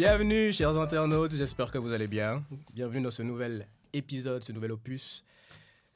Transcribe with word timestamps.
Bienvenue, 0.00 0.50
chers 0.50 0.78
internautes. 0.78 1.34
J'espère 1.34 1.70
que 1.70 1.76
vous 1.76 1.92
allez 1.92 2.08
bien. 2.08 2.42
Bienvenue 2.72 3.02
dans 3.02 3.10
ce 3.10 3.20
nouvel 3.20 3.68
épisode, 3.92 4.42
ce 4.42 4.50
nouvel 4.50 4.72
opus 4.72 5.26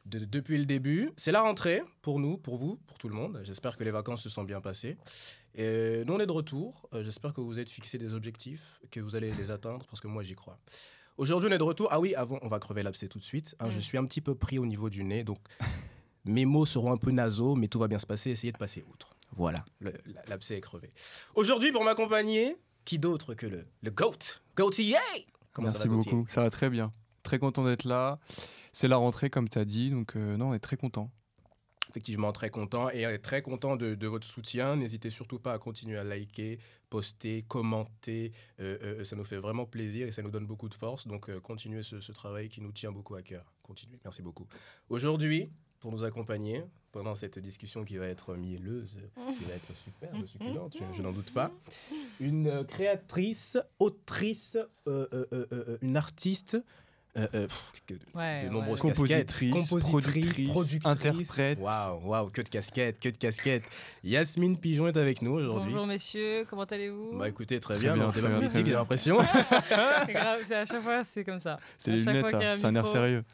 de 0.05 0.19
Depuis 0.19 0.59
le 0.59 0.67
début. 0.67 1.11
C'est 1.17 1.33
la 1.33 1.41
rentrée 1.41 1.83
pour 2.03 2.21
nous, 2.21 2.37
pour 2.37 2.59
vous, 2.59 2.77
pour 2.87 2.99
tout 2.99 3.09
le 3.09 3.15
monde. 3.15 3.41
J'espère 3.45 3.79
que 3.79 3.83
les 3.83 3.91
vacances 3.91 4.23
se 4.23 4.29
sont 4.29 4.45
bien 4.45 4.61
passées. 4.61 4.99
Et 5.55 6.05
nous, 6.05 6.13
on 6.13 6.21
est 6.21 6.27
de 6.27 6.33
retour. 6.33 6.87
Euh, 6.93 7.03
J'espère 7.03 7.33
que 7.33 7.41
vous 7.41 7.59
êtes 7.59 7.71
fixé 7.71 7.97
des 7.97 8.13
objectifs, 8.13 8.79
que 8.91 9.01
vous 9.01 9.17
allez 9.17 9.33
les 9.33 9.51
atteindre, 9.51 9.87
parce 9.87 10.03
que 10.03 10.07
moi, 10.07 10.23
j'y 10.23 10.35
crois. 10.35 10.59
Aujourd'hui, 11.17 11.49
on 11.51 11.53
est 11.55 11.59
de 11.59 11.63
retour. 11.63 11.89
Ah 11.91 11.99
oui, 11.99 12.15
avant, 12.15 12.39
on 12.43 12.49
va 12.49 12.59
crever 12.59 12.83
l'abcès 12.83 13.09
tout 13.09 13.19
de 13.19 13.25
suite. 13.25 13.57
hein. 13.59 13.71
Je 13.71 13.81
suis 13.81 13.97
un 13.97 14.05
petit 14.05 14.21
peu 14.21 14.35
pris 14.35 14.59
au 14.59 14.67
niveau 14.67 14.91
du 14.91 15.03
nez, 15.03 15.25
donc 15.25 15.39
mes 16.27 16.45
mots 16.45 16.67
seront 16.67 16.93
un 16.93 16.99
peu 16.99 17.11
nasaux, 17.11 17.55
mais 17.55 17.69
tout 17.69 17.79
va 17.79 17.89
bien 17.89 17.99
se 17.99 18.07
passer. 18.07 18.33
Essayez 18.33 18.53
de 18.53 18.59
passer 18.59 18.85
outre. 18.93 19.09
Voilà, 19.33 19.65
l'abcès 20.27 20.59
est 20.59 20.61
crevé. 20.61 20.91
Aujourd'hui, 21.35 21.73
pour 21.73 21.85
m'accompagner, 21.85 22.59
qui 22.85 22.99
d'autre 22.99 23.35
que 23.35 23.47
le, 23.47 23.67
le 23.83 23.91
GOAT? 23.91 24.41
Comment 24.55 24.69
Merci 24.69 25.83
ça 25.83 25.89
va, 25.89 25.95
Gauthier 25.95 26.13
beaucoup, 26.13 26.29
ça 26.29 26.43
va 26.43 26.51
très 26.51 26.71
bien. 26.71 26.93
Très 27.23 27.39
content 27.39 27.65
d'être 27.65 27.85
là. 27.85 28.19
C'est 28.73 28.89
la 28.89 28.97
rentrée, 28.97 29.31
comme 29.31 29.49
tu 29.49 29.59
as 29.59 29.65
dit, 29.65 29.91
donc 29.91 30.17
euh, 30.17 30.37
non, 30.37 30.51
on 30.51 30.55
est 30.55 30.59
très 30.59 30.77
content. 30.77 31.11
Effectivement, 31.91 32.33
très 32.33 32.51
content 32.51 32.91
et 32.91 33.07
euh, 33.07 33.19
très 33.19 33.41
content 33.41 33.77
de, 33.77 33.95
de 33.95 34.07
votre 34.09 34.27
soutien. 34.27 34.75
N'hésitez 34.75 35.11
surtout 35.11 35.39
pas 35.39 35.53
à 35.53 35.59
continuer 35.59 35.97
à 35.97 36.03
liker, 36.03 36.59
poster, 36.91 37.45
commenter. 37.47 38.33
Euh, 38.59 38.79
euh, 38.83 39.05
ça 39.05 39.15
nous 39.15 39.25
fait 39.25 39.37
vraiment 39.37 39.65
plaisir 39.65 40.09
et 40.09 40.13
ça 40.13 40.23
nous 40.23 40.31
donne 40.31 40.47
beaucoup 40.47 40.69
de 40.69 40.75
force. 40.75 41.07
Donc, 41.07 41.31
continuez 41.41 41.83
ce, 41.85 42.01
ce 42.01 42.11
travail 42.11 42.49
qui 42.49 42.61
nous 42.61 42.73
tient 42.73 42.91
beaucoup 42.91 43.15
à 43.15 43.23
cœur. 43.23 43.45
Continuez. 43.63 44.01
Merci 44.03 44.23
beaucoup. 44.23 44.47
Aujourd'hui, 44.89 45.51
pour 45.79 45.93
nous 45.93 46.03
accompagner 46.03 46.65
pendant 46.95 47.15
cette 47.17 47.39
discussion 47.41 47.85
qui 47.85 47.97
va 47.99 48.07
être 48.07 48.35
mielleuse, 48.37 48.97
qui 49.37 49.45
va 49.45 49.55
être 49.55 49.73
superbe, 49.85 50.25
succulente, 50.27 50.77
je, 50.79 50.97
je 50.97 51.03
n'en 51.03 51.11
doute 51.13 51.33
pas, 51.33 51.51
une 52.21 52.47
euh, 52.47 52.63
créatrice, 52.65 53.59
autrice, 53.81 54.57
euh, 54.89 55.07
euh, 55.33 55.77
une 55.83 55.97
artiste. 55.97 56.57
euh, 57.17 57.27
euh, 57.35 57.47
pff, 57.49 57.73
que- 57.87 57.95
Ouais, 57.95 58.43
de 58.43 58.47
ouais. 58.47 58.51
nombreuses 58.51 58.81
Compositrice, 58.81 59.53
casquettes. 59.53 59.89
productrice, 59.91 60.51
productrice, 60.51 60.87
interprète. 60.87 61.59
Waouh, 61.61 62.01
waouh, 62.09 62.31
que 62.31 62.43
de 62.43 62.49
casquettes, 62.49 62.99
que 63.01 63.09
de 63.09 63.17
casquettes. 63.17 63.65
Yasmine 64.05 64.57
Pigeon 64.57 64.87
est 64.89 64.97
avec 64.97 65.21
nous 65.23 65.33
aujourd'hui. 65.33 65.73
Bonjour 65.73 65.87
messieurs, 65.89 66.45
comment 66.49 66.65
allez-vous? 66.65 67.19
Bah 67.19 67.29
écoutez, 67.29 67.59
très, 67.61 67.75
Très 67.75 67.83
bien, 67.85 67.95
bien, 67.95 68.05
dans 68.07 68.11
ce 68.13 68.17
débat 68.21 68.31
politique, 68.31 68.67
j'ai 68.67 68.73
l'impression. 68.73 69.19
C'est 70.07 70.13
grave, 70.13 70.41
c'est 70.45 70.57
à 70.57 70.65
chaque 70.65 70.83
fois 70.83 71.03
c'est 71.05 71.25
comme 71.25 71.41
ça. 71.41 71.59
C'est 71.79 71.91
les 71.93 71.99
lunettes, 71.99 72.31
ça. 72.31 72.57
C'est 72.57 72.67
un 72.67 72.75
air 72.77 72.87
sérieux. 72.87 73.25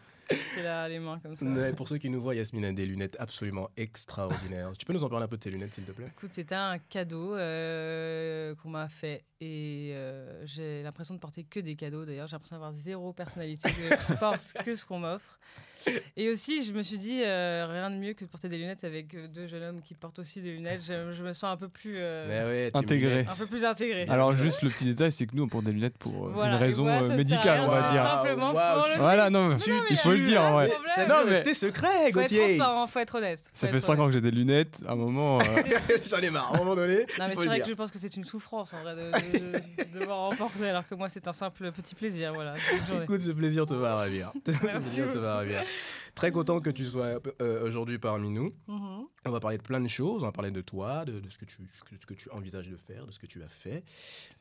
C'est 0.55 0.63
là 0.63 0.89
les 0.89 0.99
mains 0.99 1.19
comme 1.21 1.37
ça. 1.37 1.45
Ouais, 1.45 1.73
Pour 1.73 1.89
ceux 1.89 1.99
qui 1.99 2.09
nous 2.11 2.21
voient, 2.21 2.35
Yasmine 2.35 2.65
a 2.65 2.73
des 2.73 2.87
lunettes 2.87 3.17
absolument 3.19 3.69
extraordinaires. 3.77 4.73
Tu 4.79 4.87
peux 4.87 4.93
nous 4.93 5.05
en 5.05 5.09
parler 5.09 5.25
un 5.25 5.29
peu 5.29 5.37
de 5.37 5.43
tes 5.43 5.51
lunettes, 5.51 5.75
s'il 5.75 5.85
te 5.85 5.93
plaît? 5.93 6.09
Écoute, 6.17 6.33
c'était 6.33 6.55
un 6.55 6.79
cadeau 6.79 7.35
euh, 7.35 8.55
qu'on 8.57 8.71
m'a 8.71 8.89
fait 8.89 9.25
et 9.41 9.93
euh, 9.95 10.45
j'ai 10.47 10.83
l'impression 10.83 11.15
de 11.15 11.21
porter 11.21 11.45
que 11.45 11.61
des 11.61 11.75
cadeaux. 11.77 12.05
D'ailleurs, 12.05 12.29
j'ai 12.29 12.35
l'impression 12.35 12.57
d'avoir 12.57 12.73
zéro 12.73 13.13
personnalité. 13.13 13.69
Je 13.69 14.15
porte 14.19 14.55
que 14.65 14.75
ce 14.75 14.85
qu'on 14.85 14.99
m'offre. 15.01 15.39
Et 16.17 16.29
aussi, 16.29 16.65
je 16.65 16.73
me 16.73 16.83
suis 16.83 16.99
dit 16.99 17.23
euh, 17.25 17.67
rien 17.71 17.91
de 17.91 17.97
mieux 17.97 18.13
que 18.13 18.25
de 18.25 18.31
porter 18.31 18.49
des 18.49 18.59
lunettes 18.59 18.85
avec 18.85 19.15
euh, 19.15 19.27
deux 19.29 19.47
jeunes 19.47 19.63
hommes 19.63 19.81
qui 19.83 19.95
portent 19.95 20.19
aussi 20.19 20.41
des 20.41 20.53
lunettes. 20.53 20.83
Je, 20.87 21.11
je 21.13 21.23
me 21.23 21.33
sens 21.33 21.53
un 21.53 21.57
peu 21.57 21.69
plus, 21.69 21.95
euh, 21.99 22.67
ouais, 22.67 22.71
Intégré. 22.75 23.11
lunettes. 23.11 23.31
un 23.31 23.37
peu 23.37 23.47
plus 23.47 23.65
intégrée. 23.65 24.07
Alors, 24.09 24.35
juste 24.35 24.63
le 24.63 24.71
petit 24.71 24.85
détail, 24.85 25.13
c'est 25.13 25.27
que 25.27 25.35
nous, 25.35 25.45
on 25.45 25.49
porte 25.49 25.65
des 25.65 25.73
lunettes 25.73 25.97
pour 25.99 26.27
euh, 26.27 26.31
Voilà, 26.35 26.55
une 26.55 26.59
raison 26.61 26.83
voilà, 26.85 27.03
euh, 27.03 27.09
ça 27.09 27.17
médicale, 27.17 27.61
on 27.63 27.69
va 27.69 27.93
dire. 27.93 28.05
Simplement 28.07 28.51
pour 28.51 28.87
le 28.89 28.97
Voilà, 28.99 29.31
non, 29.31 29.49
mais 29.49 29.57
Tu- 29.57 29.71
il 29.91 29.97
faut 29.97 30.13
le 30.13 30.21
dire, 30.21 30.43
ouais. 30.55 30.71
C'est- 30.95 31.07
Non, 31.07 31.17
mais 31.27 31.37
c'était 31.37 31.55
secret, 31.55 31.89
Faut 32.13 32.21
être 32.21 32.31
Gauthier. 32.31 32.57
transparent, 32.57 32.87
faut 32.87 32.99
être 32.99 33.15
honnête. 33.17 33.39
Faut 33.41 33.51
Ça 33.55 33.67
être 33.69 33.73
fait 33.73 33.81
5 33.81 33.93
honnête. 33.93 34.01
ans 34.03 34.07
que 34.09 34.13
j'ai 34.13 34.21
des 34.21 34.31
lunettes. 34.31 34.83
À 34.87 34.93
un 34.93 34.97
moment, 34.97 35.41
euh, 35.41 35.45
J'en 36.11 36.19
ai 36.19 36.31
marre, 36.31 36.53
à 36.53 36.57
un 36.57 36.59
moment 36.59 36.75
donné. 36.77 37.07
Non, 37.19 37.27
mais 37.29 37.35
c'est 37.37 37.47
vrai 37.47 37.61
que 37.61 37.69
je 37.69 37.75
pense 37.75 37.91
que 37.91 37.99
c'est 37.99 38.17
une 38.17 38.25
souffrance 38.25 38.75
en 38.75 38.83
vrai 38.83 38.95
de, 38.97 39.39
de, 39.39 39.95
de 39.95 39.99
devoir 40.01 40.21
emporter, 40.21 40.69
alors 40.69 40.87
que 40.87 40.95
moi 40.95 41.09
c'est 41.09 41.27
un 41.29 41.33
simple 41.33 41.73
petit 41.73 41.95
plaisir. 41.95 42.33
Voilà. 42.35 42.55
Écoute, 43.03 43.21
ce 43.21 43.31
plaisir 43.31 43.67
te 43.67 43.75
va 43.75 43.95
ravir. 43.95 44.33
Ce 44.47 44.53
Merci 44.53 44.69
plaisir 44.79 45.09
te 45.09 45.19
va 45.19 45.35
ravir. 45.37 45.63
Très 46.15 46.33
content 46.33 46.61
que 46.61 46.71
tu 46.71 46.85
sois 46.85 47.21
euh, 47.41 47.67
aujourd'hui 47.67 47.99
parmi 47.99 48.31
nous. 48.31 48.53
Mhm. 48.67 49.07
On 49.27 49.31
va 49.31 49.41
parler 49.41 49.59
de 49.59 49.63
plein 49.63 49.81
de 49.81 49.89
choses. 49.89 50.23
On 50.23 50.27
va 50.27 50.33
parler 50.33 50.51
de 50.51 50.61
toi, 50.61 51.05
de, 51.05 51.21
de 51.21 51.29
ce, 51.29 51.39
que 51.39 51.45
tu, 51.45 51.59
de 51.63 51.97
ce 52.01 52.05
que 52.07 52.15
tu 52.15 52.29
envisages 52.31 52.69
de 52.69 52.77
faire, 52.77 53.07
de 53.07 53.13
ce 53.13 53.19
que 53.19 53.27
tu 53.27 53.43
as 53.43 53.49
fait, 53.49 53.85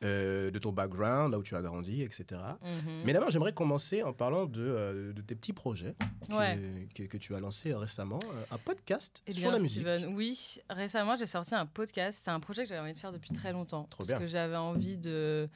euh, 0.04 0.50
de 0.50 0.58
ton 0.58 0.72
background, 0.72 1.32
là 1.32 1.38
où 1.38 1.42
tu 1.42 1.54
as 1.54 1.62
grandi, 1.62 2.02
etc. 2.02 2.24
Mhm. 2.62 3.02
Mais 3.04 3.12
d'abord, 3.12 3.30
j'aimerais 3.30 3.52
commencer 3.52 4.02
en 4.02 4.12
parlant 4.12 4.46
de, 4.46 4.60
euh, 4.60 5.12
de 5.12 5.22
tes 5.22 5.34
petits 5.34 5.52
projets 5.52 5.94
que, 6.28 6.34
Ouais. 6.34 6.88
que, 6.94 7.04
que 7.04 7.16
tu 7.18 7.34
as 7.34 7.40
lancé 7.40 7.72
récemment. 7.74 8.18
un 8.50 8.58
podcast 8.58 9.22
Eh 9.26 9.32
sur 9.32 9.42
bien, 9.42 9.52
la 9.52 9.58
musique. 9.58 9.82
Steven, 9.82 10.14
oui, 10.14 10.58
récemment 10.68 11.16
j'ai 11.16 11.26
sorti 11.26 11.54
un 11.54 11.66
podcast. 11.66 12.20
C'est 12.24 12.30
un 12.30 12.40
projet 12.40 12.62
que 12.64 12.68
j'avais 12.68 12.80
envie 12.82 12.92
de 12.92 12.98
faire 12.98 13.12
depuis 13.12 13.30
très 13.32 13.52
longtemps. 13.52 13.84
Trop 13.90 13.98
parce 13.98 14.08
bien. 14.08 14.18
que 14.18 14.26
j'avais 14.26 14.56
envie 14.56 14.96
de. 14.96 15.48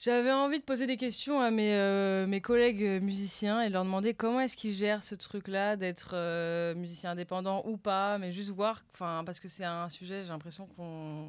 J'avais 0.00 0.30
envie 0.30 0.60
de 0.60 0.64
poser 0.64 0.86
des 0.86 0.96
questions 0.96 1.40
à 1.40 1.50
mes, 1.50 1.74
euh, 1.74 2.24
mes 2.28 2.40
collègues 2.40 2.84
euh, 2.84 3.00
musiciens 3.00 3.62
et 3.62 3.68
de 3.68 3.72
leur 3.72 3.82
demander 3.82 4.14
comment 4.14 4.38
est-ce 4.38 4.56
qu'ils 4.56 4.72
gèrent 4.72 5.02
ce 5.02 5.16
truc-là 5.16 5.74
d'être 5.74 6.10
euh, 6.14 6.72
musicien 6.76 7.10
indépendant 7.10 7.64
ou 7.66 7.76
pas, 7.76 8.16
mais 8.18 8.30
juste 8.30 8.50
voir, 8.50 8.80
parce 8.96 9.40
que 9.40 9.48
c'est 9.48 9.64
un 9.64 9.88
sujet, 9.88 10.22
j'ai 10.22 10.28
l'impression 10.28 10.68
qu'on. 10.76 11.26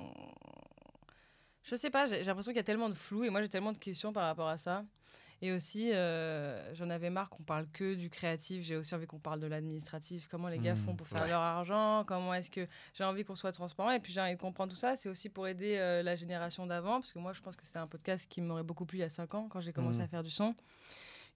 Je 1.64 1.76
sais 1.76 1.90
pas, 1.90 2.06
j'ai 2.06 2.24
l'impression 2.24 2.52
qu'il 2.52 2.58
y 2.58 2.60
a 2.60 2.64
tellement 2.64 2.90
de 2.90 2.94
flou 2.94 3.24
et 3.24 3.32
moi 3.32 3.42
j'ai 3.42 3.50
tellement 3.50 3.72
de 3.72 3.80
questions 3.80 4.14
par 4.14 4.26
rapport 4.26 4.48
à 4.48 4.58
ça. 4.58 4.86
Et 5.42 5.54
aussi, 5.54 5.94
euh, 5.94 6.74
j'en 6.76 6.90
avais 6.90 7.10
marre 7.10 7.30
qu'on 7.30 7.44
parle 7.44 7.66
que 7.72 7.96
du 7.96 8.10
créatif. 8.10 8.64
J'ai 8.64 8.76
aussi 8.76 8.94
envie 8.94 9.08
qu'on 9.08 9.20
parle 9.20 9.40
de 9.40 9.48
l'administratif. 9.48 10.28
Comment 10.30 10.50
les 10.50 10.60
gars 10.60 10.74
Mmh, 10.74 10.78
font 10.86 10.96
pour 10.96 11.08
faire 11.08 11.22
ouais. 11.24 11.30
leur 11.30 11.40
argent? 11.42 12.04
Comment 12.06 12.34
est-ce 12.34 12.52
que 12.52 12.68
j'ai 12.94 13.06
envie 13.06 13.24
qu'on 13.24 13.36
soit 13.36 13.54
transparent? 13.54 13.92
Et 13.92 14.00
puis 14.00 14.12
j'ai 14.12 14.20
envie 14.20 14.36
de 14.36 14.40
comprendre 14.42 14.72
tout 14.72 14.78
ça. 14.78 14.96
C'est 14.98 15.08
aussi 15.08 15.30
pour 15.30 15.48
aider 15.48 15.78
euh, 15.78 16.04
la 16.04 16.16
génération 16.18 16.66
d'avant. 16.66 17.00
Parce 17.00 17.14
que 17.14 17.20
moi, 17.20 17.32
je 17.32 17.40
pense 17.40 17.56
que 17.56 17.66
c'est 17.66 17.80
un 17.80 17.88
podcast 17.88 18.28
qui 18.30 18.42
m'aurait 18.42 18.64
beaucoup 18.64 18.86
plu 18.86 18.98
il 18.98 19.02
y 19.02 19.06
a 19.06 19.10
5 19.10 19.34
ans 19.36 19.48
quand 19.50 19.62
j'ai 19.62 19.72
commencé 19.72 20.00
Mmh. 20.00 20.02
à 20.02 20.08
faire 20.08 20.24
du 20.24 20.30
son. 20.30 20.54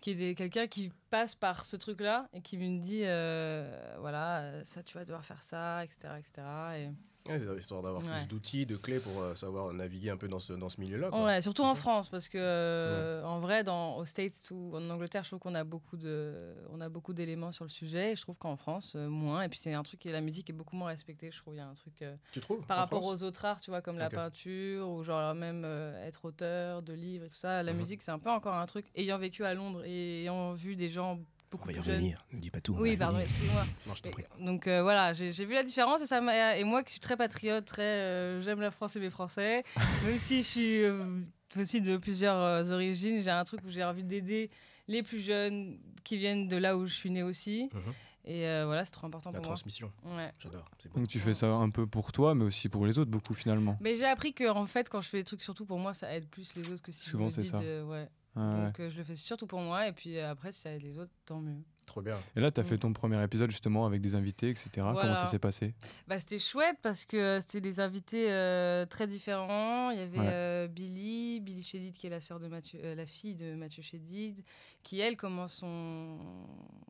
Qui 0.02 0.12
est 0.22 0.36
quelqu'un 0.36 0.68
qui 0.68 0.92
passe 1.10 1.34
par 1.34 1.66
ce 1.66 1.78
truc-là 1.78 2.28
et 2.34 2.42
qui 2.42 2.58
me 2.58 2.80
dit 2.82 3.04
euh, 3.06 3.96
voilà, 4.00 4.66
ça, 4.66 4.84
tu 4.84 4.98
vas 4.98 5.06
devoir 5.06 5.24
faire 5.24 5.42
ça, 5.42 5.82
etc. 5.86 6.00
etc. 6.20 6.42
Et... 6.78 6.90
Ouais, 7.30 7.40
c'est 7.40 7.58
histoire 7.58 7.82
d'avoir 7.82 8.04
Ouais. 8.04 8.10
plus 8.10 8.28
d'outils, 8.28 8.66
de 8.66 8.76
clés 8.76 9.00
pour 9.00 9.22
euh, 9.22 9.34
savoir 9.34 9.72
naviguer 9.74 10.10
un 10.10 10.18
peu 10.18 10.28
dans 10.28 10.40
ce, 10.42 10.52
dans 10.52 10.68
ce 10.68 10.82
milieu-là. 10.82 11.10
quoi. 11.10 11.24
Ouais, 11.24 11.42
surtout 11.42 11.62
en 11.64 11.74
ça. 11.74 11.80
France, 11.82 12.10
parce 12.10 12.28
que 12.28 12.38
euh, 12.38 13.24
en 13.24 13.40
vrai, 13.40 13.64
dans, 13.64 13.96
aux 13.96 14.04
States 14.04 14.34
ou 14.52 14.76
en 14.76 14.90
Angleterre, 14.90 15.24
je 15.24 15.30
trouve 15.30 15.40
qu'on 15.40 15.56
a 15.56 15.64
beaucoup 15.64 15.96
de, 15.96 16.54
on 16.72 16.82
a 16.82 16.90
beaucoup 16.90 17.14
d'éléments 17.14 17.54
sur 17.54 17.64
le 17.64 17.70
sujet. 17.70 18.12
Et 18.12 18.16
je 18.18 18.22
trouve 18.22 18.38
qu'en 18.38 18.58
France, 18.58 18.94
euh, 18.98 19.08
moins. 19.08 19.42
Et 19.44 19.48
puis 19.48 19.58
c'est 19.58 19.74
un 19.74 19.84
truc 19.84 20.02
qui 20.02 20.10
la 20.10 20.20
musique 20.20 20.50
est 20.50 20.54
beaucoup 20.54 20.76
moins 20.76 20.90
respectée. 20.90 21.32
Je 21.32 21.38
trouve 21.38 21.54
il 21.56 21.60
y 21.60 21.62
a 21.62 21.68
un 21.68 21.76
truc 21.76 22.02
euh, 22.02 22.14
Tu 22.34 22.42
trouves 22.42 22.62
par 22.66 22.78
rapport 22.78 23.06
aux 23.06 23.24
autres 23.24 23.46
arts, 23.46 23.62
tu 23.62 23.72
vois, 23.72 23.82
comme 23.82 23.98
la 23.98 24.10
peinture 24.10 24.90
ou 24.90 25.04
genre 25.04 25.34
même 25.34 25.64
être 26.06 26.26
auteur 26.26 26.82
de 26.82 26.92
livres 26.92 27.24
et 27.26 27.30
tout 27.30 27.36
ça. 27.38 27.64
La 27.64 27.72
Mhm. 27.72 27.80
musique, 27.80 28.02
c'est 28.02 28.12
un 28.12 28.20
peu 28.20 28.30
encore 28.32 28.56
un 28.56 28.66
truc. 28.66 28.86
Ayant 28.96 29.18
vécu 29.18 29.46
à 29.46 29.54
Londres 29.54 29.84
et 29.86 30.24
ayant 30.24 30.54
vu 30.54 30.76
des 30.76 30.90
gens 30.90 31.20
On 31.54 31.58
beaucoup 31.58 31.68
va 31.70 31.74
y 31.74 31.80
revenir. 31.80 32.26
Ne 32.32 32.40
dis 32.40 32.50
pas 32.50 32.62
tout. 32.62 32.74
on 32.76 32.82
Oui, 32.82 32.98
pardon, 32.98 33.20
excusez-moi. 33.20 33.64
Non, 33.88 33.96
je 33.96 34.02
t'en 34.02 34.10
Et- 34.10 34.12
prie. 34.12 34.24
Donc 34.40 34.68
euh, 34.68 34.82
voilà, 34.82 35.14
j'ai 35.14 35.30
vu 35.32 35.54
la 35.54 35.64
différence 35.64 36.02
et 36.02 36.06
ça 36.06 36.20
et 36.58 36.64
moi 36.64 36.84
qui 36.84 36.92
suis 36.92 37.00
très 37.00 37.16
patriote, 37.18 37.66
très 37.66 37.82
euh, 37.84 38.42
j'aime 38.42 38.60
la 38.62 38.72
France 38.72 38.96
et 38.96 39.00
mes 39.00 39.10
Français, 39.10 39.64
même 40.06 40.18
si 40.18 40.40
je 40.44 40.48
suis 40.48 40.84
euh, 40.84 41.22
aussi 41.58 41.82
de 41.82 41.98
plusieurs 41.98 42.38
euh, 42.38 42.70
origines, 42.72 43.20
j'ai 43.22 43.30
un 43.32 43.44
truc 43.44 43.62
où 43.66 43.70
j'ai 43.70 43.84
envie 43.84 44.04
d'aider 44.04 44.50
les 44.88 45.04
plus 45.04 45.20
jeunes 45.20 45.78
qui 46.04 46.18
viennent 46.18 46.48
de 46.48 46.58
là 46.58 46.76
où 46.78 46.86
je 46.86 46.94
suis 46.94 47.10
née 47.12 47.24
aussi. 47.24 47.70
Mhm. 47.74 47.94
Et 48.26 48.48
euh, 48.48 48.64
voilà, 48.66 48.86
c'est 48.86 48.94
trop 48.94 49.06
important 49.08 49.32
La 49.32 49.40
pour 49.40 49.48
moi. 49.48 49.56
transmission, 49.56 49.92
Ouais. 50.06 50.32
j'adore. 50.40 50.64
Donc 50.96 51.10
tu 51.10 51.20
fais 51.20 51.34
ça 51.34 51.48
un 51.48 51.70
peu 51.70 51.86
pour 51.88 52.14
toi, 52.14 52.34
mais 52.36 52.46
aussi 52.46 52.70
pour 52.70 52.86
les 52.86 52.98
autres, 52.98 53.12
beaucoup 53.12 53.34
finalement. 53.34 53.78
Mais 53.82 53.98
j'ai 53.98 54.06
appris 54.06 54.34
que 54.34 54.50
en 54.50 54.66
fait, 54.66 54.88
quand 54.88 55.02
je 55.02 55.10
fais 55.10 55.18
des 55.18 55.24
trucs 55.26 55.44
surtout 55.44 55.66
pour 55.66 55.78
moi, 55.78 55.94
ça 55.94 56.14
aide 56.16 56.28
plus 56.30 56.56
les 56.56 56.72
autres 56.72 56.82
que 56.82 56.94
si 56.94 57.02
Souvent, 57.04 57.26
je 57.28 57.34
c'est 57.36 57.40
me 57.42 57.44
dis 57.44 57.50
ça. 57.52 57.58
de- 57.60 57.84
ouais. 57.84 58.08
Ouais. 58.36 58.66
Donc 58.66 58.80
euh, 58.80 58.90
je 58.90 58.98
le 58.98 59.04
fais 59.04 59.16
surtout 59.16 59.46
pour 59.48 59.60
moi 59.60 59.88
et 59.88 59.92
puis 59.94 60.18
euh, 60.18 60.32
après 60.32 60.52
si 60.52 60.62
ça 60.62 60.72
aide 60.72 60.82
les 60.82 60.98
autres, 60.98 61.12
tant 61.26 61.40
mieux. 61.40 61.62
Trop 61.86 62.02
bien. 62.02 62.18
Et 62.36 62.40
là, 62.40 62.50
tu 62.50 62.62
as 62.62 62.64
Mm. 62.64 62.68
fait 62.68 62.78
ton 62.78 62.94
premier 62.94 63.22
épisode 63.24 63.52
justement 63.52 63.86
avec 63.86 64.00
des 64.02 64.16
invités, 64.16 64.50
etc. 64.50 64.70
Comment 65.00 65.16
ça 65.16 65.26
s'est 65.26 65.38
passé? 65.38 65.74
Bah, 66.08 66.18
c'était 66.18 66.40
chouette 66.40 66.78
parce 66.82 67.06
que 67.06 67.40
c'était 67.42 67.60
des 67.60 67.82
invités 67.82 68.32
euh, 68.32 68.86
très 68.86 69.06
différents. 69.06 69.92
Il 69.92 70.00
y 70.00 70.02
avait 70.02 70.18
Ouais. 70.20 70.26
euh, 70.30 70.68
Billy, 70.70 71.42
Billy 71.42 71.62
Chédid 71.62 71.94
qui 71.96 72.08
est 72.08 72.10
la 72.10 72.22
sœur 72.22 72.40
de 72.40 72.48
Mathieu, 72.48 72.80
euh, 72.84 72.96
la 72.96 73.06
fille 73.06 73.36
de 73.36 73.54
Mathieu 73.54 73.84
Chédid, 73.84 74.42
qui 74.82 75.02
elle 75.02 75.18
commence 75.18 75.56
son, 75.56 76.18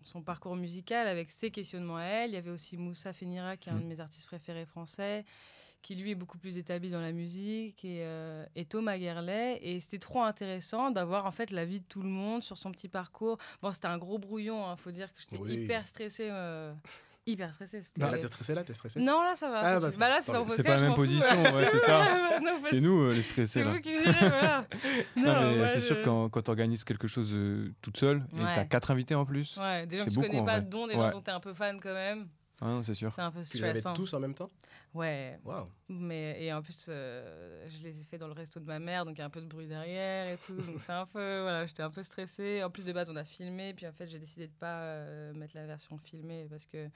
son 0.04 0.22
parcours 0.22 0.56
musical 0.56 1.08
avec 1.08 1.32
ses 1.32 1.50
questionnements 1.50 1.98
à 1.98 2.04
elle. 2.04 2.30
Il 2.30 2.34
y 2.36 2.38
avait 2.38 2.52
aussi 2.52 2.78
Moussa 2.78 3.14
Fenira 3.14 3.58
qui 3.58 3.70
est 3.70 3.72
un 3.74 3.78
Mm. 3.78 3.82
de 3.84 3.88
mes 3.88 4.00
artistes 4.00 4.28
préférés 4.28 4.66
français, 4.68 5.26
qui 5.84 5.94
lui 5.96 6.10
est 6.12 6.16
beaucoup 6.16 6.40
plus 6.40 6.58
établi 6.58 6.90
dans 6.90 7.00
la 7.02 7.12
musique 7.12 7.86
et, 7.86 8.00
euh, 8.02 8.44
et 8.56 8.66
Thomas 8.66 8.98
Guerlet. 8.98 9.60
Et 9.62 9.80
c'était 9.80 10.00
trop 10.00 10.24
intéressant 10.24 10.90
d'avoir 10.90 11.28
en 11.28 11.32
fait 11.32 11.52
la 11.52 11.66
vie 11.66 11.82
de 11.82 11.86
tout 11.86 12.02
le 12.02 12.10
monde 12.10 12.42
sur 12.42 12.58
son 12.58 12.72
petit 12.72 12.88
parcours. 12.88 13.38
Bon, 13.62 13.72
c'était 13.72 13.88
un 13.88 13.98
gros 14.00 14.18
brouillon. 14.18 14.64
Il 14.74 14.78
faut 14.82 14.90
dire 14.92 15.12
que 15.14 15.20
j'étais 15.20 15.38
Oui. 15.44 15.54
hyper 15.64 15.86
stressée. 15.86 16.30
euh, 16.32 16.74
hyper 17.26 17.54
stressée. 17.54 17.80
Non, 18.00 18.12
là, 18.12 18.18
t'es 18.18 18.28
stressé 18.28 18.54
là 18.56 18.64
T'es 18.64 18.74
stressé 18.74 19.00
non, 19.00 19.22
là, 19.22 19.36
ça 19.36 19.50
va. 19.50 19.60
Ah, 19.60 19.80
c'est- 19.80 19.92
bah, 19.92 19.94
bah, 20.00 20.10
là, 20.10 20.20
c'est 20.22 20.32
pas 20.32 20.38
mieux. 20.40 20.44
mon 20.44 20.48
C'est 20.50 20.56
podcast, 20.58 20.76
pas 20.78 20.82
la 20.82 20.88
même 20.88 20.96
position, 20.96 21.44
ouais, 21.56 21.66
c'est 21.72 21.80
ça. 21.80 22.40
Bah, 22.42 22.52
C'est 22.64 22.82
nous 22.82 23.02
euh, 23.04 23.14
les 23.14 23.22
stressés 23.22 23.46
C'est 23.46 23.64
vous 23.64 23.80
qui 23.80 23.92
gérez, 23.92 24.30
voilà. 24.30 24.66
Non, 25.18 25.58
mais 25.58 25.68
c'est 25.70 25.76
je- 25.82 25.86
sûr 25.86 26.00
que 26.00 26.06
quand, 26.06 26.30
quand 26.30 26.42
tu 26.42 26.50
organises 26.50 26.84
quelque 26.84 27.08
chose 27.08 27.32
euh, 27.34 27.72
toute 27.82 27.98
seule 27.98 28.24
et 28.38 28.42
Ouais. 28.44 28.54
tu 28.54 28.60
as 28.60 28.66
quatre 28.66 28.92
invités 28.92 29.16
en 29.16 29.26
plus, 29.26 29.58
Ouais, 29.58 29.86
des 29.86 29.98
gens 29.98 30.04
C'est 30.04 30.10
que 30.10 30.16
je 30.16 30.20
beaucoup, 30.22 30.32
connais 30.32 30.46
pas 30.46 30.60
dont, 30.62 30.88
des 30.88 30.96
Ouais. 30.96 31.02
gens 31.02 31.12
dont 31.12 31.22
t'es 31.22 31.32
un 31.32 31.40
peu 31.40 31.54
fan 31.54 31.80
quand 31.82 31.94
même. 31.94 32.28
Ah 32.62 32.66
non, 32.68 32.84
c'est 32.84 32.94
sûr. 32.94 33.12
C'est 33.16 33.22
un 33.22 33.32
peu 33.32 33.42
Tu 33.50 33.58
les 33.58 33.64
avais 33.64 33.80
stressant. 33.80 33.94
tous 33.96 34.14
en 34.14 34.20
même 34.20 34.34
temps? 34.36 34.50
Ouais, 34.94 35.40
mais 35.90 36.44
et 36.44 36.54
en 36.54 36.62
plus, 36.62 36.86
euh, 36.90 37.68
je 37.68 37.82
les 37.82 38.00
ai 38.00 38.04
fait 38.04 38.20
dans 38.20 38.28
le 38.28 38.34
resto 38.34 38.60
de 38.60 38.66
ma 38.66 38.78
mère, 38.78 39.06
donc 39.06 39.16
il 39.18 39.20
y 39.20 39.22
a 39.24 39.26
un 39.26 39.30
peu 39.32 39.42
de 39.42 39.48
bruit 39.48 39.68
derrière 39.68 40.28
et 40.28 40.38
tout. 40.38 40.56
donc 40.56 40.80
c'est 40.80 40.92
un 40.92 41.08
peu, 41.08 41.20
voilà, 41.42 41.66
j'étais 41.66 41.82
un 41.82 41.90
peu 41.90 42.04
stressée. 42.04 42.64
En 42.64 42.70
plus 42.70 42.86
de 42.86 42.94
base, 42.94 43.10
on 43.10 43.16
a 43.16 43.24
filmé, 43.24 43.74
puis 43.74 43.88
en 43.88 43.92
fait, 43.92 44.06
j'ai 44.08 44.20
décidé 44.20 44.48
de 44.48 44.54
pas 44.54 44.82
euh, 44.82 45.34
mettre 45.34 45.56
la 45.56 45.66
version 45.66 45.98
filmée 45.98 46.48
parce 46.50 46.68
que 46.68 46.90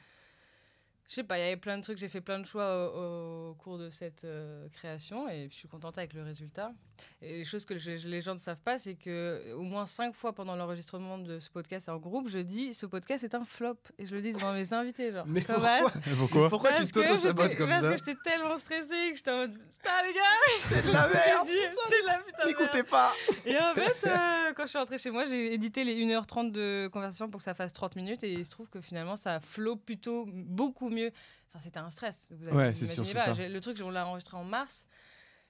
je 1.08 1.14
sais 1.14 1.24
pas, 1.24 1.40
il 1.40 1.42
y 1.42 1.46
avait 1.46 1.58
plein 1.58 1.78
de 1.78 1.84
trucs, 1.84 1.98
j'ai 1.98 2.10
fait 2.10 2.22
plein 2.22 2.40
de 2.40 2.46
choix 2.46 2.94
au, 2.94 3.52
au 3.52 3.56
cours 3.56 3.78
de 3.78 3.90
cette 3.90 4.26
euh, 4.26 4.68
création 4.70 5.28
et 5.30 5.48
je 5.50 5.56
suis 5.56 5.68
contente 5.68 5.98
avec 5.98 6.14
le 6.14 6.22
résultat. 6.22 6.74
Et 7.22 7.44
chose 7.46 7.66
que 7.66 7.78
je- 7.78 8.08
les 8.08 8.22
gens 8.22 8.34
ne 8.34 8.40
savent 8.40 8.62
pas, 8.64 8.78
c'est 8.80 8.96
que 8.96 9.54
au 9.54 9.62
moins 9.64 9.86
cinq 9.86 10.14
fois 10.16 10.34
pendant 10.34 10.56
l'enregistrement 10.56 11.18
de 11.18 11.40
ce 11.40 11.50
podcast 11.50 11.90
en 11.90 11.98
groupe, 11.98 12.30
je 12.30 12.40
dis 12.40 12.74
ce 12.74 12.86
podcast 12.86 13.24
est 13.24 13.36
un 13.36 13.44
flop 13.46 13.78
et 13.98 14.06
je 14.06 14.16
le 14.16 14.22
dis 14.22 14.34
devant 14.34 14.54
mes 14.54 14.74
invités, 14.74 15.12
genre. 15.12 15.26
Mais 15.28 15.42
pourquoi 15.42 15.80
Pourquoi 16.18 16.50
Pourquoi 16.50 16.70
tu 16.74 16.78
parce 16.78 16.92
t'auto-sabotes 16.92 17.56
comme 17.56 17.70
parce 17.70 17.84
ça 17.84 17.92
que 17.92 17.98
j'étais 17.98 18.16
tellement 18.24 18.58
stressée 18.58 19.12
que 19.12 19.18
j'étais 19.18 19.32
en 19.32 19.38
mode 19.38 19.54
Putain, 19.78 20.04
les 20.08 20.14
gars, 20.14 20.22
C'est 20.64 20.82
de 20.88 20.92
la 20.92 21.08
merde 21.08 21.48
c'est 21.48 22.02
de 22.02 22.08
la 22.08 22.18
putain 22.20 22.46
N'écoutez 22.46 22.84
pas 22.84 23.14
Et 23.46 23.58
en 23.58 23.74
fait, 23.76 23.96
euh, 24.08 24.54
quand 24.56 24.64
je 24.64 24.70
suis 24.70 24.78
rentrée 24.80 24.98
chez 24.98 25.12
moi, 25.12 25.26
j'ai 25.26 25.54
édité 25.54 25.84
les 25.84 25.96
1h30 25.96 26.52
de 26.52 26.90
conversation 26.92 27.30
pour 27.30 27.40
que 27.40 27.44
ça 27.44 27.54
fasse 27.54 27.74
30 27.74 27.96
minutes 27.96 28.24
et 28.24 28.32
il 28.34 28.46
se 28.46 28.52
trouve 28.52 28.70
que 28.70 28.82
finalement, 28.82 29.16
ça 29.16 29.40
flow 29.40 29.76
plutôt 29.76 30.26
beaucoup 30.28 30.90
mieux. 30.90 31.12
Enfin, 31.54 31.64
c'était 31.64 31.80
un 31.80 31.90
stress. 31.90 32.34
Vous 32.38 32.48
avez, 32.48 32.58
Ouais, 32.58 32.72
vous 32.72 32.86
surtout 32.88 33.14
pas. 33.14 33.34
ça. 33.36 33.48
Le 33.48 33.62
truc, 33.62 33.78
on 33.84 33.90
l'a 33.90 34.06
enregistré 34.08 34.36
en 34.38 34.44
mars. 34.44 34.86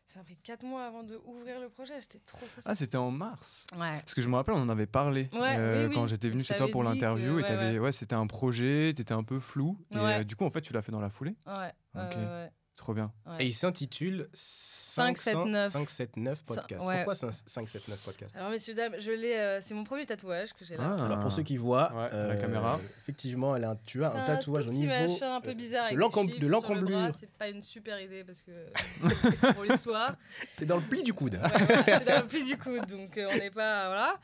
Ça 0.08 0.22
a 0.22 0.24
pris 0.24 0.38
4 0.38 0.64
mois 0.64 0.86
avant 0.86 1.04
de 1.04 1.20
ouvrir 1.26 1.60
le 1.60 1.68
projet. 1.68 2.00
J'étais 2.00 2.20
trop 2.26 2.48
stressée. 2.48 2.68
Ah, 2.72 2.76
c'était 2.76 2.96
en 2.98 3.12
mars. 3.12 3.68
ouais. 3.74 4.00
Parce 4.00 4.14
que 4.14 4.22
je 4.22 4.30
me 4.30 4.36
rappelle, 4.36 4.56
on 4.56 4.62
en 4.62 4.70
avait 4.70 4.86
parlé 4.88 5.30
Ouais, 5.34 5.56
euh, 5.58 5.88
oui, 5.90 5.94
quand 5.94 6.04
oui. 6.04 6.08
j'étais 6.08 6.30
venu 6.30 6.40
Je 6.42 6.46
chez 6.46 6.56
toi 6.56 6.70
pour 6.72 6.82
l'interview. 6.84 7.32
que- 7.36 7.42
ouais, 7.42 7.44
t'avais- 7.44 7.74
ouais. 7.74 7.80
ouais, 7.80 7.92
c'était 7.92 8.16
un 8.16 8.26
projet, 8.26 8.94
t'étais 8.96 9.14
un 9.14 9.24
peu 9.24 9.38
flou. 9.40 9.78
Et 9.92 9.98
Ouais. 9.98 10.20
euh, 10.22 10.24
du 10.24 10.38
coup, 10.38 10.46
en 10.46 10.50
fait, 10.50 10.62
tu 10.62 10.72
l'as 10.72 10.82
fait 10.82 10.94
dans 10.94 11.02
la 11.02 11.10
foulée. 11.10 11.36
Ouais. 11.46 11.54
ouais, 11.54 11.72
Ok. 12.06 12.16
ouais, 12.16 12.26
ouais. 12.26 12.52
Trop 12.78 12.94
bien. 12.94 13.12
Ouais. 13.26 13.44
Et 13.44 13.48
il 13.48 13.54
s'intitule 13.54 14.30
579. 14.34 15.72
579 15.72 16.44
podcast. 16.44 16.84
ouais. 16.86 16.96
Pourquoi 16.98 17.14
5- 17.14 17.32
579 17.46 18.00
podcast 18.06 18.36
Alors, 18.36 18.50
messieurs, 18.50 18.74
dames, 18.76 18.94
je 19.00 19.12
l'ai. 19.12 19.36
euh, 19.36 19.60
c'est 19.62 19.74
mon 19.74 19.84
premier 19.84 20.06
tatouage 20.06 20.54
que 20.54 20.64
j'ai 20.64 20.78
là. 20.78 20.96
Ah. 20.98 21.06
Alors 21.06 21.20
pour 21.20 21.32
ceux 21.32 21.44
qui 21.44 21.58
voient, 21.58 21.92
Ouais, 21.94 22.10
euh, 22.14 22.28
la 22.30 22.36
caméra. 22.36 22.80
effectivement, 23.04 23.56
elle 23.56 23.64
a 23.66 23.72
un, 23.72 23.78
tu 23.86 24.04
as 24.04 24.12
C'est 24.12 24.18
un 24.18 24.24
tatouage 24.26 24.68
au 24.68 24.70
niveau 24.72 24.92
machin 24.92 25.36
un 25.36 25.42
peu 25.42 25.50
euh, 25.50 25.54
bizarre 25.54 25.84
de 25.92 25.96
avec 25.96 25.98
l'encomblure. 26.00 27.10
C'est 27.20 27.30
pas 27.32 27.50
une 27.50 27.62
super 27.62 28.00
idée 28.00 28.24
parce 28.24 28.44
que 28.44 29.52
pour 29.54 29.64
l'histoire. 29.64 30.16
C'est 30.54 30.66
dans 30.66 30.78
le 30.78 30.84
pli 30.84 31.04
du 31.04 31.14
coude. 31.14 31.40
C'est 31.86 32.06
dans 32.06 32.22
le 32.22 32.28
pli 32.28 32.44
du 32.44 32.58
coude, 32.58 32.86
donc 32.86 33.18
euh, 33.18 33.28
on 33.32 33.38
n'est 33.38 33.52
pas 33.52 33.88
voilà. 33.88 34.20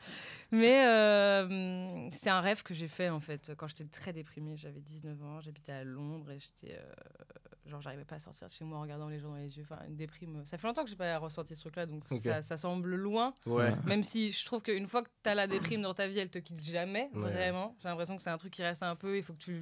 Mais 0.52 0.86
euh, 0.86 2.08
c'est 2.12 2.30
un 2.30 2.40
rêve 2.40 2.62
que 2.62 2.74
j'ai 2.74 2.88
fait 2.88 3.08
en 3.08 3.20
fait 3.20 3.52
quand 3.56 3.66
j'étais 3.66 3.84
très 3.84 4.12
déprimée. 4.12 4.56
J'avais 4.56 4.80
19 4.80 5.22
ans, 5.22 5.40
j'habitais 5.40 5.72
à 5.72 5.84
Londres 5.84 6.30
et 6.30 6.38
j'étais 6.38 6.76
euh, 6.78 6.82
genre 7.66 7.80
j'arrivais 7.80 8.04
pas 8.04 8.16
à 8.16 8.18
sortir 8.18 8.46
de 8.48 8.52
chez 8.52 8.64
moi 8.64 8.78
en 8.78 8.82
regardant 8.82 9.08
les 9.08 9.18
gens 9.18 9.30
dans 9.30 9.36
les 9.36 9.56
yeux. 9.56 9.64
Enfin 9.68 9.82
une 9.88 9.96
déprime. 9.96 10.42
Ça 10.44 10.58
fait 10.58 10.66
longtemps 10.66 10.84
que 10.84 10.90
j'ai 10.90 10.96
pas 10.96 11.16
ressenti 11.18 11.54
ce 11.56 11.60
truc-là, 11.62 11.86
donc 11.86 12.04
ça, 12.22 12.42
ça 12.42 12.56
semble 12.56 12.94
loin. 12.94 13.34
Ouais. 13.46 13.72
Même 13.86 14.02
si 14.02 14.32
je 14.32 14.44
trouve 14.44 14.62
qu'une 14.62 14.86
fois 14.86 15.02
que 15.02 15.08
tu 15.22 15.30
as 15.30 15.34
la 15.34 15.46
déprime 15.46 15.82
dans 15.82 15.94
ta 15.94 16.06
vie, 16.06 16.18
elle 16.18 16.30
te 16.30 16.38
quitte 16.38 16.62
jamais, 16.62 17.10
Ouais. 17.14 17.30
vraiment. 17.32 17.76
J'ai 17.82 17.88
l'impression 17.88 18.16
que 18.16 18.22
c'est 18.22 18.30
un 18.30 18.36
truc 18.36 18.52
qui 18.52 18.62
reste 18.62 18.82
un 18.82 18.96
peu. 18.96 19.16
Il 19.16 19.22
faut 19.22 19.32
que 19.32 19.38
tu 19.38 19.60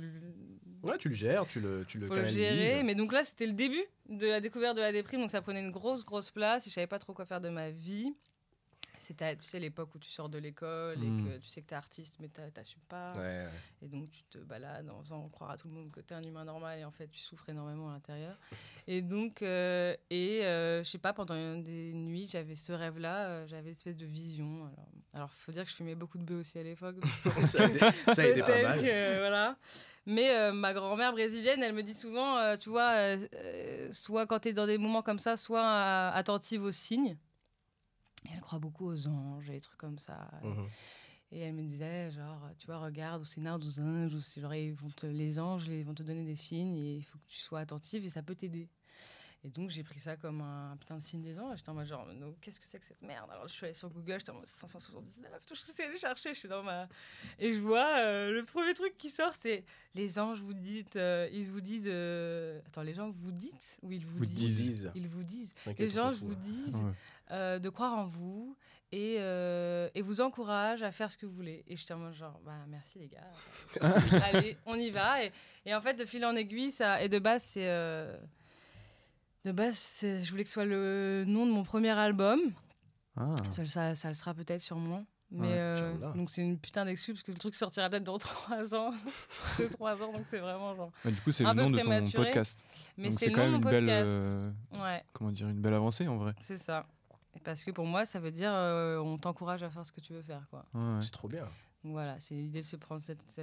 Ouais, 0.83 0.99
tu 0.99 1.09
le 1.11 1.15
gères, 1.15 1.47
tu 1.47 1.61
le, 1.61 1.85
tu 1.87 1.99
le 1.99 2.09
faut 2.09 2.15
canalises. 2.15 2.35
gérer. 2.35 2.83
Mais 2.83 2.97
donc 2.97 3.13
là, 3.13 3.23
c'était 3.23 3.47
le 3.47 3.53
début 3.53 3.85
de 4.09 4.27
la 4.27 4.41
découverte 4.41 4.77
de 4.77 4.81
la 4.83 4.91
déprime. 4.91 5.21
Donc 5.21 5.31
ça 5.31 5.41
prenait 5.41 5.61
une 5.63 5.71
grosse, 5.71 6.05
grosse 6.05 6.31
place. 6.33 6.67
Et 6.67 6.71
je 6.71 6.75
savais 6.75 6.89
pas 6.89 6.99
trop 6.99 7.15
quoi 7.15 7.25
faire 7.25 7.41
de 7.41 7.49
ma 7.51 7.71
vie. 7.71 8.13
C'était, 9.03 9.35
tu 9.37 9.43
sais, 9.45 9.59
l'époque 9.59 9.95
où 9.95 9.99
tu 9.99 10.09
sors 10.09 10.29
de 10.29 10.39
l'école 10.39 11.03
et 11.03 11.09
que 11.25 11.39
tu 11.39 11.49
sais 11.49 11.61
que 11.61 11.67
t'es 11.67 11.75
artiste, 11.75 12.19
mais 12.21 12.29
t'a- 12.29 12.51
t'assumes 12.51 12.83
pas. 12.89 13.13
Ouais, 13.15 13.21
ouais. 13.21 13.49
Et 13.83 13.89
donc 13.89 14.11
tu 14.13 14.23
te 14.31 14.39
balades 14.39 14.89
en 14.91 15.03
faisant 15.03 15.29
croire 15.29 15.51
à 15.51 15.57
tout 15.57 15.67
le 15.67 15.75
monde 15.75 15.91
que 15.91 15.99
t'es 16.01 16.15
un 16.15 16.23
humain 16.23 16.45
normal 16.45 16.79
et 16.79 16.85
en 16.85 16.93
fait 16.93 17.09
tu 17.09 17.19
souffres 17.19 17.49
énormément 17.49 17.91
à 17.91 17.95
l'intérieur. 17.95 18.37
Et 18.89 19.01
donc, 19.01 19.43
euh, 19.43 19.95
et 20.11 20.45
euh, 20.45 20.83
je 20.83 20.91
sais 20.91 20.99
pas, 20.99 21.13
pendant 21.13 21.37
une 21.37 21.63
des 21.63 21.93
nuits, 21.93 22.27
j'avais 22.29 22.57
ce 22.57 22.73
rêve-là, 22.73 23.27
euh, 23.29 23.47
j'avais 23.47 23.69
une 23.71 23.77
espèce 23.77 23.97
de 23.97 24.07
vision. 24.07 24.65
Alors, 24.67 24.89
alors 25.15 25.33
faut 25.33 25.53
dire 25.53 25.63
que 25.65 25.71
je 25.71 25.77
fumais 25.77 25.95
beaucoup 25.95 26.19
de 26.19 26.25
bœufs 26.25 26.41
aussi 26.41 26.59
à 26.59 26.65
l'époque. 26.65 26.97
ça, 27.47 27.63
a 27.63 27.67
aidé, 27.69 27.79
ça 27.79 28.23
a 28.23 28.25
aidé 28.27 28.41
pas 28.41 28.61
mal. 28.63 28.81
que, 28.81 29.19
voilà. 29.19 29.57
Mais 30.05 30.31
euh, 30.37 30.53
ma 30.53 30.75
grand-mère 30.75 31.13
brésilienne, 31.13 31.63
elle 31.63 31.75
me 31.75 31.83
dit 31.85 31.95
souvent, 31.95 32.37
euh, 32.39 32.57
tu 32.57 32.71
vois, 32.71 32.91
euh, 32.97 33.19
euh, 33.35 33.89
soit 33.93 34.27
quand 34.27 34.41
tu 34.41 34.49
es 34.49 34.53
dans 34.53 34.67
des 34.67 34.79
moments 34.79 35.03
comme 35.03 35.21
ça, 35.21 35.37
soit 35.37 35.63
euh, 35.65 36.11
attentive 36.13 36.65
aux 36.65 36.73
signes. 36.73 37.17
Et 38.25 38.29
elle 38.35 38.41
croit 38.41 38.59
beaucoup 38.59 38.87
aux 38.87 39.07
anges 39.09 39.49
et 39.51 39.55
des 39.55 39.61
trucs 39.61 39.79
comme 39.79 39.99
ça. 39.99 40.31
Mhm. 40.43 40.67
Et 41.33 41.41
elle 41.41 41.55
me 41.55 41.63
disait, 41.63 42.11
genre, 42.11 42.51
tu 42.59 42.67
vois, 42.67 42.79
regarde, 42.79 43.23
au 43.23 43.25
Sénat, 43.25 43.57
aux 43.57 43.81
anges, 43.81 44.15
ou 44.15 44.21
c'est 44.21 44.41
genre, 44.43 44.55
ils 44.55 44.75
vont 44.75 44.91
te- 44.91 45.07
les 45.07 45.39
anges 45.39 45.67
ils 45.69 45.83
vont 45.85 45.95
te 45.95 46.03
donner 46.03 46.25
des 46.25 46.37
signes 46.37 46.77
et 46.77 46.97
il 46.97 47.03
faut 47.03 47.19
que 47.19 47.27
tu 47.29 47.39
sois 47.39 47.61
attentive 47.61 48.05
et 48.05 48.11
ça 48.11 48.23
peut 48.23 48.35
t'aider. 48.35 48.69
Et 49.45 49.49
donc, 49.51 49.71
j'ai 49.71 49.83
pris 49.83 49.99
ça 49.99 50.17
comme 50.17 50.41
un 50.41 50.77
putain 50.77 50.99
de 50.99 51.03
signe 51.03 51.21
des 51.23 51.41
anges. 51.41 51.57
J'étais 51.59 51.71
en 51.71 51.75
mode, 51.75 51.87
genre, 51.87 52.07
qu'est-ce 52.41 52.61
que 52.61 52.67
c'est 52.67 52.79
que 52.79 52.85
cette 52.85 53.03
merde? 53.03 53.29
Alors, 53.33 53.49
je 53.49 53.53
suis 53.53 53.65
allée 53.65 53.75
sur 53.75 53.89
Google, 53.91 54.19
j'étais 54.21 54.31
en 54.31 54.35
mode 54.37 54.47
579, 54.47 55.45
tout 55.47 55.55
je 55.57 55.63
sais 55.63 55.85
aller 55.85 55.99
chercher, 55.99 56.33
j'étais 56.35 56.47
dans 56.49 56.63
ma. 56.63 56.87
Et 57.41 57.53
je 57.53 57.61
vois, 57.61 57.99
euh, 57.99 58.31
le 58.31 58.43
premier 58.45 58.73
truc 58.73 58.97
qui 58.99 59.11
sort, 59.11 59.35
c'est 59.35 59.65
les 59.97 60.19
anges 60.21 60.39
vous 60.41 60.55
dites, 60.55 60.95
euh, 60.95 61.29
ils 61.33 61.51
vous 61.51 61.61
disent. 61.61 61.87
euh, 61.89 62.61
Attends, 62.67 62.83
les 62.83 62.95
gens 62.95 63.11
vous 63.11 63.33
dites 63.33 63.79
ou 63.83 63.91
ils 63.91 64.07
vous, 64.07 64.19
Vous 64.19 64.27
disent, 64.27 64.57
disent. 64.59 64.93
Ils 64.95 65.09
vous 65.09 65.25
disent. 65.25 65.55
Les 65.77 65.99
anges 65.99 66.19
vous 66.19 66.37
disent 66.37 66.77
Ouais. 66.77 66.93
Euh, 67.33 67.59
de 67.59 67.69
croire 67.71 67.95
en 67.99 68.05
vous 68.05 68.57
et, 68.93 69.17
euh, 69.19 69.89
et 69.95 70.03
vous 70.03 70.21
encourage 70.21 70.83
à 70.83 70.93
faire 70.93 71.11
ce 71.11 71.17
que 71.19 71.27
vous 71.27 71.33
voulez. 71.35 71.65
Et 71.67 71.77
en 71.93 71.97
mode 71.99 72.13
genre, 72.15 72.39
bah 72.45 72.53
merci 72.69 72.99
les 72.99 73.09
gars. 73.09 73.21
Allez, 74.33 74.57
on 74.67 74.75
y 74.77 74.91
va. 74.91 75.25
Et, 75.25 75.33
et 75.67 75.75
en 75.75 75.81
fait, 75.81 75.95
de 75.95 76.05
fil 76.05 76.25
en 76.27 76.37
aiguille, 76.37 76.71
ça, 76.71 77.03
et 77.03 77.09
de 77.09 77.19
base, 77.19 77.43
c'est. 77.43 77.69
euh, 77.69 78.17
de 79.45 79.53
base, 79.53 79.99
je 80.03 80.31
voulais 80.31 80.43
que 80.45 80.49
ce 80.49 80.55
soit 80.55 80.65
le 80.65 81.25
nom 81.27 81.47
de 81.47 81.51
mon 81.51 81.63
premier 81.65 81.91
album. 81.99 82.39
Ah. 83.17 83.35
Ça, 83.51 83.65
ça, 83.67 83.95
ça 83.95 84.09
le 84.09 84.15
sera 84.15 84.35
peut-être 84.35 84.61
sûrement. 84.61 85.05
Mais 85.35 85.49
Ouais, 85.49 85.55
euh, 85.57 86.13
donc 86.15 86.29
c'est 86.31 86.43
une 86.43 86.59
putain 86.59 86.85
d'excuse 86.85 87.15
parce 87.15 87.23
que 87.23 87.33
le 87.33 87.39
truc 87.39 87.55
sortira 87.55 87.89
peut-être 87.89 88.05
dans 88.05 88.19
3 88.19 88.75
ans, 88.75 88.93
2-3 89.57 90.03
ans, 90.03 90.13
donc 90.13 90.25
c'est 90.27 90.39
vraiment 90.39 90.75
genre. 90.77 90.91
Du 91.07 91.19
coup, 91.23 91.33
c'est 91.33 91.43
le 91.45 91.55
nom 91.55 91.71
de 91.71 91.79
ton 91.79 91.85
prématuré, 91.89 92.25
podcast. 92.25 92.63
Mais 92.99 93.09
Donc 93.09 93.19
c'est 93.19 93.33
quand 93.33 93.41
même 93.41 93.55
une 93.55 93.61
belle, 93.63 93.87
podcast. 93.87 94.09
euh, 94.11 94.51
Ouais. 94.75 95.03
comment 95.15 95.33
dire, 95.33 95.49
une 95.49 95.61
belle 95.63 95.73
avancée 95.73 96.07
en 96.07 96.19
vrai. 96.19 96.35
C'est 96.39 96.59
ça. 96.59 96.87
Parce 97.45 97.65
que 97.65 97.71
pour 97.71 97.87
moi, 97.87 98.05
ça 98.05 98.21
veut 98.21 98.31
dire 98.31 98.53
euh, 98.53 98.99
on 98.99 99.19
t'encourage 99.19 99.63
à 99.63 99.71
faire 99.71 99.85
ce 99.87 99.93
que 99.93 100.01
tu 100.01 100.13
veux 100.13 100.23
faire. 100.23 100.47
Quoi. 100.51 100.65
Ouais, 100.75 100.81
ouais. 100.97 101.03
C'est 101.03 101.11
trop 101.13 101.29
bien. 101.29 101.45
Donc 101.85 101.93
voilà, 101.93 102.17
c'est 102.21 102.35
l'idée 102.35 102.61
de 102.61 102.67
se 102.67 102.77
prendre 102.77 103.03
cette, 103.03 103.23
ce 103.33 103.43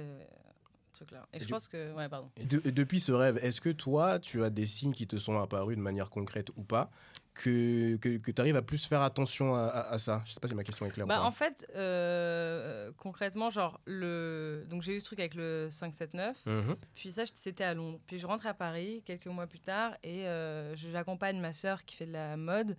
truc-là. 0.92 1.26
Et, 1.32 1.36
Et 1.36 1.40
je 1.40 1.46
du- 1.46 1.52
pense 1.52 1.68
que. 1.68 1.92
Ouais, 1.94 2.08
pardon. 2.08 2.30
Et, 2.36 2.44
de- 2.44 2.62
et 2.64 2.72
depuis 2.72 3.00
ce 3.00 3.12
rêve, 3.12 3.38
est-ce 3.42 3.60
que 3.60 3.68
toi, 3.70 4.18
tu 4.18 4.42
as 4.42 4.50
des 4.50 4.66
signes 4.66 4.92
qui 4.92 5.06
te 5.06 5.16
sont 5.18 5.38
apparus 5.38 5.76
de 5.76 5.82
manière 5.82 6.08
concrète 6.10 6.48
ou 6.56 6.62
pas, 6.62 6.90
que, 7.34 7.96
que, 7.96 8.30
tu 8.30 8.40
arrives 8.40 8.56
à 8.56 8.62
plus 8.62 8.84
faire 8.86 9.02
attention 9.02 9.54
à, 9.54 9.60
à- 9.66 9.92
à 9.92 9.98
ça? 9.98 10.22
Je 10.26 10.32
sais 10.32 10.40
pas 10.40 10.48
si 10.48 10.54
ma 10.54 10.64
question 10.64 10.84
est 10.86 10.90
claire 10.90 11.06
Bah, 11.06 11.18
ou 11.18 11.20
pas. 11.20 11.26
en 11.26 11.30
fait, 11.30 11.66
euh, 11.76 12.90
concrètement, 12.96 13.50
genre, 13.50 13.80
le... 13.86 14.64
donc 14.68 14.82
j'ai 14.82 14.96
eu 14.96 15.00
ce 15.00 15.04
truc 15.04 15.20
avec 15.20 15.34
le 15.34 15.68
579. 15.70 16.36
Mhm. 16.46 16.76
Puis 16.94 17.12
ça, 17.12 17.22
c'était 17.26 17.64
à 17.64 17.74
Londres. 17.74 18.00
Puis 18.06 18.18
je 18.18 18.26
rentre 18.26 18.46
à 18.46 18.54
Paris 18.54 19.02
quelques 19.04 19.26
mois 19.26 19.46
plus 19.46 19.60
tard 19.60 19.92
et 20.02 20.26
euh, 20.26 20.74
je- 20.76 20.88
j'accompagne 20.90 21.40
ma 21.40 21.52
sœur 21.52 21.84
qui 21.84 21.96
fait 21.96 22.06
de 22.06 22.12
la 22.12 22.36
mode. 22.36 22.76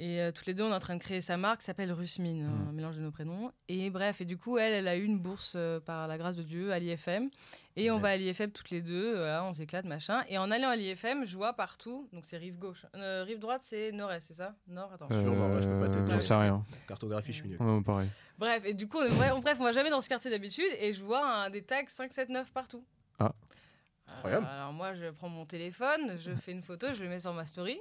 Et 0.00 0.20
euh, 0.20 0.30
toutes 0.30 0.46
les 0.46 0.54
deux, 0.54 0.62
on 0.62 0.70
est 0.70 0.74
en 0.74 0.78
train 0.78 0.94
de 0.94 1.00
créer 1.02 1.20
sa 1.20 1.36
marque 1.36 1.58
qui 1.58 1.64
s'appelle 1.64 1.90
Rusmine, 1.90 2.44
un 2.46 2.50
Mhm. 2.66 2.72
mélange 2.72 2.96
de 2.96 3.00
nos 3.02 3.10
prénoms. 3.10 3.50
Et 3.68 3.90
bref, 3.90 4.20
et 4.20 4.24
du 4.24 4.38
coup, 4.38 4.56
elle, 4.56 4.72
elle 4.72 4.86
a 4.86 4.94
eu 4.96 5.02
une 5.02 5.18
bourse 5.18 5.54
euh, 5.56 5.80
par 5.80 6.06
la 6.06 6.16
grâce 6.18 6.36
de 6.36 6.44
Dieu 6.44 6.72
à 6.72 6.78
l'IFM. 6.78 7.28
Et 7.74 7.90
on 7.90 7.96
Ouais. 7.96 8.00
va 8.02 8.08
à 8.10 8.16
l'IFM 8.16 8.52
toutes 8.52 8.70
les 8.70 8.80
deux, 8.80 9.16
voilà, 9.16 9.42
on 9.42 9.52
s'éclate, 9.52 9.86
machin. 9.86 10.22
Et 10.28 10.38
en 10.38 10.52
allant 10.52 10.68
à 10.68 10.76
l'IFM, 10.76 11.24
je 11.24 11.36
vois 11.36 11.52
partout, 11.54 12.08
donc 12.12 12.24
c'est 12.26 12.36
rive 12.36 12.58
gauche. 12.58 12.86
Euh, 12.94 13.24
rive 13.26 13.40
droite, 13.40 13.62
c'est 13.64 13.90
nord-est, 13.90 14.20
c'est 14.28 14.34
ça? 14.34 14.54
Nord, 14.68 14.92
attends. 14.92 15.08
Euh, 15.10 15.20
Sûrement, 15.22 15.52
ouais, 15.52 15.62
je 15.62 15.68
peux 15.68 15.80
pas 15.80 15.88
t'aider. 15.88 16.10
J'en 16.12 16.20
sais 16.20 16.34
rien. 16.34 16.64
Cartographie, 16.86 17.32
je 17.32 17.38
suis 17.40 17.48
nul. 17.48 17.60
Ouais, 17.60 17.82
pareil. 17.82 18.08
Bref, 18.38 18.62
et 18.66 18.74
du 18.74 18.86
coup, 18.86 18.98
on, 18.98 19.04
est- 19.04 19.08
bref, 19.16 19.32
on- 19.34 19.40
bref, 19.40 19.56
on 19.60 19.64
va 19.64 19.72
jamais 19.72 19.90
dans 19.90 20.00
ce 20.00 20.08
quartier 20.08 20.30
d'habitude 20.30 20.70
et 20.80 20.92
je 20.92 21.02
vois 21.02 21.26
un, 21.26 21.50
des 21.50 21.62
tags 21.62 21.82
579 21.88 22.52
partout. 22.52 22.84
Ah. 23.18 23.32
Incroyable. 24.14 24.46
Euh, 24.48 24.54
alors 24.54 24.72
moi, 24.72 24.94
je 24.94 25.06
prends 25.10 25.28
mon 25.28 25.44
téléphone, 25.44 26.16
je 26.20 26.32
fais 26.36 26.52
une 26.52 26.62
photo, 26.62 26.86
je 26.92 27.02
le 27.02 27.08
mets 27.08 27.18
sur 27.18 27.34
ma 27.34 27.44
story. 27.44 27.80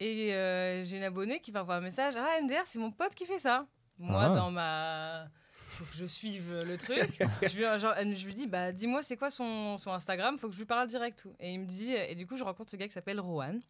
Et 0.00 0.34
euh, 0.34 0.82
j'ai 0.84 0.96
une 0.96 1.04
abonnée 1.04 1.40
qui 1.40 1.50
va 1.50 1.62
envoyer 1.62 1.78
un 1.78 1.82
message 1.82 2.14
Ah, 2.16 2.40
MDR, 2.42 2.62
c'est 2.66 2.78
mon 2.78 2.90
pote 2.90 3.14
qui 3.14 3.26
fait 3.26 3.38
ça. 3.38 3.66
Moi, 3.98 4.22
Ah. 4.24 4.28
dans 4.30 4.50
ma. 4.50 5.26
Faut 5.52 5.84
que 5.84 5.94
je 5.94 6.04
suive 6.06 6.62
le 6.66 6.76
truc. 6.76 7.22
je, 7.42 7.56
lui, 7.56 7.62
genre, 7.78 7.94
je 7.96 8.26
lui 8.26 8.34
dis 8.34 8.46
Bah, 8.46 8.72
dis-moi, 8.72 9.02
c'est 9.02 9.16
quoi 9.16 9.30
son, 9.30 9.76
son 9.78 9.92
Instagram? 9.92 10.38
Faut 10.38 10.48
que 10.48 10.54
je 10.54 10.58
lui 10.58 10.66
parle 10.66 10.88
direct. 10.88 11.20
Tout. 11.22 11.34
Et 11.38 11.52
il 11.52 11.60
me 11.60 11.66
dit 11.66 11.92
Et 11.92 12.14
du 12.14 12.26
coup, 12.26 12.36
je 12.36 12.44
rencontre 12.44 12.70
ce 12.70 12.76
gars 12.76 12.86
qui 12.88 12.94
s'appelle 12.94 13.20
Rowan 13.20 13.60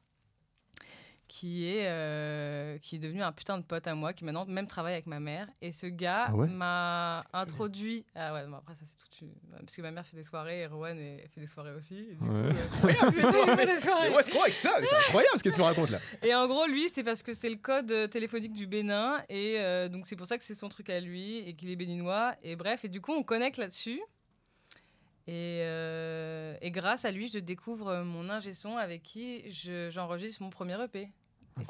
qui 1.32 1.64
est, 1.68 1.86
euh, 1.86 2.76
qui 2.78 2.96
est 2.96 2.98
devenu 2.98 3.22
un 3.22 3.30
putain 3.30 3.56
de 3.56 3.62
pote 3.62 3.86
à 3.86 3.94
moi, 3.94 4.12
qui 4.12 4.24
maintenant 4.24 4.44
même 4.46 4.66
travaille 4.66 4.94
avec 4.94 5.06
ma 5.06 5.20
mère. 5.20 5.46
Et 5.62 5.70
ce 5.70 5.86
gars 5.86 6.24
Ah 6.26 6.34
ouais? 6.34 6.48
m'a 6.48 7.22
introduit. 7.32 8.04
Ah 8.16 8.34
ouais, 8.34 8.44
bon, 8.48 8.56
après, 8.56 8.74
ça 8.74 8.82
c'est 8.84 8.96
tout. 9.16 9.24
une- 9.26 9.58
Parce 9.60 9.76
que 9.76 9.82
ma 9.82 9.92
mère 9.92 10.04
fait 10.04 10.16
des 10.16 10.24
soirées 10.24 10.62
et 10.62 10.66
Rowan 10.66 10.98
est- 10.98 11.28
fait 11.32 11.40
des 11.40 11.46
soirées 11.46 11.72
aussi. 11.72 11.98
Et, 12.10 12.14
du 12.14 12.18
coup, 12.18 12.24
Ouais. 12.32 12.46
euh, 12.46 12.50
Incroyable, 12.74 13.12
cette 13.12 13.24
histoire. 13.24 13.48
il 13.48 13.56
fait 13.58 13.66
des 13.76 13.80
soirées. 13.80 14.10
Mais 14.10 14.16
ouais, 14.16 14.22
c'est 14.24 14.30
quoi 14.32 14.42
avec 14.42 14.54
ça? 14.54 14.72
C'est 14.82 14.96
incroyable 14.96 15.38
ce 15.38 15.42
que 15.44 15.48
tu 15.50 15.58
me 15.58 15.62
racontes 15.62 15.90
là. 15.90 15.98
Et 16.24 16.34
en 16.34 16.48
gros, 16.48 16.66
lui, 16.66 16.88
c'est 16.88 17.04
parce 17.04 17.22
que 17.22 17.32
c'est 17.32 17.48
le 17.48 17.56
code 17.56 17.90
euh, 17.92 18.08
téléphonique 18.08 18.52
du 18.52 18.66
Bénin. 18.66 19.22
Et 19.28 19.60
euh, 19.60 19.88
donc, 19.88 20.06
c'est 20.06 20.16
pour 20.16 20.26
ça 20.26 20.36
que 20.36 20.42
c'est 20.42 20.56
son 20.56 20.68
truc 20.68 20.90
à 20.90 20.98
lui 20.98 21.38
et 21.48 21.54
qu'il 21.54 21.70
est 21.70 21.76
béninois. 21.76 22.34
Et 22.42 22.56
bref, 22.56 22.84
et 22.84 22.88
du 22.88 23.00
coup, 23.00 23.12
on 23.12 23.22
connecte 23.22 23.56
là-dessus. 23.56 24.00
Et, 25.26 25.60
euh, 25.62 26.56
et 26.60 26.72
grâce 26.72 27.04
à 27.04 27.12
lui, 27.12 27.28
je 27.30 27.38
découvre 27.38 28.02
mon 28.02 28.28
ingé 28.30 28.52
son 28.52 28.76
avec 28.76 29.02
qui 29.04 29.48
je- 29.48 29.88
j'enregistre 29.90 30.42
mon 30.42 30.50
premier 30.50 30.82
EP. 30.82 31.08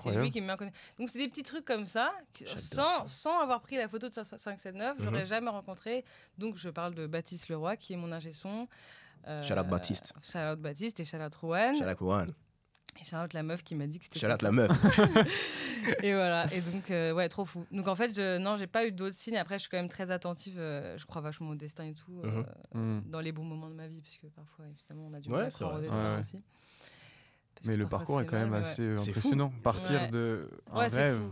C'est 0.03 0.11
lui 0.17 0.31
qui 0.31 0.41
me 0.41 0.47
met 0.47 0.53
en 0.53 0.57
connexion. 0.57 0.81
Donc, 0.99 1.11
c'est 1.11 1.19
des 1.19 1.29
petits 1.29 1.43
trucs 1.43 1.65
comme 1.65 1.87
ça, 1.87 2.13
sans, 2.57 2.57
ça. 2.59 3.05
sans 3.07 3.41
avoir 3.41 3.61
pris 3.61 3.77
la 3.77 3.89
photo 3.89 4.09
de 4.09 4.15
579, 4.15 4.99
Mhm. 4.99 5.05
j'aurais 5.05 5.27
jamais 5.27 5.51
rencontré. 5.51 6.05
Donc, 6.39 6.57
je 6.57 6.69
parle 6.69 6.95
de 6.95 7.07
Baptiste 7.07 7.49
Leroy, 7.49 7.77
qui 7.77 7.93
est 7.95 7.97
mon 7.97 8.13
ingé 8.13 8.33
son. 8.33 8.69
Euh, 9.27 9.43
Shout 9.43 9.55
out 9.59 9.67
Baptiste. 9.67 10.13
Shout 10.23 10.39
out 10.39 10.59
Baptiste 10.61 11.01
et 11.01 11.05
shout 11.05 11.19
out 11.19 11.35
Rowan. 11.35 11.75
Shout 11.75 11.85
out 11.89 11.99
Juan. 11.99 12.33
Et 13.01 13.05
shout 13.05 13.17
out 13.17 13.33
la 13.33 13.43
meuf 13.43 13.63
qui 13.63 13.75
m'a 13.75 13.87
dit 13.87 13.99
que 13.99 14.05
c'était 14.05 14.31
out 14.33 14.43
la 14.43 14.51
meuf. 14.53 14.71
et 16.03 16.13
voilà, 16.15 16.53
et 16.53 16.61
donc, 16.61 16.91
euh, 16.91 17.13
ouais, 17.13 17.29
trop 17.29 17.45
fou. 17.45 17.65
Donc 17.71 17.89
en 17.89 17.95
fait, 17.97 18.15
je, 18.15 18.39
non, 18.39 18.57
j'ai 18.57 18.67
pas 18.67 18.85
eu 18.87 18.93
d'autres 18.93 19.15
signes. 19.15 19.37
Après, 19.37 19.57
je 19.57 19.61
suis 19.63 19.71
quand 19.71 19.77
même 19.79 19.89
très 19.89 20.11
attentive, 20.11 20.57
euh, 20.59 20.97
je 20.99 21.07
crois 21.07 21.21
vachement 21.23 21.51
au 21.51 21.55
destin 21.55 21.85
et 21.87 21.95
tout, 21.95 22.21
euh, 22.25 22.43
Mhm. 22.75 22.99
Mm. 22.99 23.11
dans 23.11 23.21
les 23.21 23.33
bons 23.33 23.45
moments 23.45 23.69
de 23.69 23.75
ma 23.75 23.87
vie, 23.87 24.01
parce 24.03 24.17
que 24.17 24.27
parfois, 24.29 24.67
évidemment, 24.69 25.09
on 25.11 25.15
a 25.15 25.21
du 25.21 25.29
Ouais, 25.31 25.37
mal 25.39 25.47
à 25.47 25.51
croire 25.51 25.75
au 25.75 25.81
destin 25.81 26.15
Ouais. 26.15 26.21
aussi. 26.21 26.43
Parce 27.61 27.69
Mais 27.69 27.77
le 27.77 27.87
parcours 27.87 28.21
est 28.23 28.27
quand 28.27 28.39
même 28.39 28.53
ouais. 28.53 28.59
assez 28.59 28.97
fou. 28.97 29.11
impressionnant. 29.11 29.53
Partir 29.63 30.01
Ouais. 30.03 30.11
de 30.11 30.49
un 30.73 30.79
rêve 30.89 31.23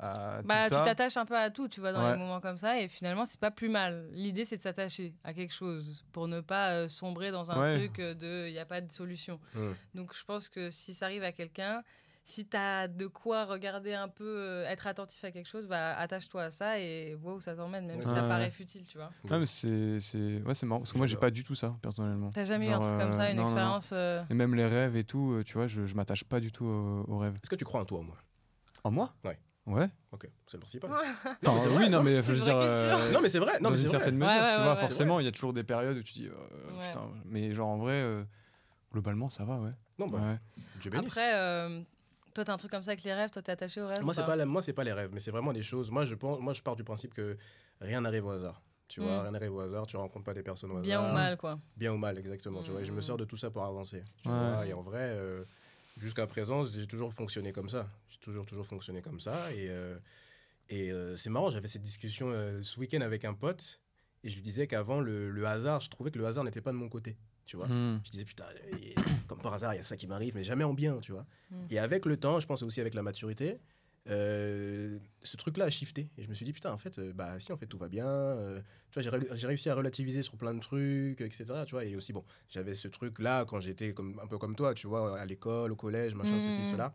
à 0.00 0.38
tout 0.42 0.46
Bah, 0.46 0.64
tu 0.64 0.76
t'attaches 0.82 1.16
un 1.16 1.24
peu 1.24 1.36
à 1.36 1.50
tout, 1.50 1.66
tu 1.66 1.80
vois, 1.80 1.92
dans 1.92 2.04
Ouais. 2.04 2.12
les 2.12 2.18
moments 2.18 2.40
comme 2.40 2.56
ça, 2.58 2.78
et 2.80 2.88
finalement, 2.88 3.24
c'est 3.26 3.40
pas 3.40 3.50
plus 3.50 3.68
mal. 3.68 4.06
L'idée, 4.12 4.44
c'est 4.44 4.56
de 4.58 4.62
s'attacher 4.62 5.14
à 5.24 5.32
quelque 5.32 5.52
chose 5.52 6.04
pour 6.12 6.28
ne 6.28 6.40
pas 6.40 6.70
euh, 6.72 6.88
sombrer 6.88 7.30
dans 7.32 7.50
un 7.50 7.60
Ouais. 7.60 7.78
truc 7.78 7.98
euh, 7.98 8.14
de 8.14 8.46
il 8.48 8.52
n'y 8.52 8.58
a 8.60 8.64
pas 8.66 8.80
de 8.80 8.92
solution. 8.92 9.40
Donc, 9.94 10.14
je 10.14 10.24
pense 10.24 10.48
que 10.48 10.70
si 10.70 10.94
ça 10.94 11.06
arrive 11.06 11.24
à 11.24 11.32
quelqu'un, 11.32 11.82
si 12.28 12.46
tu 12.46 12.56
as 12.58 12.88
de 12.88 13.06
quoi 13.06 13.46
regarder 13.46 13.94
un 13.94 14.08
peu, 14.08 14.24
euh, 14.26 14.66
être 14.68 14.86
attentif 14.86 15.24
à 15.24 15.30
quelque 15.30 15.46
chose, 15.48 15.66
bah, 15.66 15.96
attache-toi 15.96 16.42
à 16.42 16.50
ça 16.50 16.78
et 16.78 17.14
vois 17.14 17.34
où 17.34 17.40
ça 17.40 17.54
t'emmène, 17.54 17.86
même 17.86 18.02
si 18.02 18.08
ça 18.08 18.20
paraît 18.28 18.50
futile, 18.50 18.84
tu 18.86 18.98
vois. 18.98 19.10
Ouais, 19.30 19.38
mais 19.38 19.46
c'est 19.46 19.98
c'est 19.98 20.42
ouais, 20.42 20.52
c'est 20.52 20.66
marrant 20.66 20.80
parce 20.80 20.92
que 20.92 20.98
moi 20.98 21.06
j'ai 21.06 21.16
pas 21.16 21.30
du 21.30 21.42
tout 21.42 21.54
ça 21.54 21.74
personnellement. 21.80 22.30
T'as 22.32 22.44
jamais 22.44 22.66
eu 22.66 22.70
un 22.70 22.80
truc 22.80 22.98
comme 22.98 23.14
ça, 23.14 23.24
euh, 23.24 23.30
une 23.30 23.36
non, 23.36 23.44
non, 23.44 23.48
non. 23.48 23.54
expérience 23.54 23.90
euh, 23.94 24.22
Et 24.28 24.34
même 24.34 24.54
les 24.54 24.66
rêves 24.66 24.94
et 24.96 25.04
tout, 25.04 25.42
tu 25.46 25.54
vois, 25.54 25.66
je, 25.68 25.86
je 25.86 25.94
m'attache 25.94 26.24
pas 26.24 26.38
du 26.38 26.52
tout 26.52 26.66
aux, 26.66 27.04
aux 27.08 27.16
rêves. 27.18 27.36
Est-ce 27.36 27.48
que 27.48 27.56
tu 27.56 27.64
crois 27.64 27.80
en 27.80 27.84
toi, 27.84 28.02
moi 28.02 28.16
En 28.84 28.90
moi? 28.90 29.14
Ouais. 29.24 29.38
Ouais. 29.64 29.88
Ok, 30.12 30.28
c'est 30.46 30.58
le 30.58 30.60
principal. 30.60 30.90
Enfin, 31.42 31.54
mais 31.54 31.58
c'est 31.60 31.68
vrai, 31.68 31.84
oui, 31.84 31.90
non, 31.90 32.02
mais 32.02 32.16
C'est 32.22 32.28
je 32.28 32.32
veux 32.32 32.38
une 32.38 32.44
dire, 32.44 32.58
euh, 32.58 33.12
Non, 33.12 33.20
mais 33.22 33.28
c'est 33.30 33.38
vrai. 33.38 33.52
Non, 33.54 33.70
dans 33.70 33.70
mais 33.70 33.76
une 33.76 33.82
c'est 33.82 33.88
vrai. 33.88 33.98
certaine 33.98 34.16
mesure, 34.16 34.28
Ouais, 34.34 34.40
ouais, 34.40 34.48
tu 34.50 34.56
ouais, 34.58 34.62
vois, 34.64 34.74
ouais. 34.74 34.80
forcément, 34.80 35.20
il 35.20 35.24
y 35.24 35.28
a 35.28 35.32
toujours 35.32 35.52
des 35.54 35.64
périodes 35.64 35.96
où 35.96 36.02
tu 36.02 36.12
dis, 36.12 36.26
euh, 36.26 36.76
Ouais. 36.78 36.88
putain, 36.88 37.08
mais 37.24 37.54
genre 37.54 37.68
en 37.68 37.78
vrai, 37.78 37.94
euh, 37.94 38.22
globalement, 38.92 39.30
ça 39.30 39.44
va, 39.46 39.58
ouais. 39.58 39.72
Non, 39.98 40.06
bah, 40.08 40.18
ouais. 40.18 40.38
Dieu 40.76 40.90
bénisse. 40.90 41.08
Après, 41.08 41.34
euh, 41.34 41.80
toi, 42.34 42.44
t'as 42.44 42.52
un 42.52 42.56
truc 42.56 42.70
comme 42.70 42.82
ça 42.82 42.90
avec 42.92 43.02
les 43.04 43.12
rêves, 43.14 43.30
toi, 43.30 43.42
t'es 43.42 43.52
attaché 43.52 43.80
aux 43.80 43.86
rêves 43.88 44.02
Moi, 44.02 44.14
c'est 44.14 44.24
pas, 44.24 44.36
la- 44.36 44.46
moi, 44.46 44.62
c'est 44.62 44.72
pas 44.72 44.84
les 44.84 44.92
rêves, 44.92 45.10
mais 45.12 45.20
c'est 45.20 45.30
vraiment 45.30 45.52
des 45.52 45.62
choses. 45.62 45.90
Moi, 45.90 46.04
je 46.04 46.14
pense, 46.14 46.40
moi, 46.40 46.52
je 46.52 46.62
pars 46.62 46.76
du 46.76 46.84
principe 46.84 47.14
que 47.14 47.36
rien 47.80 48.00
n'arrive 48.00 48.24
au 48.26 48.30
hasard. 48.30 48.62
Tu 48.88 49.00
vois, 49.00 49.18
Mm. 49.18 49.22
rien 49.22 49.30
n'arrive 49.32 49.54
au 49.54 49.60
hasard. 49.60 49.86
Tu 49.86 49.96
rencontres 49.96 50.24
pas 50.24 50.32
des 50.34 50.42
personnes 50.42 50.70
au 50.70 50.78
hasard. 50.78 50.82
Bien 50.82 51.10
ou 51.10 51.12
mal, 51.12 51.36
quoi. 51.36 51.58
Bien 51.76 51.92
ou 51.92 51.98
mal, 51.98 52.16
exactement. 52.18 52.62
Tu 52.62 52.70
vois, 52.70 52.80
et 52.80 52.84
je 52.84 52.92
me 52.92 52.98
Mm. 52.98 53.02
sers 53.02 53.16
de 53.18 53.24
tout 53.24 53.36
ça 53.36 53.50
pour 53.50 53.64
avancer. 53.64 54.02
Tu 54.22 54.28
Ouais. 54.30 54.34
vois, 54.34 54.66
et 54.66 54.72
en 54.72 54.82
vrai, 54.82 55.00
euh, 55.14 55.44
jusqu'à 55.96 56.26
présent, 56.26 56.64
j'ai 56.64 56.86
toujours 56.86 57.12
fonctionné 57.12 57.52
comme 57.52 57.68
ça. 57.68 57.88
J'ai 58.08 58.18
toujours, 58.18 58.46
toujours 58.46 58.66
fonctionné 58.66 59.02
comme 59.02 59.20
ça. 59.20 59.52
Et, 59.52 59.68
euh, 59.68 59.98
et 60.70 60.90
euh, 60.92 61.16
c'est 61.16 61.30
marrant, 61.30 61.50
j'avais 61.50 61.66
cette 61.68 61.82
discussion 61.82 62.28
euh, 62.30 62.62
ce 62.62 62.78
week-end 62.80 63.00
avec 63.02 63.24
un 63.24 63.34
pote, 63.34 63.80
et 64.24 64.28
je 64.28 64.34
lui 64.34 64.42
disais 64.42 64.66
qu'avant, 64.66 65.00
le, 65.00 65.30
le 65.30 65.46
hasard, 65.46 65.80
je 65.80 65.90
trouvais 65.90 66.10
que 66.10 66.18
le 66.18 66.26
hasard 66.26 66.44
n'était 66.44 66.60
pas 66.62 66.72
de 66.72 66.76
mon 66.76 66.88
côté. 66.88 67.16
Tu 67.48 67.56
vois. 67.56 67.66
Hmm. 67.66 68.00
Je 68.04 68.10
disais, 68.10 68.24
putain, 68.26 68.44
et- 68.70 68.94
comme 69.26 69.40
par 69.40 69.54
hasard, 69.54 69.72
il 69.74 69.78
y 69.78 69.80
a 69.80 69.84
ça 69.84 69.96
qui 69.96 70.06
m'arrive, 70.06 70.34
mais 70.34 70.44
jamais 70.44 70.64
en 70.64 70.74
bien, 70.74 70.98
tu 71.00 71.12
vois. 71.12 71.24
Mm. 71.50 71.56
Et 71.70 71.78
avec 71.78 72.04
le 72.04 72.16
temps, 72.18 72.40
je 72.40 72.46
pense 72.46 72.62
aussi 72.62 72.78
avec 72.80 72.92
la 72.92 73.02
maturité, 73.02 73.58
euh, 74.08 74.98
ce 75.22 75.36
truc-là 75.38 75.64
a 75.66 75.70
shifté. 75.70 76.10
Et 76.18 76.22
je 76.24 76.28
me 76.28 76.34
suis 76.34 76.44
dit, 76.44 76.52
putain, 76.52 76.72
en 76.72 76.78
fait, 76.78 76.98
euh, 76.98 77.12
bah 77.14 77.38
si, 77.40 77.50
en 77.52 77.56
fait, 77.56 77.66
tout 77.66 77.78
va 77.78 77.88
bien. 77.88 78.06
euh, 78.06 78.60
tu 78.90 79.00
vois, 79.00 79.02
j'ai 79.02 79.08
ré- 79.10 79.28
j'ai 79.32 79.46
réussi 79.46 79.68
à 79.70 79.74
relativiser 79.74 80.22
sur 80.22 80.36
plein 80.36 80.54
de 80.54 80.60
trucs, 80.60 81.20
etc. 81.22 81.44
Tu 81.66 81.72
vois, 81.72 81.84
et 81.84 81.96
aussi, 81.96 82.12
bon, 82.12 82.24
j'avais 82.50 82.74
ce 82.74 82.88
truc-là 82.88 83.44
quand 83.46 83.60
j'étais 83.60 83.92
comme, 83.94 84.18
un 84.22 84.26
peu 84.26 84.38
comme 84.38 84.54
toi, 84.54 84.74
tu 84.74 84.86
vois, 84.86 85.18
à 85.18 85.24
l'école, 85.26 85.72
au 85.72 85.76
collège, 85.76 86.14
machin, 86.14 86.36
Mm. 86.36 86.40
ceci, 86.40 86.64
cela. 86.64 86.94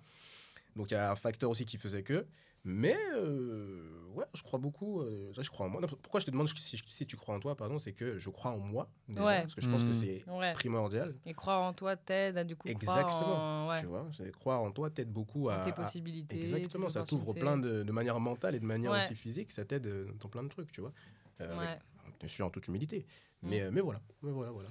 Donc, 0.75 0.89
il 0.91 0.93
y 0.93 0.97
a 0.97 1.11
un 1.11 1.15
facteur 1.15 1.49
aussi 1.49 1.65
qui 1.65 1.77
faisait 1.77 2.03
que. 2.03 2.25
Mais, 2.65 2.95
euh, 3.15 4.05
ouais, 4.13 4.23
je 4.33 4.41
crois 4.41 4.57
beaucoup. 4.57 5.01
euh, 5.01 5.33
je 5.37 5.49
crois 5.49 5.65
en 5.65 5.69
moi. 5.69 5.81
Non, 5.81 5.87
Pourquoi 6.01 6.21
je 6.21 6.25
te 6.25 6.31
demande 6.31 6.47
si, 6.47 6.77
si 6.87 7.05
tu 7.07 7.17
crois 7.17 7.35
en 7.35 7.39
toi, 7.41 7.55
pardon, 7.57 7.77
c'est 7.77 7.91
que 7.91 8.17
je 8.17 8.29
crois 8.29 8.51
en 8.51 8.57
moi, 8.59 8.89
déjà, 9.09 9.25
Ouais. 9.25 9.41
parce 9.41 9.53
que 9.55 9.61
je 9.61 9.69
pense 9.69 9.83
que 9.83 9.89
Mm. 9.89 9.93
c'est 9.93 10.23
Ouais. 10.29 10.53
primordial. 10.53 11.13
Et 11.25 11.33
croire 11.33 11.61
en 11.61 11.73
toi 11.73 11.97
t'aide 11.97 12.37
à 12.37 12.43
du 12.45 12.55
coup 12.55 12.69
Exactement. 12.69 13.05
croire 13.07 13.41
en 13.41 13.69
ouais, 13.69 13.79
Tu 13.81 13.85
vois, 13.87 14.07
croire 14.39 14.61
en 14.61 14.71
toi 14.71 14.89
t'aide 14.89 15.11
beaucoup 15.11 15.49
à, 15.49 15.57
tes 15.59 15.71
à- 15.71 15.73
possibilités. 15.73 16.41
Exactement, 16.41 16.87
tes 16.87 16.93
ça 16.93 17.03
t'ouvre 17.03 17.33
plein 17.33 17.57
de, 17.57 17.83
de 17.83 17.91
manière 17.91 18.19
mentale 18.21 18.55
et 18.55 18.59
de 18.61 18.65
manière 18.65 18.91
Ouais. 18.91 18.99
aussi 18.99 19.15
physique, 19.15 19.51
ça 19.51 19.65
t'aide 19.65 19.87
euh, 19.87 20.07
dans 20.21 20.29
plein 20.29 20.43
de 20.43 20.49
trucs, 20.49 20.71
tu 20.71 20.79
vois. 20.79 20.93
Euh, 21.41 21.57
Ouais. 21.59 21.65
avec- 21.67 21.79
bien 22.19 22.29
sûr, 22.29 22.45
en 22.45 22.49
toute 22.49 22.67
humilité. 22.69 23.05
Mm. 23.41 23.49
Mais, 23.49 23.71
mais 23.71 23.81
voilà, 23.81 23.99
mais 24.21 24.31
voilà, 24.31 24.51
voilà. 24.51 24.69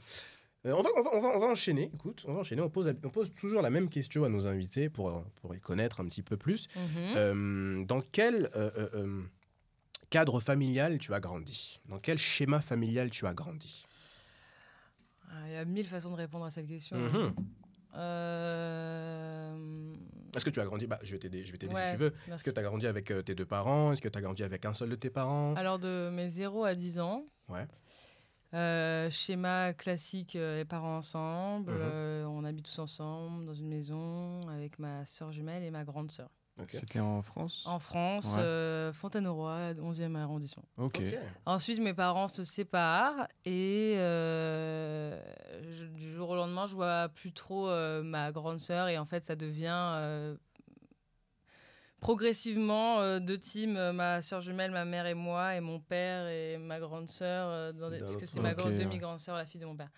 Euh, 0.64 0.72
on, 0.74 0.82
va, 0.82 0.90
on, 0.96 1.02
va, 1.02 1.10
on, 1.14 1.20
va, 1.20 1.28
on 1.34 1.38
va 1.40 1.46
enchaîner, 1.46 1.90
écoute, 1.92 2.24
on 2.28 2.34
va 2.34 2.40
enchaîner. 2.40 2.62
On 2.62 2.70
pose, 2.70 2.92
on 3.02 3.10
pose 3.10 3.32
toujours 3.34 3.62
la 3.62 3.70
même 3.70 3.88
question 3.88 4.24
à 4.24 4.28
nos 4.28 4.46
invités 4.46 4.88
pour, 4.88 5.08
euh, 5.08 5.20
pour 5.40 5.52
les 5.52 5.58
connaître 5.60 6.00
un 6.00 6.04
petit 6.06 6.22
peu 6.22 6.36
plus. 6.36 6.68
Mhm. 6.76 6.82
Euh, 7.16 7.84
dans 7.84 8.00
quel 8.00 8.48
euh, 8.54 9.22
cadre 10.10 10.38
familial 10.40 10.98
tu 10.98 11.12
as 11.14 11.20
grandi? 11.20 11.80
Dans 11.88 11.98
quel 11.98 12.16
schéma 12.18 12.60
familial 12.60 13.10
tu 13.10 13.26
as 13.26 13.34
grandi? 13.34 13.84
Ah, 15.30 15.48
Il 15.48 15.52
y 15.54 15.56
a 15.56 15.64
mille 15.64 15.86
façons 15.86 16.10
de 16.10 16.16
répondre 16.16 16.44
à 16.44 16.50
cette 16.50 16.68
question. 16.68 16.96
Euh, 17.94 19.56
Est-ce 20.34 20.44
que 20.44 20.50
tu 20.50 20.60
as 20.60 20.64
grandi? 20.64 20.86
Bah, 20.86 20.98
Je 21.02 21.12
vais 21.12 21.18
t'aider 21.18 21.44
je 21.44 21.52
vais 21.52 21.58
t'aider 21.58 21.74
Ouais, 21.74 21.88
si 21.88 21.94
tu 21.94 22.00
veux. 22.00 22.14
Est-ce 22.32 22.44
que 22.44 22.50
tu 22.50 22.58
as 22.58 22.62
grandi 22.62 22.86
avec 22.86 23.10
euh, 23.10 23.22
tes 23.22 23.34
deux 23.34 23.44
parents? 23.44 23.92
Est-ce 23.92 24.00
que 24.00 24.08
tu 24.08 24.18
as 24.18 24.22
grandi 24.22 24.42
avec 24.42 24.64
un 24.64 24.72
seul 24.72 24.88
de 24.90 24.94
tes 24.94 25.10
parents? 25.10 25.54
Alors 25.56 25.78
de 25.78 26.08
mes 26.10 26.28
0 26.28 26.64
à 26.64 26.74
10 26.74 27.00
ans, 27.00 27.24
Ouais. 27.48 27.66
Euh, 28.54 29.08
schéma 29.10 29.72
classique, 29.72 30.36
euh, 30.36 30.58
les 30.58 30.64
parents 30.64 30.96
ensemble, 30.98 31.72
Mhm. 31.72 31.78
euh, 31.82 32.24
on 32.26 32.44
habite 32.44 32.66
tous 32.66 32.78
ensemble 32.78 33.44
dans 33.46 33.54
une 33.54 33.68
maison 33.68 34.40
avec 34.48 34.78
ma 34.78 35.04
soeur 35.04 35.32
jumelle 35.32 35.62
et 35.62 35.70
ma 35.70 35.84
grande 35.84 36.10
soeur. 36.10 36.28
C'était 36.68 37.00
en 37.00 37.22
France? 37.22 37.64
En 37.66 37.78
France, 37.80 38.34
Ouais. 38.36 38.42
euh, 38.42 38.92
Fontaine-au-Roi, 38.92 39.72
11e 39.80 40.16
arrondissement. 40.16 40.64
Ok. 40.76 41.00
Ok. 41.00 41.18
Ensuite, 41.46 41.80
mes 41.80 41.94
parents 41.94 42.28
se 42.28 42.44
séparent 42.44 43.26
et 43.44 43.94
euh, 43.96 45.20
je- 45.72 45.86
du 45.86 46.12
jour 46.12 46.30
au 46.30 46.36
lendemain, 46.36 46.66
je 46.66 46.74
vois 46.74 47.08
plus 47.08 47.32
trop 47.32 47.68
euh, 47.68 48.02
ma 48.02 48.30
grande 48.32 48.58
sœur 48.58 48.88
et 48.88 48.98
en 48.98 49.04
fait, 49.06 49.24
ça 49.24 49.34
devient 49.34 49.74
euh, 49.96 50.36
progressivement 52.02 53.00
euh, 53.00 53.18
deux 53.20 53.38
teams, 53.38 53.76
euh, 53.76 53.92
ma 53.92 54.20
sœur 54.20 54.40
jumelle, 54.42 54.72
ma 54.72 54.84
mère 54.84 55.06
et 55.06 55.14
moi, 55.14 55.54
et 55.56 55.60
mon 55.60 55.80
père 55.80 56.26
et 56.28 56.58
ma 56.58 56.78
grande 56.80 57.08
sœur, 57.08 57.48
euh, 57.48 57.72
dans 57.72 57.88
des- 57.90 57.98
Dans 57.98 58.06
parce 58.06 58.16
que 58.18 58.26
c'était 58.26 58.40
ma 58.40 58.50
demi-grande 58.76 59.18
sœur, 59.20 59.36
la 59.36 59.46
fille 59.46 59.60
de 59.60 59.66
mon 59.66 59.76
père. 59.76 59.88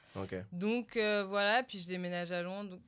Donc 0.53 0.97
voilà, 0.97 1.63
puis 1.65 1.81
je 1.81 1.89
déménage 1.89 2.31
à 2.31 2.43
Londres, 2.43 2.71
donc 2.71 2.83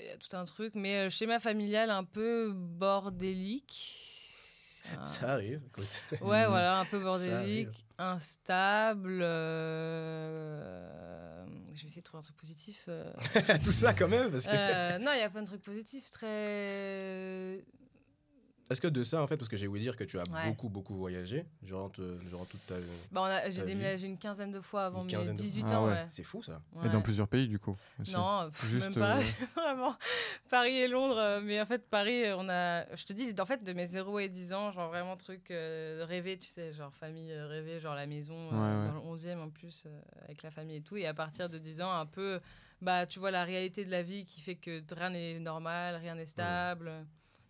il 0.00 0.06
y 0.06 0.10
a 0.10 0.16
tout 0.16 0.36
un 0.36 0.44
truc, 0.44 0.74
mais 0.76 1.10
schéma 1.10 1.40
familial 1.40 1.90
un 1.90 2.04
peu 2.04 2.52
bordélique. 2.54 4.04
Ça 5.04 5.32
arrive, 5.34 5.60
écoute. 5.66 6.02
Ouais, 6.22 6.46
voilà, 6.46 6.78
un 6.80 6.84
peu 6.86 6.98
bordélique, 7.00 7.68
instable. 7.98 9.20
euh, 9.22 10.64
Je 11.74 11.80
vais 11.82 11.86
essayer 11.86 12.00
de 12.00 12.06
trouver 12.06 12.20
un 12.20 12.24
truc 12.24 12.36
positif. 12.36 12.84
euh. 12.88 13.12
Tout 13.64 13.72
ça 13.72 13.92
quand 13.92 14.08
même, 14.08 14.30
parce 14.30 14.46
que... 14.46 14.52
Euh, 14.54 14.98
non, 14.98 15.10
il 15.14 15.18
y 15.20 15.22
a 15.22 15.28
plein 15.30 15.42
de 15.42 15.46
trucs 15.46 15.62
positifs, 15.62 16.10
très. 16.10 17.62
Est-ce 18.70 18.80
que 18.80 18.88
de 18.88 19.02
ça, 19.02 19.22
en 19.22 19.26
fait, 19.26 19.36
parce 19.36 19.48
que 19.48 19.56
j'ai 19.56 19.66
ouï 19.66 19.80
dire 19.80 19.96
que 19.96 20.04
tu 20.04 20.18
as 20.18 20.22
Ouais. 20.30 20.48
beaucoup, 20.50 20.68
beaucoup 20.68 20.94
voyagé 20.94 21.46
durant, 21.62 21.88
te- 21.88 22.18
durant 22.28 22.44
toute 22.44 22.64
ta... 22.66 22.74
Bah, 23.12 23.22
on 23.22 23.24
a- 23.24 23.48
j'ai 23.48 23.60
Ta 23.60 23.64
vie? 23.64 23.72
déménagé 23.72 24.06
une 24.06 24.18
quinzaine 24.18 24.50
de 24.52 24.60
fois 24.60 24.84
avant 24.86 25.04
mes 25.04 25.10
quinzaine 25.10 25.34
de- 25.36 25.40
18 25.40 25.64
Ah 25.70 25.80
ans. 25.80 25.86
ouais. 25.86 25.92
Ouais. 25.92 26.04
C'est 26.08 26.22
fou, 26.22 26.42
ça. 26.42 26.60
Et 26.84 26.88
dans 26.90 27.00
plusieurs 27.00 27.28
pays, 27.28 27.48
du 27.48 27.58
coup. 27.58 27.76
aussi. 28.00 28.12
Non, 28.12 28.50
pff, 28.50 28.68
Juste, 28.68 28.86
même 28.90 28.94
pas. 28.94 29.18
euh, 29.18 29.22
Vraiment. 29.56 29.94
Paris 30.50 30.76
et 30.76 30.88
Londres. 30.88 31.16
euh, 31.18 31.40
Mais 31.42 31.60
en 31.60 31.66
fait, 31.66 31.88
Paris, 31.88 32.24
euh, 32.24 32.36
on 32.36 32.48
a. 32.50 32.84
Je 32.94 33.04
te 33.04 33.12
dis, 33.14 33.34
en 33.40 33.46
fait, 33.46 33.62
de 33.64 33.72
mes 33.72 33.86
0 33.86 34.18
et 34.18 34.28
10 34.28 34.52
ans, 34.52 34.70
genre 34.72 34.88
vraiment 34.88 35.16
truc 35.16 35.50
euh, 35.50 36.04
rêvé, 36.06 36.36
tu 36.38 36.46
sais, 36.46 36.72
genre 36.72 36.92
famille 36.92 37.32
euh, 37.32 37.46
rêvée, 37.46 37.80
genre 37.80 37.94
la 37.94 38.06
maison 38.06 38.50
euh, 38.52 38.86
dans 38.86 38.92
le 38.92 39.00
11e 39.16 39.38
en 39.40 39.48
plus, 39.50 39.84
euh, 39.86 40.00
avec 40.24 40.42
la 40.42 40.50
famille 40.50 40.76
et 40.76 40.82
tout. 40.82 40.96
Et 40.96 41.06
à 41.06 41.14
partir 41.14 41.48
de 41.48 41.56
10 41.58 41.80
ans, 41.80 41.92
un 41.92 42.06
peu, 42.06 42.38
bah, 42.82 43.06
tu 43.06 43.18
vois 43.18 43.30
la 43.30 43.44
réalité 43.44 43.84
de 43.86 43.90
la 43.90 44.02
vie 44.02 44.24
qui 44.26 44.40
fait 44.42 44.56
que 44.56 44.82
rien 44.94 45.10
n'est 45.10 45.38
normal, 45.40 45.96
rien 45.96 46.14
n'est 46.14 46.26
stable. 46.26 46.92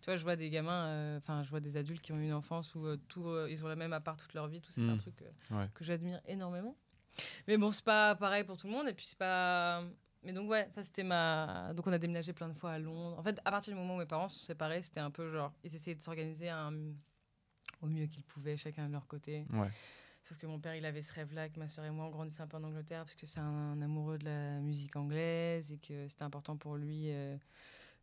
Tu 0.01 0.05
vois, 0.05 0.15
je 0.15 0.23
vois 0.23 0.35
des 0.35 0.49
gamins, 0.49 0.85
euh, 0.87 1.17
enfin, 1.17 1.43
je 1.43 1.49
vois 1.49 1.59
des 1.59 1.75
adultes 1.77 2.01
qui 2.01 2.11
ont 2.13 2.19
une 2.19 2.33
enfance 2.33 2.73
où 2.75 2.85
euh, 2.85 2.97
tout, 3.07 3.27
euh, 3.27 3.47
ils 3.49 3.63
ont 3.65 3.67
la 3.67 3.75
même 3.75 3.91
appart 3.93 4.17
toute 4.19 4.33
leur 4.33 4.47
vie, 4.47 4.61
tout 4.61 4.71
ça, 4.71 4.81
c'est 4.81 4.89
un 4.89 4.95
Mm. 4.95 4.97
truc 4.97 5.23
Ouais. 5.51 5.69
que 5.73 5.83
j'admire 5.83 6.21
énormément. 6.25 6.75
Mais 7.47 7.57
bon, 7.57 7.71
c'est 7.71 7.83
pas 7.83 8.15
pareil 8.15 8.43
pour 8.45 8.55
tout 8.55 8.67
le 8.67 8.73
monde. 8.73 8.87
Et 8.87 8.93
puis, 8.93 9.05
c'est 9.05 9.17
pas. 9.17 9.83
Mais 10.23 10.31
donc, 10.33 10.49
ouais, 10.49 10.67
ça, 10.71 10.83
c'était 10.83 11.03
ma. 11.03 11.73
Donc, 11.73 11.85
on 11.87 11.91
a 11.91 11.97
déménagé 11.97 12.31
plein 12.33 12.47
de 12.47 12.53
fois 12.53 12.71
à 12.71 12.79
Londres. 12.79 13.17
En 13.19 13.23
fait, 13.23 13.39
à 13.43 13.51
partir 13.51 13.73
du 13.73 13.79
moment 13.79 13.95
où 13.95 13.99
mes 13.99 14.05
parents 14.05 14.27
se 14.29 14.39
sont 14.39 14.45
séparés, 14.45 14.81
c'était 14.81 14.99
un 15.01 15.11
peu 15.11 15.29
genre. 15.31 15.53
Ils 15.63 15.75
essayaient 15.75 15.95
de 15.95 16.01
s'organiser 16.01 16.49
un... 16.49 16.73
au 17.81 17.87
mieux 17.87 18.05
qu'ils 18.07 18.23
pouvaient, 18.23 18.55
chacun 18.57 18.87
de 18.87 18.93
leur 18.93 19.07
côté. 19.07 19.45
Ouais. 19.53 19.69
Sauf 20.21 20.37
que 20.37 20.45
mon 20.47 20.59
père, 20.59 20.75
il 20.75 20.85
avait 20.85 21.01
ce 21.01 21.13
rêve-là, 21.13 21.49
que 21.49 21.59
ma 21.59 21.67
soeur 21.67 21.85
et 21.85 21.91
moi, 21.91 22.05
on 22.05 22.09
grandissait 22.09 22.41
un 22.41 22.47
peu 22.47 22.57
en 22.57 22.63
Angleterre, 22.63 23.03
parce 23.03 23.15
que 23.15 23.25
c'est 23.25 23.39
un, 23.39 23.81
amoureux 23.81 24.17
de 24.17 24.25
la 24.25 24.59
musique 24.59 24.95
anglaise 24.95 25.71
et 25.71 25.77
que 25.77 26.07
c'était 26.07 26.23
important 26.23 26.57
pour 26.57 26.75
lui. 26.75 27.11
euh, 27.11 27.37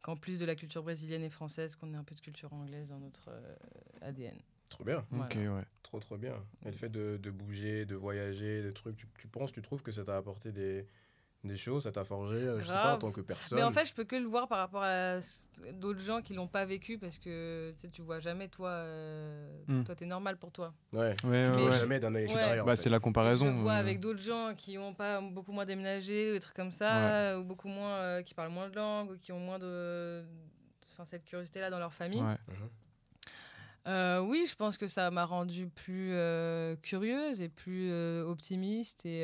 qu'en 0.03 0.17
plus 0.17 0.39
de 0.39 0.45
la 0.45 0.55
culture 0.55 0.83
brésilienne 0.83 1.23
et 1.25 1.31
française, 1.31 1.77
qu'on 1.77 1.93
ait 1.93 1.97
un 1.97 2.05
peu 2.05 2.15
de 2.15 2.21
culture 2.21 2.53
anglaise 2.53 2.91
dans 2.91 2.99
notre 3.01 3.29
euh, 3.29 3.55
ADN. 4.03 4.37
Trop 4.69 4.85
bien. 4.85 4.99
Ok, 4.99 5.35
Voilà. 5.37 5.55
ouais. 5.57 5.65
Trop, 5.83 6.01
trop 6.01 6.17
bien. 6.17 6.35
Et 6.65 6.71
le 6.71 6.77
fait 6.77 6.89
de, 6.89 7.17
de 7.23 7.31
bouger, 7.31 7.87
de 7.87 7.95
voyager, 7.95 8.63
de 8.63 8.71
trucs, 8.73 8.97
tu, 8.97 9.07
tu 9.19 9.29
penses, 9.29 9.53
tu 9.53 9.63
trouves 9.63 9.83
que 9.83 9.93
ça 9.93 10.05
t'a 10.05 10.17
apporté 10.17 10.51
des, 10.53 10.87
des 11.47 11.57
choses, 11.57 11.85
ça 11.85 11.93
t'a 11.93 12.05
forgé, 12.05 12.37
euh, 12.37 12.59
je 12.59 12.65
sais 12.65 12.73
pas, 12.75 12.81
en 12.81 12.85
Grave. 12.89 12.99
tant 12.99 13.11
que 13.13 13.21
personne. 13.21 13.57
Mais 13.59 13.65
en 13.65 13.71
fait, 13.71 13.85
je 13.85 13.95
peux 13.95 14.05
que 14.05 14.17
le 14.17 14.27
voir 14.27 14.49
par 14.49 14.59
rapport 14.59 14.83
à 14.83 15.19
d'autres 15.73 16.01
gens 16.01 16.21
qui 16.23 16.35
l'ont 16.35 16.47
pas 16.49 16.65
vécu 16.65 16.99
parce 16.99 17.19
que 17.19 17.73
tu 17.93 18.03
vois 18.03 18.19
jamais, 18.21 18.49
toi, 18.49 18.69
euh, 18.71 19.49
Hmm. 19.69 19.85
toi, 19.85 19.95
t'es 19.95 20.05
normal 20.07 20.37
pour 20.37 20.53
toi. 20.53 20.75
ouais, 20.93 21.15
Ouais, 21.25 21.45
tu 21.53 21.59
ouais, 21.61 21.69
ouais. 21.69 21.79
jamais 21.79 21.99
d'un 22.01 22.15
œil 22.15 22.25
extérieur. 22.25 22.67
Bah, 22.67 22.77
c'est 22.77 22.91
la 22.91 23.01
comparaison. 23.01 23.47
Je 23.47 23.53
le 23.53 23.59
vois 23.59 23.75
avec 23.75 24.01
d'autres 24.01 24.21
gens 24.23 24.55
qui 24.57 24.77
ont 24.79 24.95
pas 24.95 25.21
beaucoup 25.21 25.53
moins 25.53 25.65
déménagé, 25.67 26.31
ou 26.31 26.35
des 26.35 26.41
trucs 26.41 26.57
comme 26.57 26.71
ça, 26.73 27.39
ou 27.39 27.45
beaucoup 27.45 27.69
moins, 27.69 27.95
euh, 27.97 28.23
qui 28.23 28.35
parlent 28.35 28.53
moins 28.53 28.69
de 28.69 28.77
langue, 28.77 29.11
ou 29.13 29.17
qui 29.19 29.33
ont 29.33 29.41
moins 29.41 29.59
de, 29.59 30.25
enfin, 30.93 31.05
cette 31.05 31.25
curiosité-là 31.25 31.71
dans 31.71 31.79
leur 31.79 31.93
famille. 31.93 32.21
ouais. 32.23 32.37
Mhm. 32.49 32.69
Euh, 33.89 34.19
oui, 34.19 34.47
je 34.51 34.57
pense 34.57 34.79
que 34.79 34.89
ça 34.89 35.13
m'a 35.13 35.25
rendue 35.25 35.69
plus 35.69 36.11
euh, 36.13 36.75
curieuse 36.83 37.41
et 37.41 37.49
plus 37.49 37.89
euh, 37.93 38.25
optimiste 38.25 39.07
et. 39.07 39.23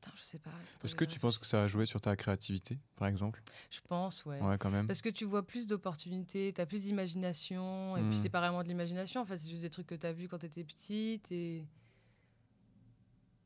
Putain, 0.00 0.12
je 0.16 0.22
sais 0.22 0.38
pas. 0.38 0.50
Est-ce 0.84 0.94
que 0.94 1.04
tu 1.04 1.18
penses 1.18 1.38
que 1.38 1.46
ça 1.46 1.64
a 1.64 1.66
joué 1.66 1.84
sur 1.86 2.00
ta 2.00 2.14
créativité, 2.14 2.78
par 2.96 3.08
exemple? 3.08 3.42
Je 3.70 3.80
pense, 3.80 4.24
ouais. 4.26 4.40
Ouais, 4.40 4.56
quand 4.58 4.70
même. 4.70 4.86
Parce 4.86 5.02
que 5.02 5.08
tu 5.08 5.24
vois 5.24 5.44
plus 5.44 5.66
d'opportunités, 5.66 6.52
tu 6.54 6.60
as 6.60 6.66
plus 6.66 6.84
d'imagination, 6.84 7.96
et 7.96 8.02
puis 8.02 8.16
c'est 8.16 8.28
pas 8.28 8.40
vraiment 8.40 8.62
de 8.62 8.68
l'imagination, 8.68 9.20
en 9.20 9.24
fait, 9.24 9.38
c'est 9.38 9.48
juste 9.48 9.62
des 9.62 9.70
trucs 9.70 9.86
que 9.88 9.96
tu 9.96 10.06
as 10.06 10.12
vus 10.12 10.28
quand 10.28 10.38
tu 10.38 10.46
étais 10.46 10.64
petite. 10.64 11.32
Et... 11.32 11.66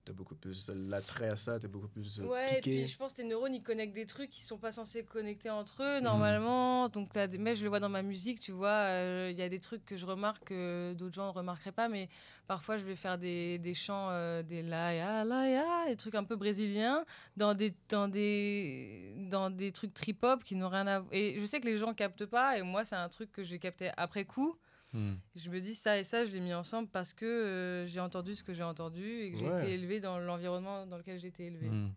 T'as 0.04 0.12
beaucoup 0.12 0.35
plus 0.35 0.68
l'attrait 0.75 1.28
à 1.28 1.37
ça, 1.37 1.61
t'es 1.61 1.68
beaucoup 1.68 1.87
plus 1.87 2.18
euh, 2.18 2.25
Ouais, 2.25 2.59
et 2.59 2.61
puis 2.61 2.88
je 2.88 2.97
pense 2.99 3.12
que 3.12 3.18
tes 3.18 3.25
neurones 3.25 3.54
ils 3.54 3.62
connectent 3.62 3.94
des 3.94 4.04
trucs 4.04 4.30
qui 4.30 4.42
sont 4.42 4.59
pas 4.59 4.73
censés 4.73 5.04
connecter 5.04 5.49
entre 5.49 5.80
eux 5.85 6.00
normalement. 6.00 6.88
Donc 6.88 7.11
t'as 7.12 7.28
des... 7.28 7.38
mais 7.38 7.54
je 7.54 7.62
le 7.62 7.68
vois 7.68 7.78
dans 7.78 7.88
ma 7.88 8.02
musique, 8.02 8.40
tu 8.40 8.50
vois, 8.50 8.88
euh, 8.88 9.28
il 9.30 9.38
y 9.38 9.42
a 9.42 9.49
des 9.49 9.61
trucs 9.61 9.85
que 9.85 9.97
je 9.97 10.04
remarque 10.04 10.49
que 10.49 10.92
d'autres 10.94 11.14
gens 11.14 11.28
ne 11.28 11.32
remarqueraient 11.32 11.71
pas, 11.71 11.88
mais 11.88 12.09
parfois 12.49 12.78
je 12.78 12.85
vais 12.85 12.97
faire 12.97 13.16
des, 13.16 13.59
des 13.59 13.75
chants, 13.75 14.09
euh, 14.11 14.42
des 14.42 14.62
la 14.62 14.92
ya 14.92 15.25
la 15.25 15.49
ya, 15.49 15.66
des 15.87 15.97
trucs 15.97 16.16
un 16.16 16.25
peu 16.25 16.35
brésiliens 16.35 17.04
dans 17.37 17.54
des 17.54 17.73
dans 17.88 18.09
des 18.09 19.14
dans 19.30 19.50
des 19.50 19.71
trucs 19.71 19.94
trip 19.94 20.25
hop 20.25 20.42
qui 20.42 20.56
n'ont 20.56 20.68
rien 20.68 20.88
à 20.88 20.99
voir. 20.99 21.12
Et 21.12 21.38
je 21.38 21.44
sais 21.44 21.61
que 21.61 21.66
les 21.66 21.76
gens 21.76 21.94
captent 21.94 22.26
pas, 22.26 22.59
et 22.59 22.62
moi 22.62 22.85
c'est 22.85 22.97
un 22.97 23.09
truc 23.09 23.30
que 23.30 23.44
j'ai 23.44 23.61
capté 23.61 23.92
après 23.97 24.25
coup. 24.25 24.56
Hmm. 24.93 25.15
Je 25.37 25.49
me 25.51 25.61
dis 25.61 25.75
ça 25.75 25.99
et 25.99 26.05
ça, 26.05 26.25
je 26.25 26.33
l'ai 26.33 26.41
mis 26.41 26.53
ensemble 26.55 26.89
parce 26.89 27.15
que 27.15 27.25
euh, 27.25 27.87
j'ai 27.87 28.01
entendu 28.01 28.35
ce 28.35 28.43
que 28.45 28.53
j'ai 28.53 28.63
entendu 28.63 29.03
et 29.05 29.33
que 29.33 29.39
j'ai 29.39 29.49
Ouais. 29.49 29.63
été 29.65 29.75
élevée 29.75 30.01
dans 30.01 30.19
l'environnement 30.19 30.87
dans 30.87 30.99
lequel 30.99 31.19
j'ai 31.19 31.29
été 31.29 31.47
élevée. 31.47 31.71
Hmm. 31.71 31.93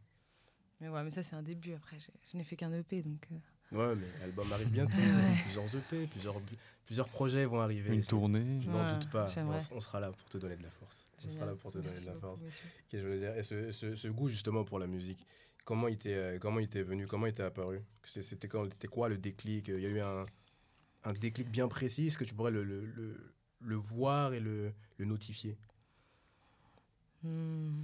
Mais 0.82 0.90
ouais, 0.90 1.04
mais 1.04 1.10
ça 1.10 1.24
c'est 1.24 1.36
un 1.36 1.44
début 1.44 1.74
après. 1.74 1.98
Je 2.00 2.38
n'ai 2.38 2.44
fait 2.44 2.56
qu'un 2.56 2.72
EP 2.74 3.02
donc. 3.02 3.28
euh, 3.32 3.36
Ouais, 3.72 3.96
mais 3.96 4.08
l'album 4.22 4.52
arrive 4.54 4.70
bientôt. 4.70 4.98
Ouais. 4.98 5.36
Plusieurs 5.44 5.76
EP, 5.76 6.08
plusieurs, 6.08 6.36
plusieurs 6.86 7.10
projets 7.10 7.46
vont 7.46 7.60
arriver. 7.62 7.94
Une 7.94 8.04
tournée. 8.06 8.62
Je 8.62 8.70
n'en 8.70 8.86
Ouais, 8.86 8.94
doute 8.94 9.10
pas. 9.10 9.28
On, 9.38 9.76
on 9.76 9.80
sera 9.80 10.00
là 10.00 10.12
pour 10.12 10.30
te 10.30 10.38
donner 10.38 10.56
de 10.56 10.64
la 10.64 10.70
force. 10.70 11.08
On 11.18 11.22
sera 11.22 11.32
génial. 11.32 11.48
là 11.50 11.56
pour 11.56 11.72
te 11.72 11.78
donner 11.80 11.90
Merci 11.90 12.04
de 12.04 12.08
la 12.10 12.14
beaucoup, 12.16 12.38
force. 12.38 12.42
que 12.90 12.98
je 13.00 13.06
veux 13.08 13.20
dire? 13.20 13.36
Et 13.38 13.44
ce, 13.44 13.72
ce- 13.72 13.96
ce 13.96 14.08
goût 14.08 14.30
justement 14.30 14.64
pour 14.64 14.80
la 14.80 14.88
musique, 14.88 15.26
comment 15.66 15.88
il 15.88 15.98
t'est, 15.98 16.14
euh, 16.14 16.40
comment 16.40 16.60
il 16.60 16.68
t'est 16.70 16.84
venu, 16.84 17.08
comment 17.08 17.26
il 17.28 17.34
t'est 17.34 17.44
apparu? 17.44 17.82
C'est- 18.04 18.22
C'était 18.22 18.48
quand, 18.48 18.72
c'était 18.72 18.88
quoi 18.88 19.10
le 19.10 19.18
déclic? 19.18 19.68
Il 19.70 19.80
y 19.82 19.86
a 19.86 19.90
eu 19.90 20.00
un, 20.00 20.24
un 21.06 21.14
déclic 21.14 21.50
bien 21.50 21.68
précis. 21.68 22.08
Est-ce 22.08 22.18
que 22.18 22.24
tu 22.24 22.34
pourrais 22.34 22.52
le, 22.52 22.64
le, 22.64 22.86
le- 22.86 23.34
le 23.62 23.76
voir 23.76 24.34
et 24.34 24.40
le, 24.40 24.74
le 24.98 25.06
notifier? 25.06 25.58
Hmm. 27.24 27.84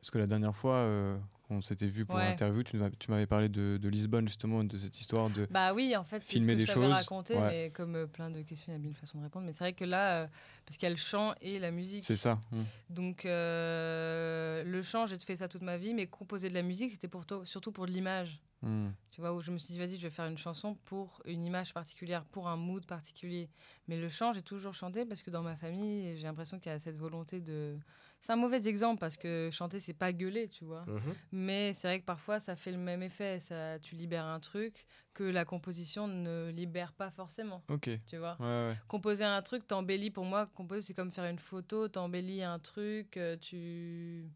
Parce 0.00 0.10
que 0.10 0.18
la 0.18 0.26
dernière 0.26 0.54
fois, 0.54 0.76
euh, 0.76 1.18
on 1.50 1.60
s'était 1.62 1.86
vu 1.86 2.04
pour 2.06 2.16
Ouais. 2.16 2.24
l'interview, 2.24 2.62
tu 2.62 2.76
m'avais 3.08 3.26
parlé 3.26 3.48
de, 3.48 3.78
de 3.80 3.88
Lisbonne, 3.88 4.28
justement, 4.28 4.62
de 4.64 4.78
cette 4.78 4.98
histoire 5.00 5.28
de. 5.30 5.46
Bah 5.50 5.74
oui, 5.74 5.96
en 5.96 6.04
fait, 6.04 6.20
c'est 6.20 6.26
ce 6.26 6.38
Filmer 6.38 6.54
que 6.54 6.58
des 6.60 6.66
choses, 6.66 6.92
raconter, 6.92 7.34
ouais. 7.34 7.48
mais 7.48 7.70
comme 7.70 7.96
euh, 7.96 8.06
plein 8.06 8.30
de 8.30 8.42
questions, 8.42 8.72
il 8.72 8.76
y 8.76 8.78
a 8.78 8.82
mille 8.82 8.94
façons 8.94 9.18
de 9.18 9.24
répondre. 9.24 9.44
Mais 9.46 9.52
c'est 9.52 9.64
vrai 9.64 9.72
que 9.72 9.84
là, 9.84 10.22
euh, 10.22 10.26
parce 10.64 10.76
qu'il 10.76 10.84
y 10.86 10.90
a 10.90 10.90
le 10.90 10.96
chant 10.96 11.34
et 11.40 11.58
la 11.58 11.70
musique. 11.70 12.04
C'est 12.04 12.16
ça. 12.16 12.40
hmm. 12.52 12.62
Donc 12.90 13.24
euh, 13.26 14.62
le 14.64 14.82
chant, 14.82 15.06
j'ai 15.06 15.18
fait 15.18 15.36
ça 15.36 15.48
toute 15.48 15.62
ma 15.62 15.76
vie, 15.78 15.94
mais 15.94 16.06
composer 16.06 16.48
de 16.48 16.54
la 16.54 16.62
musique, 16.62 16.90
c'était 16.92 17.10
surtout 17.44 17.72
pour 17.72 17.86
de 17.86 17.90
l'image. 17.92 18.40
Hmm. 18.62 18.88
Tu 19.10 19.20
vois, 19.20 19.32
où 19.32 19.40
je 19.40 19.50
me 19.52 19.58
suis 19.58 19.72
dit, 19.72 19.78
vas-y, 19.78 19.96
je 19.96 20.02
vais 20.02 20.10
faire 20.10 20.26
une 20.26 20.38
chanson 20.38 20.74
pour 20.84 21.22
une 21.24 21.46
image 21.46 21.72
particulière, 21.72 22.24
pour 22.24 22.48
un 22.48 22.56
mood 22.56 22.84
particulier. 22.86 23.48
Mais 23.86 23.96
le 23.96 24.08
chant, 24.08 24.32
j'ai 24.32 24.42
toujours 24.42 24.74
chanté 24.74 25.04
parce 25.04 25.22
que 25.22 25.30
dans 25.30 25.42
ma 25.42 25.56
famille, 25.56 26.16
j'ai 26.16 26.24
l'impression 26.24 26.58
qu'il 26.58 26.72
y 26.72 26.74
a 26.74 26.78
cette 26.78 26.96
volonté 26.96 27.40
de. 27.40 27.78
C'est 28.20 28.32
un 28.32 28.36
mauvais 28.36 28.66
exemple 28.66 28.98
parce 28.98 29.16
que 29.16 29.48
chanter, 29.52 29.78
c'est 29.78 29.94
pas 29.94 30.12
gueuler, 30.12 30.48
tu 30.48 30.64
vois. 30.64 30.84
Mhm. 30.86 31.14
Mais 31.30 31.72
c'est 31.72 31.86
vrai 31.86 32.00
que 32.00 32.04
parfois, 32.04 32.40
ça 32.40 32.56
fait 32.56 32.72
le 32.72 32.78
même 32.78 33.02
effet. 33.02 33.38
Ça, 33.38 33.78
tu 33.78 33.94
libères 33.94 34.26
un 34.26 34.40
truc 34.40 34.86
que 35.14 35.22
la 35.22 35.44
composition 35.44 36.08
ne 36.08 36.50
libère 36.50 36.92
pas 36.92 37.10
forcément, 37.10 37.62
Ok. 37.68 37.90
tu 38.06 38.16
vois. 38.16 38.36
Ouais, 38.40 38.70
ouais. 38.70 38.76
Composer 38.88 39.24
un 39.24 39.42
truc, 39.42 39.66
t'embellis. 39.66 40.10
Pour 40.10 40.24
moi, 40.24 40.46
composer, 40.46 40.80
c'est 40.80 40.94
comme 40.94 41.12
faire 41.12 41.26
une 41.26 41.38
photo. 41.38 41.86
T'embellis 41.86 42.42
un 42.42 42.58
truc, 42.58 43.16
euh, 43.16 43.36
tu 43.36 44.28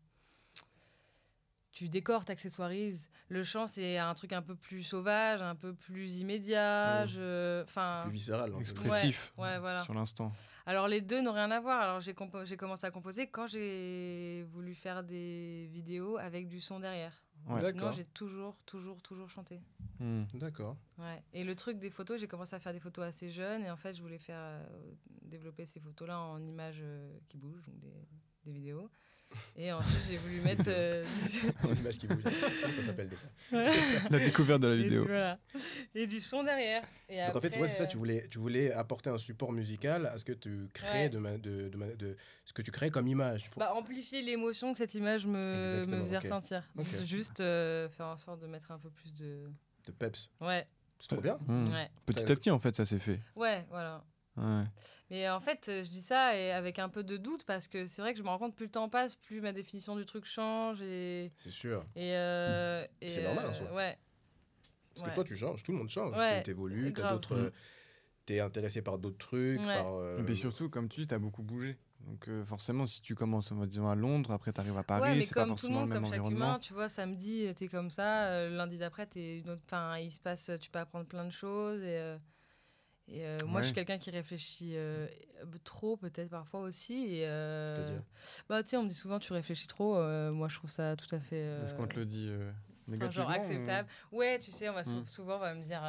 tu 1.72 1.88
décores, 1.88 2.24
t'accessoirises. 2.24 3.08
Le 3.28 3.42
chant, 3.42 3.66
c'est 3.66 3.96
un 3.98 4.12
truc 4.14 4.32
un 4.34 4.42
peu 4.42 4.54
plus 4.54 4.82
sauvage, 4.82 5.40
un 5.40 5.54
peu 5.54 5.72
plus 5.74 6.18
immédiat. 6.18 7.04
Mm. 7.04 7.08
je- 7.08 7.62
Enfin, 7.64 8.02
Plus 8.04 8.12
viscéral. 8.12 8.52
Expressif. 8.60 9.32
ouais, 9.38 9.58
voilà. 9.58 9.82
Sur 9.84 9.94
l'instant. 9.94 10.32
alors 10.66 10.86
les 10.86 11.00
deux 11.00 11.20
n'ont 11.22 11.32
rien 11.32 11.50
à 11.50 11.60
voir. 11.60 11.80
Alors 11.80 12.00
j'ai 12.00 12.12
commencé 12.14 12.86
à 12.86 12.90
composer 12.90 13.26
quand 13.26 13.46
j'ai 13.46 14.44
voulu 14.52 14.74
faire 14.74 15.02
des 15.02 15.68
vidéos 15.72 16.16
avec 16.18 16.46
du 16.48 16.60
son 16.60 16.78
derrière. 16.80 17.24
Ouais. 17.48 17.58
Sinon, 17.58 17.72
D'accord. 17.72 17.92
j'ai 17.92 18.04
toujours, 18.04 18.56
toujours, 18.66 19.02
toujours 19.02 19.28
chanté. 19.28 19.60
Hmm. 19.98 20.22
D'accord. 20.34 20.76
Ouais. 20.98 21.22
Et 21.32 21.42
le 21.42 21.56
truc 21.56 21.78
des 21.80 21.90
photos, 21.90 22.20
j'ai 22.20 22.28
commencé 22.28 22.54
à 22.54 22.60
faire 22.60 22.72
des 22.72 22.78
photos 22.78 23.04
assez 23.04 23.30
jeune 23.32 23.64
et 23.64 23.70
en 23.70 23.76
fait, 23.76 23.94
je 23.94 24.02
voulais 24.02 24.18
faire 24.18 24.38
euh, 24.38 24.64
développer 25.22 25.66
ces 25.66 25.80
photos-là 25.80 26.20
en 26.20 26.40
images 26.40 26.78
euh, 26.82 27.18
qui 27.28 27.38
bougent, 27.38 27.64
donc 27.64 27.80
des, 27.80 27.92
des 28.44 28.52
vidéos. 28.52 28.88
Et 29.56 29.72
ensuite, 29.72 30.00
j'ai 30.10 30.16
voulu 30.16 30.40
mettre. 30.40 30.64
euh, 30.68 31.02
Des 31.64 31.80
images 31.80 31.98
qui 31.98 32.06
bougent. 32.06 32.22
Ça 32.76 32.82
s'appelle 32.86 33.08
déjà 33.08 33.70
La 34.10 34.18
découverte 34.18 34.60
de 34.62 34.68
la 34.68 34.74
et, 34.74 34.78
vidéo. 34.78 35.04
voilà. 35.06 35.38
et 35.94 36.06
du 36.06 36.20
son 36.20 36.42
derrière. 36.42 36.82
Et 37.08 37.24
Donc 37.26 37.36
en 37.36 37.40
fait, 37.40 37.56
ouais, 37.58 37.68
c'est 37.68 37.74
ça. 37.76 37.84
euh, 37.84 37.86
Tu 37.86 37.96
voulais, 37.96 38.26
tu 38.30 38.38
voulais 38.38 38.72
apporter 38.72 39.10
un 39.10 39.18
support 39.18 39.52
musical 39.52 40.06
à 40.06 40.16
ce 40.18 40.24
que 40.24 40.32
tu 40.32 40.68
crées 40.72 40.92
Ouais. 41.04 41.08
de, 41.08 41.18
ma- 41.18 41.38
de, 41.38 41.68
de, 41.68 41.76
ma- 41.76 41.86
de- 41.94 42.16
ce 42.44 42.52
que 42.52 42.62
tu 42.62 42.70
crées 42.70 42.90
comme 42.90 43.06
image. 43.08 43.50
Pour- 43.50 43.60
bah, 43.60 43.72
amplifier 43.74 44.22
l'émotion 44.22 44.72
que 44.72 44.78
cette 44.78 44.94
image 44.94 45.26
me, 45.26 45.84
me 45.86 46.00
faisait 46.02 46.18
ressentir. 46.18 46.62
Juste 47.04 47.40
euh, 47.40 47.88
faire 47.90 48.06
en 48.06 48.16
sorte 48.18 48.40
de 48.40 48.46
mettre 48.46 48.70
un 48.72 48.78
peu 48.78 48.90
plus 48.90 49.12
de. 49.14 49.44
de 49.86 49.92
peps. 49.92 50.30
Ouais, 50.40 50.66
C'est 51.00 51.08
trop 51.08 51.20
bien. 51.20 51.38
Ouais. 51.48 51.88
Petit 52.06 52.30
à 52.30 52.34
petit, 52.36 52.50
en 52.50 52.58
fait, 52.58 52.74
ça 52.76 52.84
s'est 52.84 52.98
fait. 52.98 53.20
Ouais, 53.36 53.64
voilà. 53.70 54.04
Ouais. 54.36 54.64
Mais 55.10 55.28
en 55.28 55.40
fait, 55.40 55.66
euh, 55.68 55.82
je 55.82 55.90
dis 55.90 56.00
ça 56.02 56.36
et 56.36 56.52
avec 56.52 56.78
un 56.78 56.88
peu 56.88 57.04
de 57.04 57.16
doute 57.18 57.44
parce 57.44 57.68
que 57.68 57.84
c'est 57.84 58.00
vrai 58.00 58.12
que 58.12 58.18
je 58.18 58.22
me 58.24 58.28
rends 58.28 58.38
compte 58.38 58.54
plus 58.54 58.64
le 58.66 58.70
temps 58.70 58.88
passe, 58.88 59.14
plus 59.14 59.40
ma 59.42 59.52
définition 59.52 59.94
du 59.96 60.06
truc 60.06 60.24
change 60.24 60.80
et. 60.82 61.30
C'est 61.36 61.50
sûr. 61.50 61.84
et, 61.96 62.14
euh, 62.16 62.86
et, 63.00 63.10
C'est 63.10 63.22
normal, 63.24 63.46
en 63.46 63.50
euh, 63.50 63.52
soi. 63.52 63.72
Ouais. 63.74 63.98
Parce 64.94 65.02
Ouais. 65.06 65.10
que 65.10 65.14
toi, 65.16 65.24
tu 65.24 65.36
changes. 65.36 65.62
Tout 65.62 65.72
le 65.72 65.78
monde 65.78 65.88
change. 65.90 66.16
Ouais, 66.16 66.42
Tu 66.42 66.50
évolues. 66.50 66.92
T'as 66.94 67.02
grave. 67.02 67.12
d'autres. 67.14 67.34
euh, 67.36 67.50
T'es 68.24 68.38
intéressé 68.40 68.82
par 68.82 68.98
d'autres 68.98 69.18
trucs. 69.18 69.58
Ouais. 69.60 69.66
Par, 69.66 69.94
euh, 69.94 70.20
Et 70.20 70.22
puis 70.22 70.36
surtout, 70.36 70.70
comme 70.70 70.88
tu 70.88 71.00
dis, 71.00 71.06
tu 71.06 71.14
as 71.14 71.18
beaucoup 71.18 71.42
bougé. 71.42 71.76
Donc 72.06 72.28
euh, 72.28 72.44
forcément, 72.44 72.84
si 72.86 73.00
tu 73.02 73.14
commences, 73.14 73.52
dire, 73.52 73.84
à 73.84 73.94
Londres, 73.94 74.30
après 74.32 74.52
tu 74.52 74.60
arrives 74.60 74.74
à 74.76 74.78
ouais, 74.78 74.84
Paris, 74.84 75.18
mais 75.18 75.22
c'est 75.22 75.34
pas 75.34 75.42
comme 75.42 75.50
tout 75.50 75.66
le 75.68 75.72
forcément 75.74 75.80
monde, 75.80 75.88
le 75.88 75.94
même 75.94 76.02
comme 76.02 76.10
environnement. 76.10 76.46
humain, 76.52 76.58
tu 76.58 76.72
vois, 76.72 76.88
samedi, 76.88 77.46
euh, 77.46 77.52
t'es 77.52 77.68
comme 77.68 77.90
ça, 77.90 78.26
euh, 78.28 78.50
lundi 78.50 78.78
d'après, 78.78 79.06
t'es 79.06 79.38
une 79.40 79.50
autre... 79.50 79.62
enfin, 79.66 79.98
il 79.98 80.10
se 80.10 80.18
passe, 80.20 80.50
tu 80.60 80.70
peux 80.70 80.78
apprendre 80.80 81.06
plein 81.06 81.24
de 81.24 81.30
choses. 81.30 81.80
Et, 81.82 81.96
euh, 81.98 82.16
et 83.08 83.26
euh, 83.26 83.36
moi, 83.46 83.60
je 83.60 83.66
suis 83.66 83.74
quelqu'un 83.74 83.98
qui 83.98 84.10
réfléchit 84.10 84.72
euh, 84.76 85.06
trop, 85.64 85.96
peut-être 85.96 86.30
parfois 86.30 86.60
aussi. 86.60 87.16
Et, 87.16 87.26
euh, 87.26 87.66
C'est-à-dire 87.66 88.02
Bah, 88.48 88.62
tu 88.62 88.70
sais, 88.70 88.76
on 88.76 88.84
me 88.84 88.88
dit 88.88 88.94
souvent, 88.94 89.18
tu 89.18 89.32
réfléchis 89.32 89.66
trop. 89.66 89.94
moi, 90.32 90.48
je 90.48 90.56
trouve 90.56 90.70
ça 90.70 90.96
tout 90.96 91.12
à 91.14 91.18
fait. 91.20 91.36
Est-ce 91.64 91.74
qu'on 91.74 91.86
te 91.86 91.96
le 91.98 92.06
dit 92.06 92.30
négativement 92.88 93.10
genre 93.26 93.30
acceptable. 93.30 93.88
Ouais, 94.10 94.38
tu 94.38 94.50
sais, 94.50 94.68
on 94.68 94.72
va 94.72 94.82
sou- 94.84 94.96
Mm. 95.02 95.06
souvent 95.06 95.36
on 95.36 95.40
va 95.40 95.54
me 95.54 95.62
dire 95.62 95.82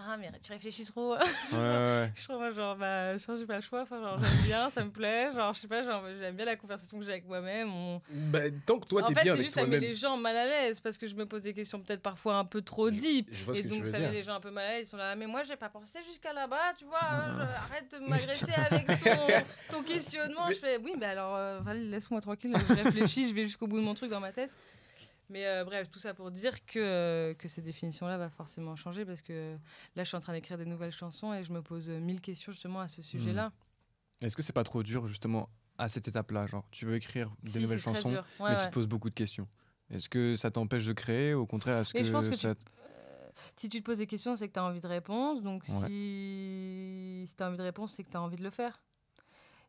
ah 0.00 0.16
mais 0.16 0.30
tu 0.42 0.52
réfléchis 0.52 0.84
trop. 0.84 1.14
Ouais, 1.14 1.18
ouais, 1.52 2.12
je 2.16 2.24
trouve 2.28 2.54
genre 2.54 2.76
bah 2.76 3.16
je 3.18 3.36
j'ai 3.38 3.46
pas 3.46 3.56
le 3.56 3.62
choix. 3.62 3.82
Enfin 3.82 4.00
genre 4.00 4.18
j'aime 4.18 4.42
bien, 4.44 4.70
ça 4.70 4.84
me 4.84 4.90
plaît. 4.90 5.30
Genre 5.34 5.52
je 5.54 5.60
sais 5.60 5.68
pas, 5.68 5.82
genre, 5.82 6.04
j'aime 6.20 6.36
bien 6.36 6.44
la 6.44 6.56
conversation 6.56 6.98
que 6.98 7.04
j'ai 7.04 7.10
avec 7.12 7.26
moi-même. 7.26 7.68
on- 7.72 8.00
Bah, 8.30 8.40
tant 8.64 8.78
que 8.78 8.86
toi, 8.86 9.02
en 9.02 9.06
t'es 9.08 9.14
fait, 9.14 9.22
bien 9.22 9.32
c'est 9.34 9.38
avec 9.40 9.44
juste 9.44 9.54
ça 9.56 9.66
met 9.66 9.78
les 9.80 9.94
gens 9.94 10.16
mal 10.16 10.36
à 10.36 10.44
l'aise 10.44 10.80
parce 10.80 10.98
que 10.98 11.06
je 11.06 11.14
me 11.14 11.26
pose 11.26 11.42
des 11.42 11.52
questions 11.52 11.80
peut-être 11.80 12.02
parfois 12.02 12.36
un 12.36 12.44
peu 12.44 12.62
trop 12.62 12.90
deep. 12.90 13.28
Je 13.32 13.44
vois 13.44 13.54
ce 13.54 13.60
Et 13.60 13.62
que 13.64 13.68
tu 13.68 13.74
donc 13.74 13.84
veux 13.84 13.90
ça 13.90 13.98
met 13.98 14.10
les 14.12 14.22
gens 14.22 14.34
un 14.34 14.40
peu 14.40 14.50
mal 14.50 14.64
à 14.66 14.70
l'aise. 14.74 14.86
Ils 14.86 14.90
sont 14.90 14.96
là, 14.96 15.16
mais 15.16 15.26
moi 15.26 15.42
j'ai 15.42 15.56
pas 15.56 15.68
pensé 15.68 15.98
jusqu'à 16.06 16.32
là-bas, 16.32 16.74
tu 16.78 16.84
vois. 16.84 16.98
hein, 17.02 17.36
je- 17.38 17.72
arrête 17.72 17.90
de 17.92 17.98
m'agresser 18.08 18.52
avec 18.70 18.86
ton, 18.86 19.26
ton 19.78 19.82
questionnement. 19.82 20.46
Mais- 20.48 20.54
Je 20.54 20.60
fais 20.60 20.76
oui, 20.78 20.94
mais 20.98 21.06
alors 21.06 21.34
euh, 21.36 21.60
laisse-moi 21.74 22.20
tranquille. 22.20 22.54
Je 22.68 22.74
réfléchis, 22.74 23.28
je 23.28 23.34
vais 23.34 23.44
jusqu'au 23.44 23.66
bout 23.66 23.78
de 23.78 23.84
mon 23.84 23.94
truc 23.94 24.10
dans 24.10 24.20
ma 24.20 24.32
tête. 24.32 24.50
Mais 25.30 25.46
euh, 25.46 25.64
bref, 25.64 25.90
tout 25.90 25.98
ça 25.98 26.14
pour 26.14 26.30
dire 26.30 26.64
que, 26.64 26.78
euh, 26.78 27.34
que 27.34 27.48
ces 27.48 27.60
définitions-là 27.60 28.16
va 28.16 28.30
forcément 28.30 28.76
changer 28.76 29.04
parce 29.04 29.20
que 29.20 29.56
là, 29.94 30.02
je 30.04 30.08
suis 30.08 30.16
en 30.16 30.20
train 30.20 30.32
d'écrire 30.32 30.56
des 30.56 30.64
nouvelles 30.64 30.92
chansons 30.92 31.34
et 31.34 31.44
je 31.44 31.52
me 31.52 31.60
pose 31.62 31.90
euh, 31.90 32.00
mille 32.00 32.20
questions 32.22 32.50
justement 32.52 32.80
à 32.80 32.88
ce 32.88 33.02
sujet-là. 33.02 33.52
Est-ce 34.22 34.36
que 34.36 34.42
c'est 34.42 34.52
pas 34.54 34.64
trop 34.64 34.82
dur, 34.82 35.06
justement, 35.06 35.48
à 35.76 35.88
cette 35.88 36.08
étape-là 36.08 36.46
Genre, 36.46 36.64
tu 36.70 36.86
veux 36.86 36.96
écrire 36.96 37.30
des 37.42 37.50
Si, 37.50 37.60
nouvelles 37.60 37.78
chansons. 37.78 38.12
Ouais, 38.14 38.22
mais 38.40 38.58
tu 38.58 38.66
te 38.66 38.72
poses 38.72 38.88
beaucoup 38.88 39.10
de 39.10 39.14
questions. 39.14 39.46
Est-ce 39.90 40.08
que 40.08 40.34
ça 40.34 40.50
t'empêche 40.50 40.86
de 40.86 40.92
créer 40.92 41.34
Au 41.34 41.46
contraire, 41.46 41.78
est-ce 41.78 41.92
que, 41.94 42.02
je 42.02 42.10
pense 42.12 42.28
que 42.28 42.34
tu- 42.34 42.40
ça... 42.40 42.48
Euh, 42.48 42.54
si 43.56 43.68
tu 43.68 43.78
te 43.80 43.84
poses 43.84 43.98
des 43.98 44.06
questions, 44.06 44.34
c'est 44.34 44.48
que 44.48 44.52
tu 44.54 44.58
as 44.58 44.64
envie 44.64 44.80
de 44.80 44.86
répondre. 44.88 45.40
Donc 45.42 45.62
Ouais. 45.68 45.88
si, 45.88 47.24
si 47.26 47.34
tu 47.36 47.42
as 47.42 47.48
envie 47.48 47.56
de 47.58 47.62
répondre, 47.62 47.88
c'est 47.88 48.02
que 48.02 48.10
tu 48.10 48.16
as 48.16 48.22
envie 48.22 48.36
de 48.36 48.42
le 48.42 48.50
faire. 48.50 48.80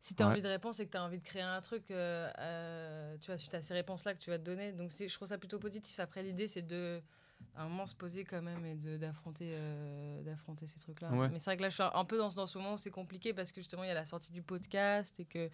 Si 0.01 0.15
tu 0.15 0.23
as 0.23 0.25
Ouais. 0.27 0.31
envie 0.33 0.41
de 0.41 0.47
réponse, 0.47 0.77
c'est 0.77 0.85
que 0.85 0.91
tu 0.91 0.97
as 0.97 1.03
envie 1.03 1.17
de 1.19 1.23
créer 1.23 1.41
un 1.41 1.59
truc, 1.61 1.91
euh, 1.91 2.29
euh, 2.39 3.17
tu 3.19 3.27
vois, 3.27 3.37
suite 3.37 3.53
à 3.53 3.61
ces 3.61 3.73
réponses-là 3.73 4.13
que 4.13 4.19
tu 4.19 4.29
vas 4.29 4.37
te 4.39 4.43
donner. 4.43 4.71
Donc, 4.71 4.91
je 4.91 5.13
trouve 5.13 5.27
ça 5.27 5.37
plutôt 5.37 5.59
positif. 5.59 5.99
Après, 5.99 6.23
l'idée, 6.23 6.47
c'est 6.47 6.61
de, 6.61 7.01
à 7.55 7.63
un 7.63 7.67
moment, 7.67 7.85
se 7.85 7.95
poser 7.95 8.23
quand 8.23 8.41
même 8.41 8.65
et 8.65 8.75
d'affronter 8.97 9.51
euh, 9.53 10.21
d'affronter 10.23 10.67
ces 10.67 10.79
trucs-là. 10.79 11.11
Ouais. 11.11 11.27
Mais 11.29 11.39
c'est 11.39 11.45
vrai 11.45 11.57
que 11.57 11.63
là, 11.63 11.69
je 11.69 11.73
suis 11.75 11.83
un 11.83 12.05
peu 12.05 12.17
dans, 12.17 12.29
ce- 12.29 12.35
dans 12.35 12.47
ce 12.47 12.57
moment 12.57 12.73
où 12.75 12.77
c'est 12.77 12.91
compliqué 12.91 13.33
parce 13.33 13.51
que 13.51 13.59
justement, 13.61 13.83
il 13.83 13.87
y 13.87 13.91
a 13.91 13.93
la 13.95 14.05
sortie 14.05 14.31
du 14.31 14.41
podcast 14.41 15.19
et 15.19 15.25
que. 15.25 15.49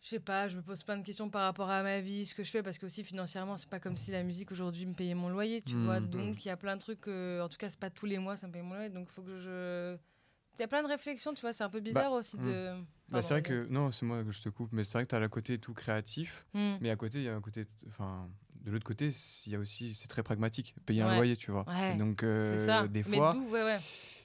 Je 0.00 0.06
sais 0.10 0.20
pas, 0.20 0.46
je 0.46 0.56
me 0.56 0.62
pose 0.62 0.84
plein 0.84 0.96
de 0.96 1.02
questions 1.02 1.28
par 1.28 1.42
rapport 1.42 1.68
à 1.68 1.82
ma 1.82 2.00
vie, 2.00 2.24
ce 2.24 2.32
que 2.36 2.44
je 2.44 2.50
fais, 2.52 2.62
parce 2.62 2.78
que 2.78 2.86
aussi 2.86 3.02
financièrement, 3.02 3.56
c'est 3.56 3.68
pas 3.68 3.80
comme 3.80 3.96
si 3.96 4.12
la 4.12 4.22
musique 4.22 4.52
aujourd'hui 4.52 4.86
me 4.86 4.94
payait 4.94 5.14
mon 5.16 5.28
loyer, 5.28 5.60
tu 5.60 5.74
Mhm. 5.74 5.84
vois. 5.86 5.98
Donc 5.98 6.44
il 6.44 6.48
y 6.48 6.50
a 6.52 6.56
plein 6.56 6.76
de 6.76 6.80
trucs, 6.80 7.08
en 7.08 7.48
tout 7.48 7.56
cas, 7.58 7.68
c'est 7.68 7.80
pas 7.80 7.90
tous 7.90 8.06
les 8.06 8.18
mois, 8.18 8.36
ça 8.36 8.46
me 8.46 8.52
paye 8.52 8.62
mon 8.62 8.74
loyer, 8.74 8.90
donc 8.90 9.08
il 9.10 9.12
faut 9.12 9.22
que 9.22 9.40
je. 9.40 9.96
Il 10.54 10.60
y 10.60 10.62
a 10.62 10.68
plein 10.68 10.84
de 10.84 10.88
réflexions, 10.88 11.34
tu 11.34 11.40
vois, 11.40 11.52
c'est 11.52 11.64
un 11.64 11.68
peu 11.68 11.80
bizarre 11.80 12.12
aussi 12.12 12.36
hmm. 12.38 12.44
de. 12.46 12.76
Bah, 13.10 13.22
c'est 13.22 13.34
vrai 13.34 13.42
que, 13.42 13.66
non, 13.70 13.90
c'est 13.90 14.04
moi 14.04 14.22
que 14.22 14.30
je 14.30 14.40
te 14.40 14.48
coupe, 14.48 14.70
mais 14.72 14.84
c'est 14.84 14.98
vrai 14.98 15.04
que 15.04 15.10
tu 15.10 15.14
as 15.14 15.20
le 15.20 15.28
côté 15.28 15.58
tout 15.58 15.74
créatif, 15.74 16.46
Hmm. 16.54 16.76
mais 16.80 16.90
à 16.90 16.96
côté, 16.96 17.18
il 17.18 17.24
y 17.24 17.28
a 17.28 17.34
un 17.34 17.40
côté, 17.40 17.66
enfin, 17.88 18.28
de 18.64 18.70
l'autre 18.70 18.84
côté, 18.84 19.10
il 19.46 19.52
y 19.52 19.56
a 19.56 19.58
aussi, 19.58 19.94
c'est 19.94 20.08
très 20.08 20.22
pragmatique, 20.22 20.74
payer 20.84 21.02
un 21.02 21.08
Ouais. 21.08 21.16
loyer, 21.16 21.36
tu 21.36 21.50
vois. 21.50 21.64
Ouais, 21.66 21.96
donc, 21.96 22.22
euh, 22.22 22.66
ça. 22.66 22.86
des 22.88 23.02
fois, 23.02 23.34
ouais, 23.34 23.78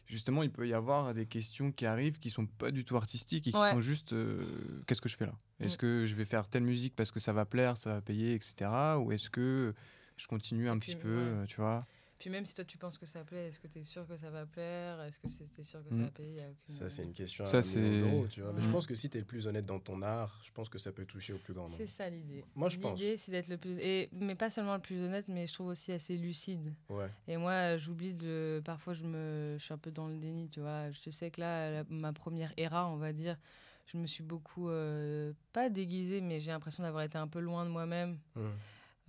justement, 0.06 0.44
il 0.44 0.52
peut 0.52 0.68
y 0.68 0.74
avoir 0.74 1.14
des 1.14 1.26
questions 1.26 1.72
qui 1.72 1.86
arrivent 1.86 2.20
qui 2.20 2.30
sont 2.30 2.46
pas 2.46 2.72
du 2.72 2.84
tout 2.84 2.98
artistiques 2.98 3.48
et 3.48 3.52
qui 3.52 3.58
sont 3.58 3.82
juste 3.82 4.12
euh, 4.14 4.46
qu'est-ce 4.86 5.02
que 5.02 5.10
je 5.10 5.16
fais 5.18 5.26
là? 5.26 5.34
Est-ce 5.60 5.76
Mm. 5.76 5.80
que 5.80 6.06
je 6.06 6.16
vais 6.16 6.26
faire 6.26 6.48
telle 6.50 6.64
musique 6.64 6.96
parce 6.96 7.12
que 7.12 7.20
ça 7.22 7.32
va 7.32 7.46
plaire, 7.46 7.78
ça 7.78 7.92
va 7.94 8.02
payer, 8.02 8.34
etc. 8.34 9.00
Ou 9.00 9.12
est-ce 9.14 9.30
que 9.30 9.74
je 10.18 10.28
continue 10.28 10.68
un 10.70 10.76
Et 10.76 10.80
petit 10.80 10.96
puis, 10.96 11.04
peu, 11.04 11.10
euh, 11.10 11.46
tu 11.46 11.56
vois? 11.58 11.86
Puis 12.24 12.30
même 12.30 12.46
si 12.46 12.56
toi 12.56 12.64
tu 12.64 12.78
penses 12.78 12.98
que 12.98 13.06
ça 13.06 13.22
plaît, 13.26 13.50
est-ce 13.50 13.60
que 13.60 13.68
tu 13.68 13.80
es 13.80 13.84
sûr 13.84 14.08
que 14.08 14.16
ça 14.16 14.30
va 14.30 14.46
plaire? 14.46 15.02
Est-ce 15.02 15.20
que 15.20 15.28
tu 15.28 15.60
es 15.60 15.64
sûr 15.66 15.84
que 15.84 15.90
ça 15.90 15.98
Mm. 15.98 16.04
va 16.06 16.12
payer 16.12 16.42
a 16.42 16.50
aucune- 16.52 16.74
Ça, 16.74 16.88
c'est 16.88 17.04
une 17.04 17.12
question 17.12 17.44
Ça, 17.44 17.58
à 17.58 17.62
tu 17.62 18.40
vois. 18.42 18.54
Mais 18.54 18.62
je 18.62 18.70
Mm. 18.70 18.72
pense 18.72 18.88
que 18.88 18.96
si 18.96 19.10
tu 19.10 19.18
es 19.18 19.20
le 19.20 19.26
plus 19.28 19.46
honnête 19.46 19.66
dans 19.66 19.82
ton 19.82 20.02
art, 20.02 20.40
je 20.46 20.52
pense 20.54 20.70
que 20.70 20.78
ça 20.78 20.94
peut 20.94 21.04
toucher 21.04 21.34
au 21.34 21.38
plus 21.38 21.54
grand 21.54 21.64
nombre. 21.64 21.76
C'est 21.76 21.86
ça 21.86 22.10
l'idée. 22.10 22.46
Moi, 22.56 22.70
je 22.70 22.80
pense. 22.80 22.98
L'idée, 22.98 23.18
c'est 23.18 23.34
d'être 23.34 23.50
le 23.50 23.58
plus. 23.58 23.78
Et, 23.78 24.08
mais 24.14 24.36
pas 24.36 24.50
seulement 24.50 24.76
le 24.76 24.80
plus 24.82 25.02
honnête, 25.04 25.28
mais 25.28 25.48
je 25.48 25.54
trouve 25.54 25.68
aussi 25.68 25.92
assez 25.92 26.16
lucide. 26.16 26.74
Ouais. 26.88 27.10
Et 27.28 27.36
moi, 27.36 27.76
j'oublie 27.76 28.14
de. 28.14 28.62
Parfois, 28.64 28.94
je, 28.94 29.04
me... 29.04 29.58
je 29.60 29.64
suis 29.66 29.74
un 29.74 29.78
peu 29.78 29.92
dans 29.92 30.08
le 30.08 30.16
déni, 30.16 30.48
tu 30.50 30.62
vois. 30.62 30.92
Je 30.92 31.10
sais 31.10 31.30
que 31.30 31.42
là, 31.42 31.72
la- 31.72 31.84
ma 31.90 32.14
première 32.14 32.54
era, 32.56 32.88
on 32.88 32.96
va 32.96 33.12
dire, 33.12 33.38
je 33.86 33.98
me 33.98 34.08
suis 34.08 34.24
beaucoup. 34.24 34.70
euh, 34.70 35.34
Pas 35.52 35.70
déguisée, 35.70 36.22
mais 36.22 36.40
j'ai 36.40 36.52
l'impression 36.52 36.84
d'avoir 36.84 37.04
été 37.04 37.18
un 37.18 37.28
peu 37.28 37.42
loin 37.42 37.66
de 37.66 37.70
moi-même. 37.70 38.18
Mm. 38.38 38.48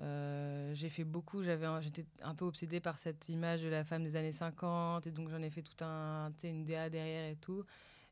Euh, 0.00 0.74
j'ai 0.74 0.88
fait 0.90 1.04
beaucoup, 1.04 1.42
j'avais 1.42 1.66
j'étais 1.80 2.04
un 2.22 2.34
peu 2.34 2.44
obsédée 2.44 2.80
par 2.80 2.98
cette 2.98 3.28
image 3.28 3.62
de 3.62 3.68
la 3.68 3.84
femme 3.84 4.02
des 4.02 4.16
années 4.16 4.32
50 4.32 5.06
et 5.06 5.12
donc 5.12 5.28
j'en 5.30 5.40
ai 5.40 5.50
fait 5.50 5.62
tout 5.62 5.84
un, 5.84 6.32
une 6.42 6.64
DA 6.64 6.90
derrière 6.90 7.30
et 7.30 7.36
tout. 7.36 7.64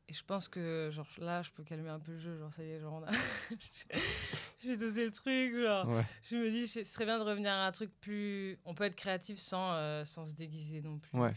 Et 0.09 0.13
je 0.13 0.23
pense 0.23 0.49
que 0.49 0.89
genre 0.91 1.07
là, 1.19 1.41
je 1.43 1.51
peux 1.51 1.63
calmer 1.63 1.89
un 1.89 1.99
peu 1.99 2.11
le 2.13 2.19
jeu, 2.19 2.37
genre 2.37 2.53
ça 2.53 2.63
y 2.63 2.71
est, 2.71 2.79
genre 2.79 3.01
on 3.01 3.03
a... 3.05 3.09
j'ai 4.63 4.75
dosé 4.75 5.05
le 5.05 5.11
truc, 5.11 5.55
genre. 5.55 5.87
Ouais. 5.87 6.05
Je 6.23 6.35
me 6.35 6.49
dis, 6.49 6.67
ce 6.67 6.83
serait 6.83 7.05
bien 7.05 7.17
de 7.19 7.23
revenir 7.23 7.51
à 7.51 7.65
un 7.65 7.71
truc 7.71 7.89
plus... 8.01 8.59
On 8.65 8.73
peut 8.73 8.83
être 8.83 8.95
créatif 8.95 9.39
sans, 9.39 9.73
euh, 9.73 10.03
sans 10.03 10.25
se 10.25 10.33
déguiser 10.33 10.81
non 10.81 10.99
plus. 10.99 11.17
Ouais. 11.17 11.33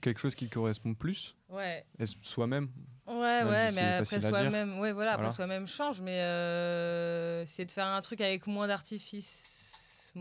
Quelque 0.00 0.20
chose 0.20 0.34
qui 0.34 0.48
correspond 0.48 0.94
plus 0.94 1.36
Ouais, 1.48 1.84
Est-ce 1.98 2.16
soi-même? 2.20 2.68
Ouais, 3.06 3.14
Même 3.44 3.48
ouais, 3.48 3.70
si 3.70 3.76
mais 3.76 3.92
après 3.94 4.20
soi-même, 4.20 4.78
ouais, 4.78 4.92
voilà, 4.92 5.14
Voilà. 5.14 5.30
soi-même 5.30 5.66
change, 5.66 6.00
mais 6.00 6.20
euh, 6.20 7.44
c'est 7.46 7.64
de 7.64 7.70
faire 7.70 7.86
un 7.86 8.00
truc 8.02 8.20
avec 8.20 8.46
moins 8.46 8.66
d'artifice, 8.66 9.24